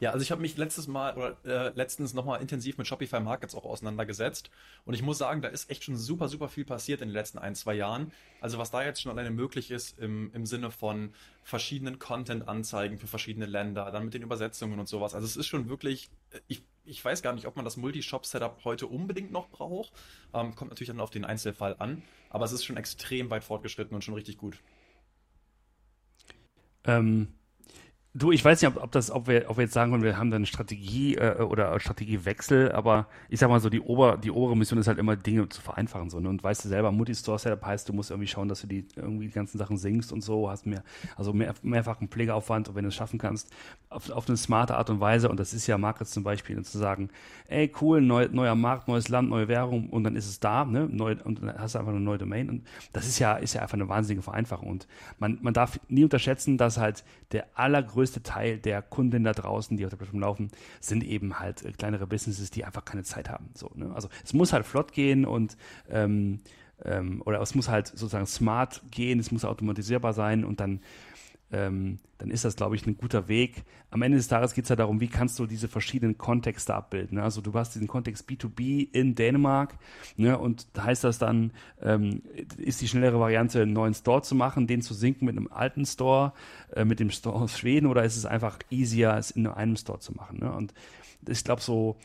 Ja, 0.00 0.12
also 0.12 0.22
ich 0.22 0.30
habe 0.30 0.40
mich 0.40 0.56
letztes 0.56 0.86
Mal 0.86 1.16
oder 1.16 1.36
äh, 1.44 1.72
letztens 1.74 2.14
nochmal 2.14 2.40
intensiv 2.40 2.78
mit 2.78 2.86
Shopify 2.86 3.18
Markets 3.18 3.56
auch 3.56 3.64
auseinandergesetzt. 3.64 4.48
Und 4.84 4.94
ich 4.94 5.02
muss 5.02 5.18
sagen, 5.18 5.42
da 5.42 5.48
ist 5.48 5.68
echt 5.70 5.82
schon 5.82 5.96
super, 5.96 6.28
super 6.28 6.48
viel 6.48 6.64
passiert 6.64 7.00
in 7.00 7.08
den 7.08 7.14
letzten 7.14 7.38
ein, 7.38 7.56
zwei 7.56 7.74
Jahren. 7.74 8.12
Also 8.40 8.58
was 8.58 8.70
da 8.70 8.84
jetzt 8.84 9.02
schon 9.02 9.10
alleine 9.10 9.32
möglich 9.32 9.72
ist 9.72 9.98
im, 9.98 10.32
im 10.34 10.46
Sinne 10.46 10.70
von 10.70 11.12
verschiedenen 11.42 11.98
Content-Anzeigen 11.98 12.96
für 12.96 13.08
verschiedene 13.08 13.46
Länder, 13.46 13.90
dann 13.90 14.04
mit 14.04 14.14
den 14.14 14.22
Übersetzungen 14.22 14.78
und 14.78 14.88
sowas. 14.88 15.14
Also 15.16 15.26
es 15.26 15.36
ist 15.36 15.48
schon 15.48 15.68
wirklich, 15.68 16.10
äh, 16.30 16.38
ich, 16.46 16.62
ich 16.84 17.04
weiß 17.04 17.20
gar 17.22 17.32
nicht, 17.32 17.48
ob 17.48 17.56
man 17.56 17.64
das 17.64 17.76
Multi-Shop-Setup 17.76 18.64
heute 18.64 18.86
unbedingt 18.86 19.32
noch 19.32 19.48
braucht. 19.48 19.92
Ähm, 20.32 20.54
kommt 20.54 20.70
natürlich 20.70 20.90
dann 20.90 21.00
auf 21.00 21.10
den 21.10 21.24
Einzelfall 21.24 21.74
an. 21.80 22.04
Aber 22.30 22.44
es 22.44 22.52
ist 22.52 22.64
schon 22.64 22.76
extrem 22.76 23.30
weit 23.30 23.42
fortgeschritten 23.42 23.96
und 23.96 24.04
schon 24.04 24.14
richtig 24.14 24.38
gut. 24.38 24.58
Ähm, 26.84 27.34
Du, 28.18 28.32
ich 28.32 28.44
weiß 28.44 28.60
nicht, 28.60 28.68
ob, 28.76 28.82
ob, 28.82 28.90
das, 28.90 29.12
ob 29.12 29.28
wir, 29.28 29.48
ob 29.48 29.58
wir 29.58 29.64
jetzt 29.64 29.74
sagen 29.74 29.92
können, 29.92 30.02
wir 30.02 30.18
haben 30.18 30.32
dann 30.32 30.44
Strategie 30.44 31.14
äh, 31.14 31.40
oder 31.40 31.78
Strategiewechsel, 31.78 32.72
aber 32.72 33.06
ich 33.28 33.38
sag 33.38 33.48
mal 33.48 33.60
so, 33.60 33.70
die, 33.70 33.80
Ober, 33.80 34.16
die 34.16 34.32
obere 34.32 34.56
Mission 34.56 34.80
ist 34.80 34.88
halt 34.88 34.98
immer 34.98 35.14
Dinge 35.14 35.48
zu 35.48 35.60
vereinfachen. 35.60 36.10
So, 36.10 36.18
ne? 36.18 36.28
Und 36.28 36.42
weißt 36.42 36.64
du 36.64 36.68
selber, 36.68 36.90
Multi-Store-Setup 36.90 37.64
heißt, 37.64 37.88
du 37.88 37.92
musst 37.92 38.10
irgendwie 38.10 38.26
schauen, 38.26 38.48
dass 38.48 38.62
du 38.62 38.66
die 38.66 38.86
irgendwie 38.96 39.28
die 39.28 39.32
ganzen 39.32 39.58
Sachen 39.58 39.76
singst 39.76 40.12
und 40.12 40.22
so, 40.22 40.50
hast 40.50 40.66
mehr, 40.66 40.82
also 41.16 41.32
mehr, 41.32 41.54
mehrfach 41.62 42.00
einen 42.00 42.08
Pflegeaufwand 42.08 42.68
und 42.68 42.74
wenn 42.74 42.82
du 42.82 42.88
es 42.88 42.96
schaffen 42.96 43.20
kannst, 43.20 43.52
auf, 43.88 44.10
auf 44.10 44.26
eine 44.26 44.36
smarte 44.36 44.76
Art 44.76 44.90
und 44.90 44.98
Weise, 44.98 45.28
und 45.28 45.38
das 45.38 45.54
ist 45.54 45.68
ja 45.68 45.78
Markets 45.78 46.10
zum 46.10 46.24
Beispiel, 46.24 46.60
zu 46.64 46.76
sagen, 46.76 47.10
ey 47.46 47.70
cool, 47.80 48.00
neu, 48.00 48.26
neuer 48.32 48.56
Markt, 48.56 48.88
neues 48.88 49.08
Land, 49.08 49.28
neue 49.28 49.46
Währung 49.46 49.90
und 49.90 50.02
dann 50.02 50.16
ist 50.16 50.26
es 50.26 50.40
da, 50.40 50.64
ne? 50.64 50.88
Neu, 50.90 51.14
und 51.22 51.40
dann 51.40 51.56
hast 51.56 51.76
du 51.76 51.78
einfach 51.78 51.92
eine 51.92 52.00
neue 52.00 52.18
Domain. 52.18 52.50
Und 52.50 52.66
das 52.92 53.06
ist 53.06 53.20
ja, 53.20 53.36
ist 53.36 53.54
ja 53.54 53.62
einfach 53.62 53.74
eine 53.74 53.88
wahnsinnige 53.88 54.22
Vereinfachung. 54.22 54.68
Und 54.68 54.88
man, 55.20 55.38
man 55.40 55.54
darf 55.54 55.78
nie 55.88 56.02
unterschätzen, 56.02 56.58
dass 56.58 56.78
halt 56.78 57.04
der 57.32 57.46
allergrößte 57.54 58.07
Teil 58.12 58.58
der 58.58 58.78
der 58.78 58.82
Kunden 58.82 59.24
da 59.24 59.32
draußen, 59.32 59.76
die 59.76 59.84
auf 59.84 59.90
der 59.90 59.96
Plattform 59.96 60.20
laufen, 60.20 60.50
sind 60.80 61.02
eben 61.02 61.40
halt 61.40 61.64
äh, 61.64 61.72
kleinere 61.72 62.06
Businesses, 62.06 62.50
die 62.50 62.64
einfach 62.64 62.84
keine 62.84 63.02
Zeit 63.02 63.28
haben. 63.28 63.50
So, 63.54 63.70
ne? 63.74 63.90
Also 63.94 64.08
es 64.24 64.32
muss 64.32 64.52
halt 64.52 64.66
flott 64.66 64.92
gehen 64.92 65.24
und 65.24 65.56
ähm, 65.90 66.40
ähm, 66.84 67.22
oder 67.24 67.40
es 67.40 67.54
muss 67.54 67.68
halt 67.68 67.88
sozusagen 67.88 68.26
smart 68.26 68.82
gehen, 68.90 69.18
es 69.18 69.32
muss 69.32 69.44
automatisierbar 69.44 70.12
sein 70.12 70.44
und 70.44 70.60
dann 70.60 70.80
ähm, 71.50 71.98
dann 72.18 72.30
ist 72.30 72.44
das, 72.44 72.56
glaube 72.56 72.76
ich, 72.76 72.86
ein 72.86 72.96
guter 72.96 73.28
Weg. 73.28 73.64
Am 73.90 74.02
Ende 74.02 74.18
des 74.18 74.28
Tages 74.28 74.52
geht 74.52 74.64
es 74.64 74.70
ja 74.70 74.76
darum, 74.76 75.00
wie 75.00 75.08
kannst 75.08 75.38
du 75.38 75.46
diese 75.46 75.68
verschiedenen 75.68 76.18
Kontexte 76.18 76.74
abbilden. 76.74 77.16
Ne? 77.16 77.22
Also 77.22 77.40
du 77.40 77.54
hast 77.54 77.74
diesen 77.74 77.86
Kontext 77.86 78.28
B2B 78.28 78.88
in 78.92 79.14
Dänemark 79.14 79.78
ne? 80.16 80.36
und 80.36 80.66
heißt 80.78 81.04
das 81.04 81.18
dann, 81.18 81.52
ähm, 81.80 82.22
ist 82.58 82.80
die 82.80 82.88
schnellere 82.88 83.20
Variante, 83.20 83.62
einen 83.62 83.72
neuen 83.72 83.94
Store 83.94 84.22
zu 84.22 84.34
machen, 84.34 84.66
den 84.66 84.82
zu 84.82 84.94
sinken 84.94 85.24
mit 85.24 85.36
einem 85.36 85.48
alten 85.50 85.86
Store, 85.86 86.32
äh, 86.74 86.84
mit 86.84 87.00
dem 87.00 87.10
Store 87.10 87.36
aus 87.40 87.58
Schweden 87.58 87.86
oder 87.86 88.04
ist 88.04 88.16
es 88.16 88.26
einfach 88.26 88.58
easier, 88.70 89.14
es 89.14 89.30
in 89.30 89.46
einem 89.46 89.76
Store 89.76 90.00
zu 90.00 90.12
machen? 90.12 90.40
Ne? 90.40 90.52
Und 90.52 90.74
ich 91.26 91.44
glaube 91.44 91.62
so, 91.62 91.96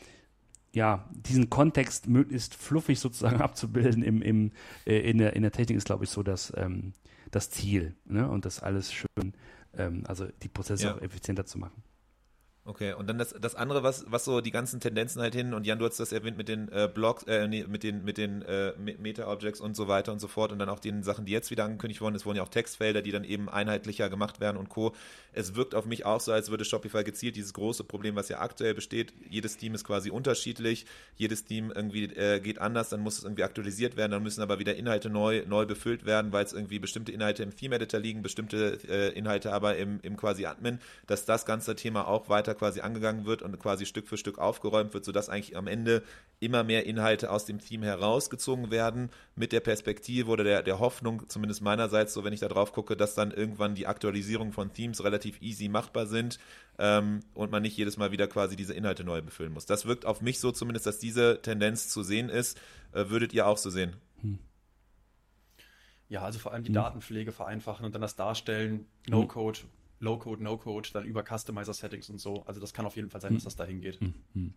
ja, 0.72 1.08
diesen 1.12 1.50
Kontext 1.50 2.08
möglichst 2.08 2.54
fluffig 2.54 2.98
sozusagen 2.98 3.40
abzubilden 3.40 4.02
im, 4.02 4.22
im, 4.22 4.52
äh, 4.86 4.98
in, 4.98 5.18
der, 5.18 5.34
in 5.34 5.42
der 5.42 5.52
Technik 5.52 5.76
ist, 5.76 5.86
glaube 5.86 6.04
ich, 6.04 6.10
so, 6.10 6.22
dass 6.22 6.52
ähm, 6.56 6.92
das 7.34 7.50
Ziel 7.50 7.94
ne? 8.04 8.28
und 8.28 8.44
das 8.44 8.62
alles 8.62 8.92
schön, 8.92 9.32
ähm, 9.76 10.04
also 10.06 10.26
die 10.42 10.48
Prozesse 10.48 10.86
ja. 10.86 10.94
auch 10.94 11.00
effizienter 11.00 11.46
zu 11.46 11.58
machen. 11.58 11.82
Okay, 12.66 12.94
und 12.94 13.06
dann 13.10 13.18
das, 13.18 13.34
das 13.38 13.54
andere, 13.56 13.82
was, 13.82 14.06
was 14.08 14.24
so 14.24 14.40
die 14.40 14.50
ganzen 14.50 14.80
Tendenzen 14.80 15.20
halt 15.20 15.34
hin, 15.34 15.52
und 15.52 15.66
Jan, 15.66 15.78
du 15.78 15.84
hast 15.84 16.00
das 16.00 16.12
erwähnt 16.12 16.38
mit 16.38 16.48
den 16.48 16.72
äh, 16.72 16.88
Blogs, 16.92 17.24
äh, 17.24 17.46
nee, 17.46 17.62
mit 17.68 17.82
den, 17.82 18.02
mit 18.06 18.16
den 18.16 18.40
äh, 18.40 18.72
Meta-Objects 18.78 19.60
und 19.60 19.76
so 19.76 19.86
weiter 19.86 20.12
und 20.12 20.18
so 20.18 20.28
fort 20.28 20.50
und 20.50 20.58
dann 20.58 20.70
auch 20.70 20.78
den 20.78 21.02
Sachen, 21.02 21.26
die 21.26 21.32
jetzt 21.32 21.50
wieder 21.50 21.66
angekündigt 21.66 22.00
wurden. 22.00 22.14
Es 22.14 22.24
wurden 22.24 22.38
ja 22.38 22.42
auch 22.42 22.48
Textfelder, 22.48 23.02
die 23.02 23.12
dann 23.12 23.24
eben 23.24 23.50
einheitlicher 23.50 24.08
gemacht 24.08 24.40
werden 24.40 24.56
und 24.56 24.70
Co. 24.70 24.94
Es 25.34 25.54
wirkt 25.56 25.74
auf 25.74 25.84
mich 25.84 26.06
auch 26.06 26.20
so, 26.20 26.32
als 26.32 26.48
würde 26.48 26.64
Shopify 26.64 27.04
gezielt 27.04 27.36
dieses 27.36 27.52
große 27.52 27.84
Problem, 27.84 28.16
was 28.16 28.30
ja 28.30 28.40
aktuell 28.40 28.72
besteht, 28.72 29.12
jedes 29.28 29.58
Team 29.58 29.74
ist 29.74 29.84
quasi 29.84 30.08
unterschiedlich, 30.08 30.86
jedes 31.16 31.44
Team 31.44 31.70
irgendwie 31.70 32.04
äh, 32.04 32.40
geht 32.40 32.62
anders, 32.62 32.88
dann 32.88 33.00
muss 33.00 33.18
es 33.18 33.24
irgendwie 33.24 33.42
aktualisiert 33.42 33.98
werden, 33.98 34.12
dann 34.12 34.22
müssen 34.22 34.40
aber 34.40 34.58
wieder 34.58 34.74
Inhalte 34.74 35.10
neu, 35.10 35.44
neu 35.46 35.66
befüllt 35.66 36.06
werden, 36.06 36.32
weil 36.32 36.46
es 36.46 36.54
irgendwie 36.54 36.78
bestimmte 36.78 37.12
Inhalte 37.12 37.42
im 37.42 37.54
Theme-Editor 37.54 38.00
liegen, 38.00 38.22
bestimmte 38.22 38.78
äh, 38.88 39.10
Inhalte 39.10 39.52
aber 39.52 39.76
im, 39.76 40.00
im 40.00 40.16
quasi 40.16 40.46
Admin, 40.46 40.78
dass 41.06 41.26
das 41.26 41.44
ganze 41.44 41.76
Thema 41.76 42.08
auch 42.08 42.30
weiter 42.30 42.53
quasi 42.54 42.80
angegangen 42.80 43.26
wird 43.26 43.42
und 43.42 43.58
quasi 43.58 43.86
Stück 43.86 44.08
für 44.08 44.16
Stück 44.16 44.38
aufgeräumt 44.38 44.94
wird, 44.94 45.04
sodass 45.04 45.28
eigentlich 45.28 45.56
am 45.56 45.66
Ende 45.66 46.02
immer 46.40 46.64
mehr 46.64 46.86
Inhalte 46.86 47.30
aus 47.30 47.44
dem 47.44 47.58
Team 47.58 47.82
herausgezogen 47.82 48.70
werden, 48.70 49.10
mit 49.36 49.52
der 49.52 49.60
Perspektive 49.60 50.30
oder 50.30 50.44
der, 50.44 50.62
der 50.62 50.78
Hoffnung, 50.78 51.28
zumindest 51.28 51.62
meinerseits, 51.62 52.14
so 52.14 52.24
wenn 52.24 52.32
ich 52.32 52.40
da 52.40 52.48
drauf 52.48 52.72
gucke, 52.72 52.96
dass 52.96 53.14
dann 53.14 53.30
irgendwann 53.30 53.74
die 53.74 53.86
Aktualisierung 53.86 54.52
von 54.52 54.72
Themes 54.72 55.02
relativ 55.04 55.40
easy 55.40 55.68
machbar 55.68 56.06
sind 56.06 56.38
ähm, 56.78 57.20
und 57.34 57.50
man 57.50 57.62
nicht 57.62 57.76
jedes 57.76 57.96
Mal 57.96 58.12
wieder 58.12 58.26
quasi 58.26 58.56
diese 58.56 58.74
Inhalte 58.74 59.04
neu 59.04 59.22
befüllen 59.22 59.52
muss. 59.52 59.66
Das 59.66 59.86
wirkt 59.86 60.06
auf 60.06 60.20
mich 60.20 60.40
so 60.40 60.52
zumindest, 60.52 60.86
dass 60.86 60.98
diese 60.98 61.40
Tendenz 61.42 61.88
zu 61.88 62.02
sehen 62.02 62.28
ist. 62.28 62.60
Äh, 62.92 63.08
würdet 63.08 63.32
ihr 63.32 63.46
auch 63.46 63.58
so 63.58 63.70
sehen? 63.70 63.96
Hm. 64.20 64.38
Ja, 66.08 66.22
also 66.22 66.38
vor 66.38 66.52
allem 66.52 66.64
die 66.64 66.68
hm. 66.68 66.74
Datenpflege 66.74 67.32
vereinfachen 67.32 67.84
und 67.84 67.94
dann 67.94 68.02
das 68.02 68.16
Darstellen, 68.16 68.86
No-Code, 69.08 69.60
hm. 69.60 69.68
Low-Code, 70.00 70.42
No-Code, 70.42 70.90
dann 70.92 71.04
über 71.04 71.22
Customizer-Settings 71.22 72.10
und 72.10 72.18
so. 72.18 72.44
Also 72.46 72.60
das 72.60 72.72
kann 72.72 72.86
auf 72.86 72.96
jeden 72.96 73.10
Fall 73.10 73.20
sein, 73.20 73.30
hm. 73.30 73.36
dass 73.36 73.44
das 73.44 73.56
dahin 73.56 73.80
geht. 73.80 74.00
Hm. 74.00 74.14
hm. 74.32 74.54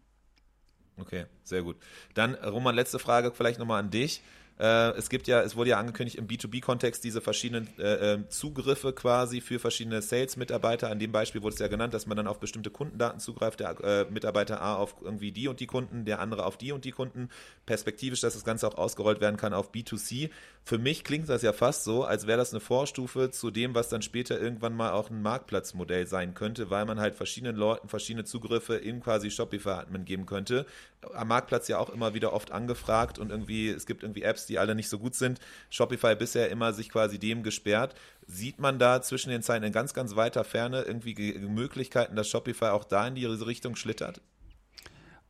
Okay, 1.00 1.26
sehr 1.44 1.62
gut. 1.62 1.78
Dann, 2.16 2.34
Roman, 2.34 2.74
letzte 2.74 2.98
Frage 2.98 3.32
vielleicht 3.32 3.60
nochmal 3.60 3.80
an 3.80 3.92
dich. 3.92 4.24
Äh, 4.60 4.92
es 4.98 5.10
gibt 5.10 5.28
ja, 5.28 5.42
es 5.42 5.56
wurde 5.56 5.72
ja 5.72 5.80
angekündigt 5.80 6.18
im 6.18 6.28
B2B-Kontext 6.28 7.04
diese 7.04 7.22
verschiedenen 7.22 7.68
äh, 7.78 8.14
ähm, 8.14 8.30
Zugriffe 8.30 8.94
quasi 8.94 9.42
für 9.42 9.60
verschiedene 9.60 10.02
Sales-Mitarbeiter. 10.02 10.90
An 10.90 11.00
dem 11.00 11.12
Beispiel 11.12 11.44
wurde 11.44 11.54
es 11.54 11.60
ja 11.60 11.68
genannt, 11.68 11.94
dass 11.94 12.08
man 12.08 12.18
dann 12.18 12.28
auf 12.28 12.40
bestimmte 12.40 12.72
Kundendaten 12.72 13.20
zugreift. 13.20 13.60
Der 13.60 13.80
äh, 13.84 14.06
Mitarbeiter 14.10 14.62
A 14.62 14.76
auf 14.76 14.96
irgendwie 15.02 15.32
die 15.32 15.48
und 15.48 15.60
die 15.60 15.68
Kunden, 15.68 16.06
der 16.06 16.20
andere 16.20 16.46
auf 16.46 16.58
die 16.58 16.72
und 16.72 16.86
die 16.86 16.92
Kunden. 16.92 17.30
Perspektivisch, 17.66 18.22
dass 18.22 18.34
das 18.34 18.44
Ganze 18.44 18.68
auch 18.68 18.78
ausgerollt 18.78 19.22
werden 19.22 19.38
kann 19.38 19.54
auf 19.54 19.72
B2C. 19.72 20.30
Für 20.64 20.78
mich 20.78 21.04
klingt 21.04 21.30
das 21.30 21.44
ja 21.44 21.54
fast 21.54 21.84
so, 21.84 22.04
als 22.04 22.28
wäre 22.28 22.38
das 22.38 22.52
eine 22.52 22.60
Vorstufe 22.60 23.30
zu 23.32 23.52
dem, 23.52 23.76
was 23.76 23.90
dann 23.90 24.02
später 24.02 24.40
irgendwann 24.40 24.76
mal 24.76 24.92
auch 24.92 25.10
ein 25.10 25.22
Marktplatzmodell 25.22 26.08
sein 26.08 26.34
könnte, 26.34 26.70
weil 26.70 26.86
man 26.86 27.00
halt 27.00 27.16
verschiedenen 27.16 27.56
Leuten 27.56 27.88
verschiedene 27.88 28.26
Zugriffe 28.26 28.76
in 28.76 29.02
quasi 29.02 29.30
Shopify-Admin 29.30 30.04
geben 30.04 30.26
könnte. 30.26 30.66
Am 31.14 31.28
Marktplatz 31.28 31.68
ja 31.68 31.78
auch 31.78 31.90
immer 31.90 32.14
wieder 32.14 32.34
oft 32.34 32.52
angefragt 32.52 33.20
und 33.20 33.30
irgendwie, 33.30 33.70
es 33.70 33.86
gibt 33.86 34.04
irgendwie 34.04 34.24
Apps, 34.24 34.47
die 34.48 34.60
alle 34.60 34.76
nicht 34.76 34.90
so 34.90 35.00
gut 35.00 35.16
sind. 35.16 35.40
Shopify 35.70 36.16
bisher 36.16 36.50
immer 36.50 36.74
sich 36.74 36.90
quasi 36.90 37.20
dem 37.20 37.44
gesperrt. 37.44 37.96
Sieht 38.26 38.60
man 38.60 38.80
da 38.80 39.02
zwischen 39.02 39.30
den 39.30 39.42
Zeilen 39.42 39.64
in 39.64 39.72
ganz, 39.72 39.94
ganz 39.94 40.16
weiter 40.16 40.44
Ferne 40.44 40.82
irgendwie 40.82 41.38
Möglichkeiten, 41.40 42.16
dass 42.16 42.28
Shopify 42.30 42.66
auch 42.66 42.84
da 42.84 43.08
in 43.08 43.16
diese 43.16 43.46
Richtung 43.46 43.76
schlittert? 43.76 44.22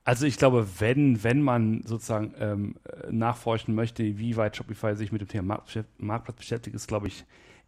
Also 0.04 0.26
ich 0.26 0.38
glaube, 0.38 0.68
wenn, 0.80 1.24
wenn 1.24 1.42
man 1.42 1.84
sozusagen 1.84 2.34
ähm, 2.40 2.76
nachforschen 3.10 3.76
möchte, 3.76 4.04
wie 4.18 4.38
weit 4.38 4.56
Shopify 4.56 4.96
sich 4.96 5.12
mit 5.12 5.22
dem 5.22 5.28
Thema 5.28 5.64
Marktplatz 5.98 6.38
beschäftigt, 6.38 6.76
ist, 6.76 6.88
glaube 6.88 7.08
ich, 7.08 7.26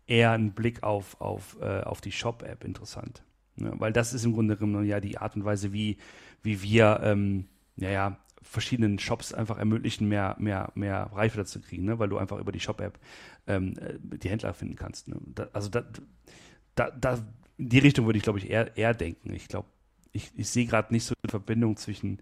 eher 0.07 0.31
ein 0.31 0.53
Blick 0.53 0.83
auf, 0.83 1.19
auf, 1.19 1.57
äh, 1.61 1.81
auf 1.81 1.99
die 1.99 2.13
Shop-App 2.13 2.63
interessant. 2.63 3.23
Ne? 3.57 3.73
Weil 3.75 3.91
das 3.91 4.13
ist 4.13 4.23
im 4.23 4.33
Grunde 4.33 4.55
genommen 4.55 4.85
ja 4.85 5.01
die 5.01 5.17
Art 5.17 5.35
und 5.35 5.43
Weise, 5.43 5.73
wie, 5.73 5.97
wie 6.41 6.61
wir 6.63 7.01
ähm, 7.03 7.49
ja, 7.79 7.89
ja, 7.89 8.17
verschiedenen 8.41 8.99
Shops 8.99 9.33
einfach 9.33 9.57
ermöglichen, 9.57 10.07
mehr, 10.07 10.35
mehr, 10.39 10.71
mehr 10.75 11.09
Reife 11.13 11.37
dazu 11.37 11.61
kriegen, 11.61 11.85
ne? 11.85 11.99
weil 11.99 12.09
du 12.09 12.17
einfach 12.17 12.39
über 12.39 12.51
die 12.51 12.59
Shop-App 12.59 12.99
ähm, 13.47 13.75
äh, 13.79 13.95
die 14.17 14.29
Händler 14.29 14.53
finden 14.53 14.75
kannst. 14.75 15.07
Ne? 15.07 15.17
Da, 15.35 15.47
also 15.53 15.69
da, 15.69 15.83
da, 16.75 16.91
da, 16.91 17.25
in 17.57 17.69
die 17.69 17.79
Richtung 17.79 18.05
würde 18.05 18.17
ich, 18.17 18.23
glaube 18.23 18.39
ich, 18.39 18.49
eher, 18.49 18.75
eher 18.77 18.93
denken. 18.93 19.33
Ich 19.33 19.47
glaube, 19.47 19.67
ich, 20.11 20.31
ich 20.35 20.49
sehe 20.49 20.65
gerade 20.65 20.93
nicht 20.93 21.05
so 21.05 21.13
eine 21.21 21.29
Verbindung 21.29 21.75
zwischen 21.77 22.19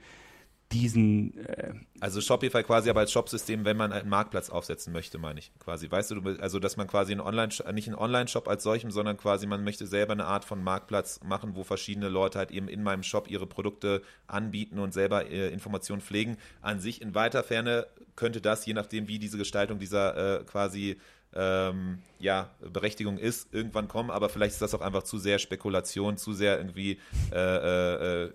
diesen. 0.72 1.38
Äh 1.45 1.74
also 1.99 2.22
Shopify 2.22 2.63
quasi 2.63 2.89
aber 2.89 3.01
als 3.01 3.11
Shopsystem, 3.11 3.65
wenn 3.65 3.78
man 3.78 3.91
einen 3.91 4.09
Marktplatz 4.09 4.49
aufsetzen 4.49 4.93
möchte, 4.93 5.18
meine 5.18 5.39
ich 5.39 5.51
quasi. 5.59 5.89
Weißt 5.89 6.11
du, 6.11 6.22
also 6.39 6.59
dass 6.59 6.78
man 6.78 6.88
quasi 6.88 7.11
einen 7.11 7.22
Online, 7.22 7.49
nicht 7.74 7.88
einen 7.88 7.97
Online-Shop 7.97 8.47
als 8.47 8.63
solchem, 8.63 8.91
sondern 8.91 9.18
quasi 9.18 9.47
man 9.47 9.63
möchte 9.63 9.88
selber 9.88 10.13
eine 10.13 10.26
Art 10.26 10.45
von 10.45 10.63
Marktplatz 10.63 11.22
machen, 11.24 11.55
wo 11.55 11.63
verschiedene 11.63 12.09
Leute 12.09 12.39
halt 12.39 12.51
eben 12.51 12.68
in 12.68 12.84
meinem 12.84 13.03
Shop 13.03 13.30
ihre 13.30 13.47
Produkte 13.47 14.01
anbieten 14.28 14.80
und 14.80 14.93
selber 14.93 15.30
äh, 15.30 15.49
Informationen 15.49 16.01
pflegen. 16.01 16.38
An 16.61 16.80
sich 16.80 17.01
in 17.01 17.15
weiter 17.15 17.43
Ferne 17.43 17.88
könnte 18.15 18.41
das, 18.41 18.65
je 18.65 18.74
nachdem 18.74 19.07
wie 19.07 19.20
diese 19.20 19.38
Gestaltung 19.38 19.80
dieser 19.80 20.39
äh, 20.39 20.43
quasi 20.43 20.97
ähm, 21.34 21.99
ja, 22.20 22.51
Berechtigung 22.59 23.18
ist, 23.18 23.53
irgendwann 23.53 23.88
kommen, 23.88 24.09
aber 24.09 24.30
vielleicht 24.30 24.53
ist 24.53 24.61
das 24.61 24.74
auch 24.74 24.82
einfach 24.82 25.03
zu 25.03 25.18
sehr 25.18 25.39
Spekulation, 25.39 26.18
zu 26.18 26.34
sehr 26.34 26.57
irgendwie 26.57 26.99
äh, 27.32 27.36
äh, 27.36 28.24
äh 28.26 28.32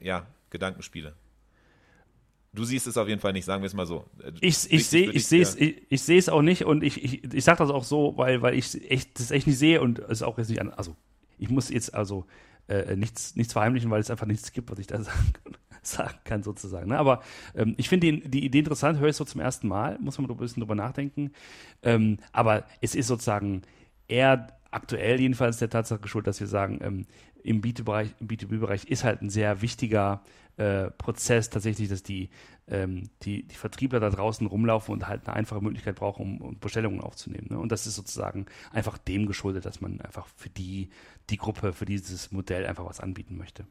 ja, 0.00 0.26
Gedankenspiele. 0.50 1.14
Du 2.52 2.64
siehst 2.64 2.86
es 2.86 2.96
auf 2.96 3.08
jeden 3.08 3.20
Fall 3.20 3.32
nicht, 3.32 3.44
sagen 3.44 3.62
wir 3.62 3.66
es 3.66 3.74
mal 3.74 3.86
so. 3.86 4.06
Ich, 4.40 4.72
ich 4.72 4.86
sehe 4.86 5.10
ich 5.10 5.26
sehe 5.26 5.42
es 5.42 5.54
ich, 5.54 6.08
ich 6.08 6.30
auch 6.30 6.42
nicht 6.42 6.64
und 6.64 6.82
ich, 6.82 7.02
ich, 7.04 7.32
ich 7.32 7.44
sage 7.44 7.58
das 7.58 7.70
auch 7.70 7.84
so, 7.84 8.14
weil, 8.16 8.40
weil 8.42 8.54
ich 8.54 8.90
echt, 8.90 9.18
das 9.20 9.30
echt 9.30 9.46
nicht 9.46 9.58
sehe 9.58 9.80
und 9.80 9.98
es 9.98 10.22
auch 10.22 10.38
jetzt 10.38 10.48
nicht 10.48 10.60
an. 10.60 10.70
Also, 10.70 10.96
ich 11.38 11.50
muss 11.50 11.68
jetzt 11.68 11.94
also 11.94 12.26
äh, 12.68 12.96
nichts, 12.96 13.36
nichts 13.36 13.52
verheimlichen, 13.52 13.90
weil 13.90 14.00
es 14.00 14.10
einfach 14.10 14.26
nichts 14.26 14.52
gibt, 14.52 14.70
was 14.70 14.78
ich 14.78 14.86
da 14.86 15.00
sagen 15.02 15.32
kann, 15.42 15.56
sagen 15.82 16.18
kann 16.24 16.42
sozusagen. 16.42 16.88
Ne? 16.88 16.98
Aber 16.98 17.22
ähm, 17.54 17.74
ich 17.76 17.88
finde 17.88 18.12
die, 18.12 18.28
die 18.28 18.44
Idee 18.44 18.60
interessant, 18.60 18.98
höre 18.98 19.08
ich 19.08 19.16
so 19.16 19.24
zum 19.24 19.40
ersten 19.40 19.68
Mal, 19.68 19.98
muss 20.00 20.18
man 20.18 20.30
ein 20.30 20.36
bisschen 20.36 20.60
drüber 20.60 20.74
nachdenken. 20.74 21.32
Ähm, 21.82 22.18
aber 22.32 22.64
es 22.80 22.94
ist 22.94 23.08
sozusagen 23.08 23.62
eher 24.06 24.48
aktuell 24.70 25.20
jedenfalls 25.20 25.58
der 25.58 25.70
Tatsache 25.70 26.00
geschuldet, 26.00 26.28
dass 26.28 26.40
wir 26.40 26.46
sagen, 26.46 26.78
ähm, 26.82 27.06
im 27.42 27.62
B2B-Bereich 27.62 28.14
B2B 28.20 28.88
ist 28.88 29.04
halt 29.04 29.22
ein 29.22 29.30
sehr 29.30 29.62
wichtiger 29.62 30.22
äh, 30.58 30.90
Prozess 30.90 31.50
tatsächlich, 31.50 31.88
dass 31.88 32.02
die, 32.02 32.30
ähm, 32.66 33.10
die, 33.22 33.46
die 33.46 33.54
Vertriebler 33.54 34.00
da 34.00 34.10
draußen 34.10 34.46
rumlaufen 34.46 34.92
und 34.92 35.06
halt 35.06 35.26
eine 35.26 35.36
einfache 35.36 35.60
Möglichkeit 35.60 35.96
brauchen, 35.96 36.22
um, 36.22 36.40
um 36.40 36.58
Bestellungen 36.58 37.00
aufzunehmen. 37.00 37.46
Ne? 37.50 37.58
Und 37.58 37.70
das 37.70 37.86
ist 37.86 37.94
sozusagen 37.94 38.46
einfach 38.72 38.98
dem 38.98 39.26
geschuldet, 39.26 39.64
dass 39.66 39.80
man 39.80 40.00
einfach 40.00 40.26
für 40.36 40.50
die, 40.50 40.90
die 41.30 41.36
Gruppe, 41.36 41.72
für 41.72 41.84
dieses 41.84 42.32
Modell 42.32 42.66
einfach 42.66 42.84
was 42.84 42.98
anbieten 43.00 43.36
möchte. 43.36 43.66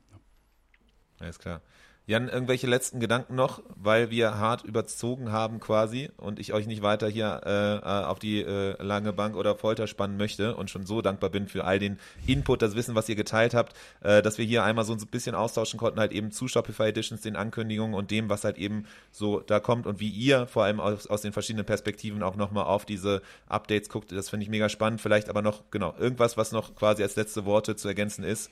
Alles 1.20 1.40
klar. 1.40 1.62
Jan, 2.10 2.30
irgendwelche 2.30 2.68
letzten 2.68 3.02
Gedanken 3.02 3.36
noch, 3.36 3.62
weil 3.76 4.10
wir 4.10 4.38
hart 4.38 4.64
überzogen 4.64 5.34
haben 5.34 5.60
quasi 5.60 6.10
und 6.16 6.40
ich 6.40 6.54
euch 6.54 6.66
nicht 6.66 6.82
weiter 6.82 7.10
hier 7.10 7.42
äh, 7.46 7.76
äh, 7.80 8.06
auf 8.06 8.18
die 8.18 8.40
äh, 8.44 8.82
lange 8.82 9.12
Bank 9.12 9.36
oder 9.36 9.58
Folter 9.58 9.88
spannen 9.88 10.16
möchte 10.16 10.56
und 10.56 10.70
schon 10.70 10.86
so 10.86 11.02
dankbar 11.02 11.30
bin 11.30 11.50
für 11.50 11.66
all 11.66 11.80
den 11.80 12.00
Input, 12.26 12.62
das 12.62 12.76
Wissen, 12.76 12.96
was 12.96 13.10
ihr 13.10 13.18
geteilt 13.18 13.54
habt, 13.54 13.76
äh, 14.00 14.22
dass 14.22 14.38
wir 14.38 14.46
hier 14.46 14.64
einmal 14.64 14.86
so 14.86 14.94
ein 14.94 15.08
bisschen 15.12 15.36
austauschen 15.36 15.78
konnten, 15.78 16.00
halt 16.00 16.14
eben 16.14 16.32
zu 16.32 16.48
Shopify 16.48 16.84
Editions, 16.84 17.24
den 17.24 17.36
Ankündigungen 17.36 17.94
und 17.94 18.10
dem, 18.10 18.30
was 18.30 18.46
halt 18.46 18.58
eben 18.58 18.86
so 19.12 19.42
da 19.42 19.60
kommt 19.60 19.86
und 19.86 20.00
wie 20.00 20.08
ihr 20.08 20.48
vor 20.48 20.64
allem 20.64 20.80
aus, 20.80 21.08
aus 21.08 21.24
den 21.24 21.34
verschiedenen 21.34 21.66
Perspektiven 21.66 22.24
auch 22.24 22.38
nochmal 22.38 22.68
auf 22.68 22.86
diese 22.86 23.22
Updates 23.50 23.90
guckt. 23.90 24.14
Das 24.14 24.30
finde 24.30 24.46
ich 24.46 24.50
mega 24.50 24.70
spannend. 24.70 25.02
Vielleicht 25.02 25.28
aber 25.28 25.42
noch, 25.42 25.64
genau, 25.72 25.94
irgendwas, 26.00 26.38
was 26.38 26.54
noch 26.54 26.74
quasi 26.74 27.04
als 27.04 27.18
letzte 27.18 27.44
Worte 27.44 27.76
zu 27.76 27.90
ergänzen 27.90 28.24
ist. 28.24 28.50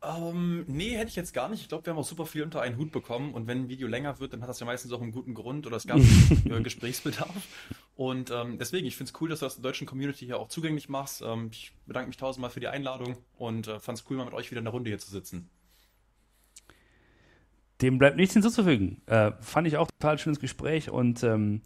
Ähm, 0.00 0.64
nee, 0.68 0.96
hätte 0.96 1.08
ich 1.08 1.16
jetzt 1.16 1.34
gar 1.34 1.48
nicht. 1.48 1.62
Ich 1.62 1.68
glaube, 1.68 1.84
wir 1.84 1.92
haben 1.92 1.98
auch 1.98 2.06
super 2.06 2.24
viel 2.24 2.44
unter 2.44 2.60
einen 2.60 2.76
Hut 2.76 2.92
bekommen 2.92 3.34
und 3.34 3.48
wenn 3.48 3.62
ein 3.62 3.68
Video 3.68 3.88
länger 3.88 4.20
wird, 4.20 4.32
dann 4.32 4.42
hat 4.42 4.48
das 4.48 4.60
ja 4.60 4.66
meistens 4.66 4.92
auch 4.92 5.02
einen 5.02 5.10
guten 5.10 5.34
Grund 5.34 5.66
oder 5.66 5.76
es 5.76 5.86
gab 5.86 5.98
äh, 6.44 6.60
Gesprächsbedarf. 6.62 7.34
Und 7.96 8.30
ähm, 8.30 8.58
deswegen, 8.58 8.86
ich 8.86 8.96
finde 8.96 9.12
es 9.12 9.20
cool, 9.20 9.28
dass 9.28 9.40
du 9.40 9.46
das 9.46 9.56
der 9.56 9.62
deutschen 9.62 9.88
Community 9.88 10.24
hier 10.24 10.38
auch 10.38 10.48
zugänglich 10.48 10.88
machst. 10.88 11.20
Ähm, 11.22 11.48
ich 11.50 11.72
bedanke 11.86 12.08
mich 12.08 12.16
tausendmal 12.16 12.50
für 12.50 12.60
die 12.60 12.68
Einladung 12.68 13.16
und 13.36 13.66
äh, 13.66 13.80
fand 13.80 13.98
es 13.98 14.04
cool, 14.08 14.16
mal 14.16 14.24
mit 14.24 14.34
euch 14.34 14.52
wieder 14.52 14.60
in 14.60 14.66
der 14.66 14.72
Runde 14.72 14.88
hier 14.88 15.00
zu 15.00 15.10
sitzen. 15.10 15.50
Dem 17.82 17.98
bleibt 17.98 18.16
nichts 18.16 18.34
hinzuzufügen. 18.34 19.02
Äh, 19.06 19.32
fand 19.40 19.66
ich 19.66 19.78
auch 19.78 19.88
total 19.98 20.18
schönes 20.18 20.38
Gespräch 20.38 20.90
und 20.90 21.24
ähm, 21.24 21.62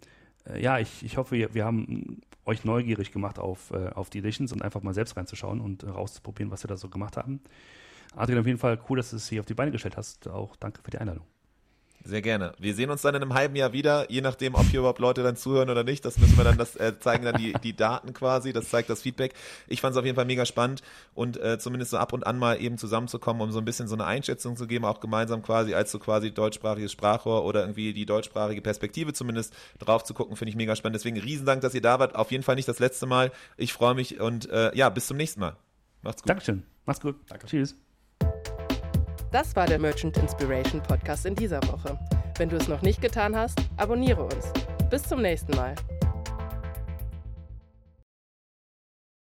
äh, 0.46 0.62
ja, 0.62 0.78
ich, 0.78 1.02
ich 1.02 1.18
hoffe, 1.18 1.36
wir, 1.36 1.52
wir 1.52 1.66
haben 1.66 2.22
euch 2.46 2.64
neugierig 2.64 3.12
gemacht 3.12 3.38
auf, 3.38 3.70
äh, 3.72 3.90
auf 3.90 4.08
die 4.08 4.18
Editions 4.18 4.52
und 4.52 4.62
einfach 4.62 4.82
mal 4.82 4.94
selbst 4.94 5.18
reinzuschauen 5.18 5.60
und 5.60 5.82
äh, 5.82 5.90
rauszuprobieren, 5.90 6.50
was 6.50 6.64
wir 6.64 6.68
da 6.68 6.78
so 6.78 6.88
gemacht 6.88 7.18
haben. 7.18 7.40
Adrian, 8.16 8.40
auf 8.40 8.46
jeden 8.46 8.58
Fall 8.58 8.78
cool, 8.88 8.96
dass 8.98 9.10
du 9.10 9.16
es 9.16 9.28
hier 9.28 9.40
auf 9.40 9.46
die 9.46 9.54
Beine 9.54 9.70
gestellt 9.70 9.96
hast. 9.96 10.28
Auch 10.28 10.56
danke 10.56 10.80
für 10.82 10.90
die 10.90 10.98
Einladung. 10.98 11.24
Sehr 12.04 12.22
gerne. 12.22 12.52
Wir 12.58 12.74
sehen 12.74 12.90
uns 12.90 13.02
dann 13.02 13.14
in 13.14 13.22
einem 13.22 13.34
halben 13.34 13.54
Jahr 13.54 13.72
wieder, 13.72 14.10
je 14.10 14.22
nachdem, 14.22 14.54
ob 14.56 14.64
hier 14.66 14.80
überhaupt 14.80 14.98
Leute 14.98 15.22
dann 15.22 15.36
zuhören 15.36 15.70
oder 15.70 15.84
nicht. 15.84 16.04
Das 16.04 16.18
müssen 16.18 16.36
wir 16.36 16.42
dann, 16.42 16.58
das 16.58 16.74
äh, 16.74 16.98
zeigen 16.98 17.24
dann 17.24 17.36
die, 17.36 17.52
die 17.62 17.76
Daten 17.76 18.12
quasi, 18.12 18.52
das 18.52 18.70
zeigt 18.70 18.90
das 18.90 19.02
Feedback. 19.02 19.34
Ich 19.68 19.80
fand 19.80 19.92
es 19.92 19.98
auf 19.98 20.04
jeden 20.04 20.16
Fall 20.16 20.24
mega 20.24 20.44
spannend 20.44 20.82
und 21.14 21.36
äh, 21.40 21.60
zumindest 21.60 21.92
so 21.92 21.98
ab 21.98 22.12
und 22.12 22.26
an 22.26 22.38
mal 22.38 22.60
eben 22.60 22.76
zusammenzukommen, 22.76 23.40
um 23.40 23.52
so 23.52 23.60
ein 23.60 23.64
bisschen 23.64 23.86
so 23.86 23.94
eine 23.94 24.04
Einschätzung 24.04 24.56
zu 24.56 24.66
geben, 24.66 24.84
auch 24.84 24.98
gemeinsam 24.98 25.42
quasi 25.42 25.74
als 25.74 25.92
so 25.92 26.00
quasi 26.00 26.32
deutschsprachiges 26.32 26.90
Sprachrohr 26.90 27.44
oder 27.44 27.60
irgendwie 27.60 27.92
die 27.92 28.06
deutschsprachige 28.06 28.62
Perspektive 28.62 29.12
zumindest 29.12 29.54
drauf 29.78 30.02
zu 30.02 30.12
gucken, 30.12 30.34
finde 30.34 30.50
ich 30.50 30.56
mega 30.56 30.74
spannend. 30.74 30.96
Deswegen 30.96 31.18
Riesendank, 31.18 31.60
dass 31.60 31.74
ihr 31.74 31.82
da 31.82 32.00
wart. 32.00 32.16
Auf 32.16 32.32
jeden 32.32 32.42
Fall 32.42 32.56
nicht 32.56 32.68
das 32.68 32.80
letzte 32.80 33.06
Mal. 33.06 33.30
Ich 33.56 33.72
freue 33.72 33.94
mich 33.94 34.18
und 34.18 34.50
äh, 34.50 34.74
ja, 34.74 34.88
bis 34.88 35.06
zum 35.06 35.16
nächsten 35.16 35.38
Mal. 35.38 35.56
Macht's 36.02 36.22
gut. 36.22 36.30
Dankeschön. 36.30 36.64
Macht's 36.84 37.00
gut. 37.00 37.14
Danke. 37.28 37.46
Tschüss. 37.46 37.76
Das 39.32 39.56
war 39.56 39.66
der 39.66 39.78
Merchant 39.78 40.18
Inspiration 40.18 40.82
Podcast 40.82 41.24
in 41.24 41.34
dieser 41.34 41.62
Woche. 41.62 41.98
Wenn 42.36 42.50
du 42.50 42.56
es 42.56 42.68
noch 42.68 42.82
nicht 42.82 43.00
getan 43.00 43.34
hast, 43.34 43.58
abonniere 43.78 44.24
uns. 44.24 44.52
Bis 44.90 45.04
zum 45.04 45.22
nächsten 45.22 45.56
Mal. 45.56 45.74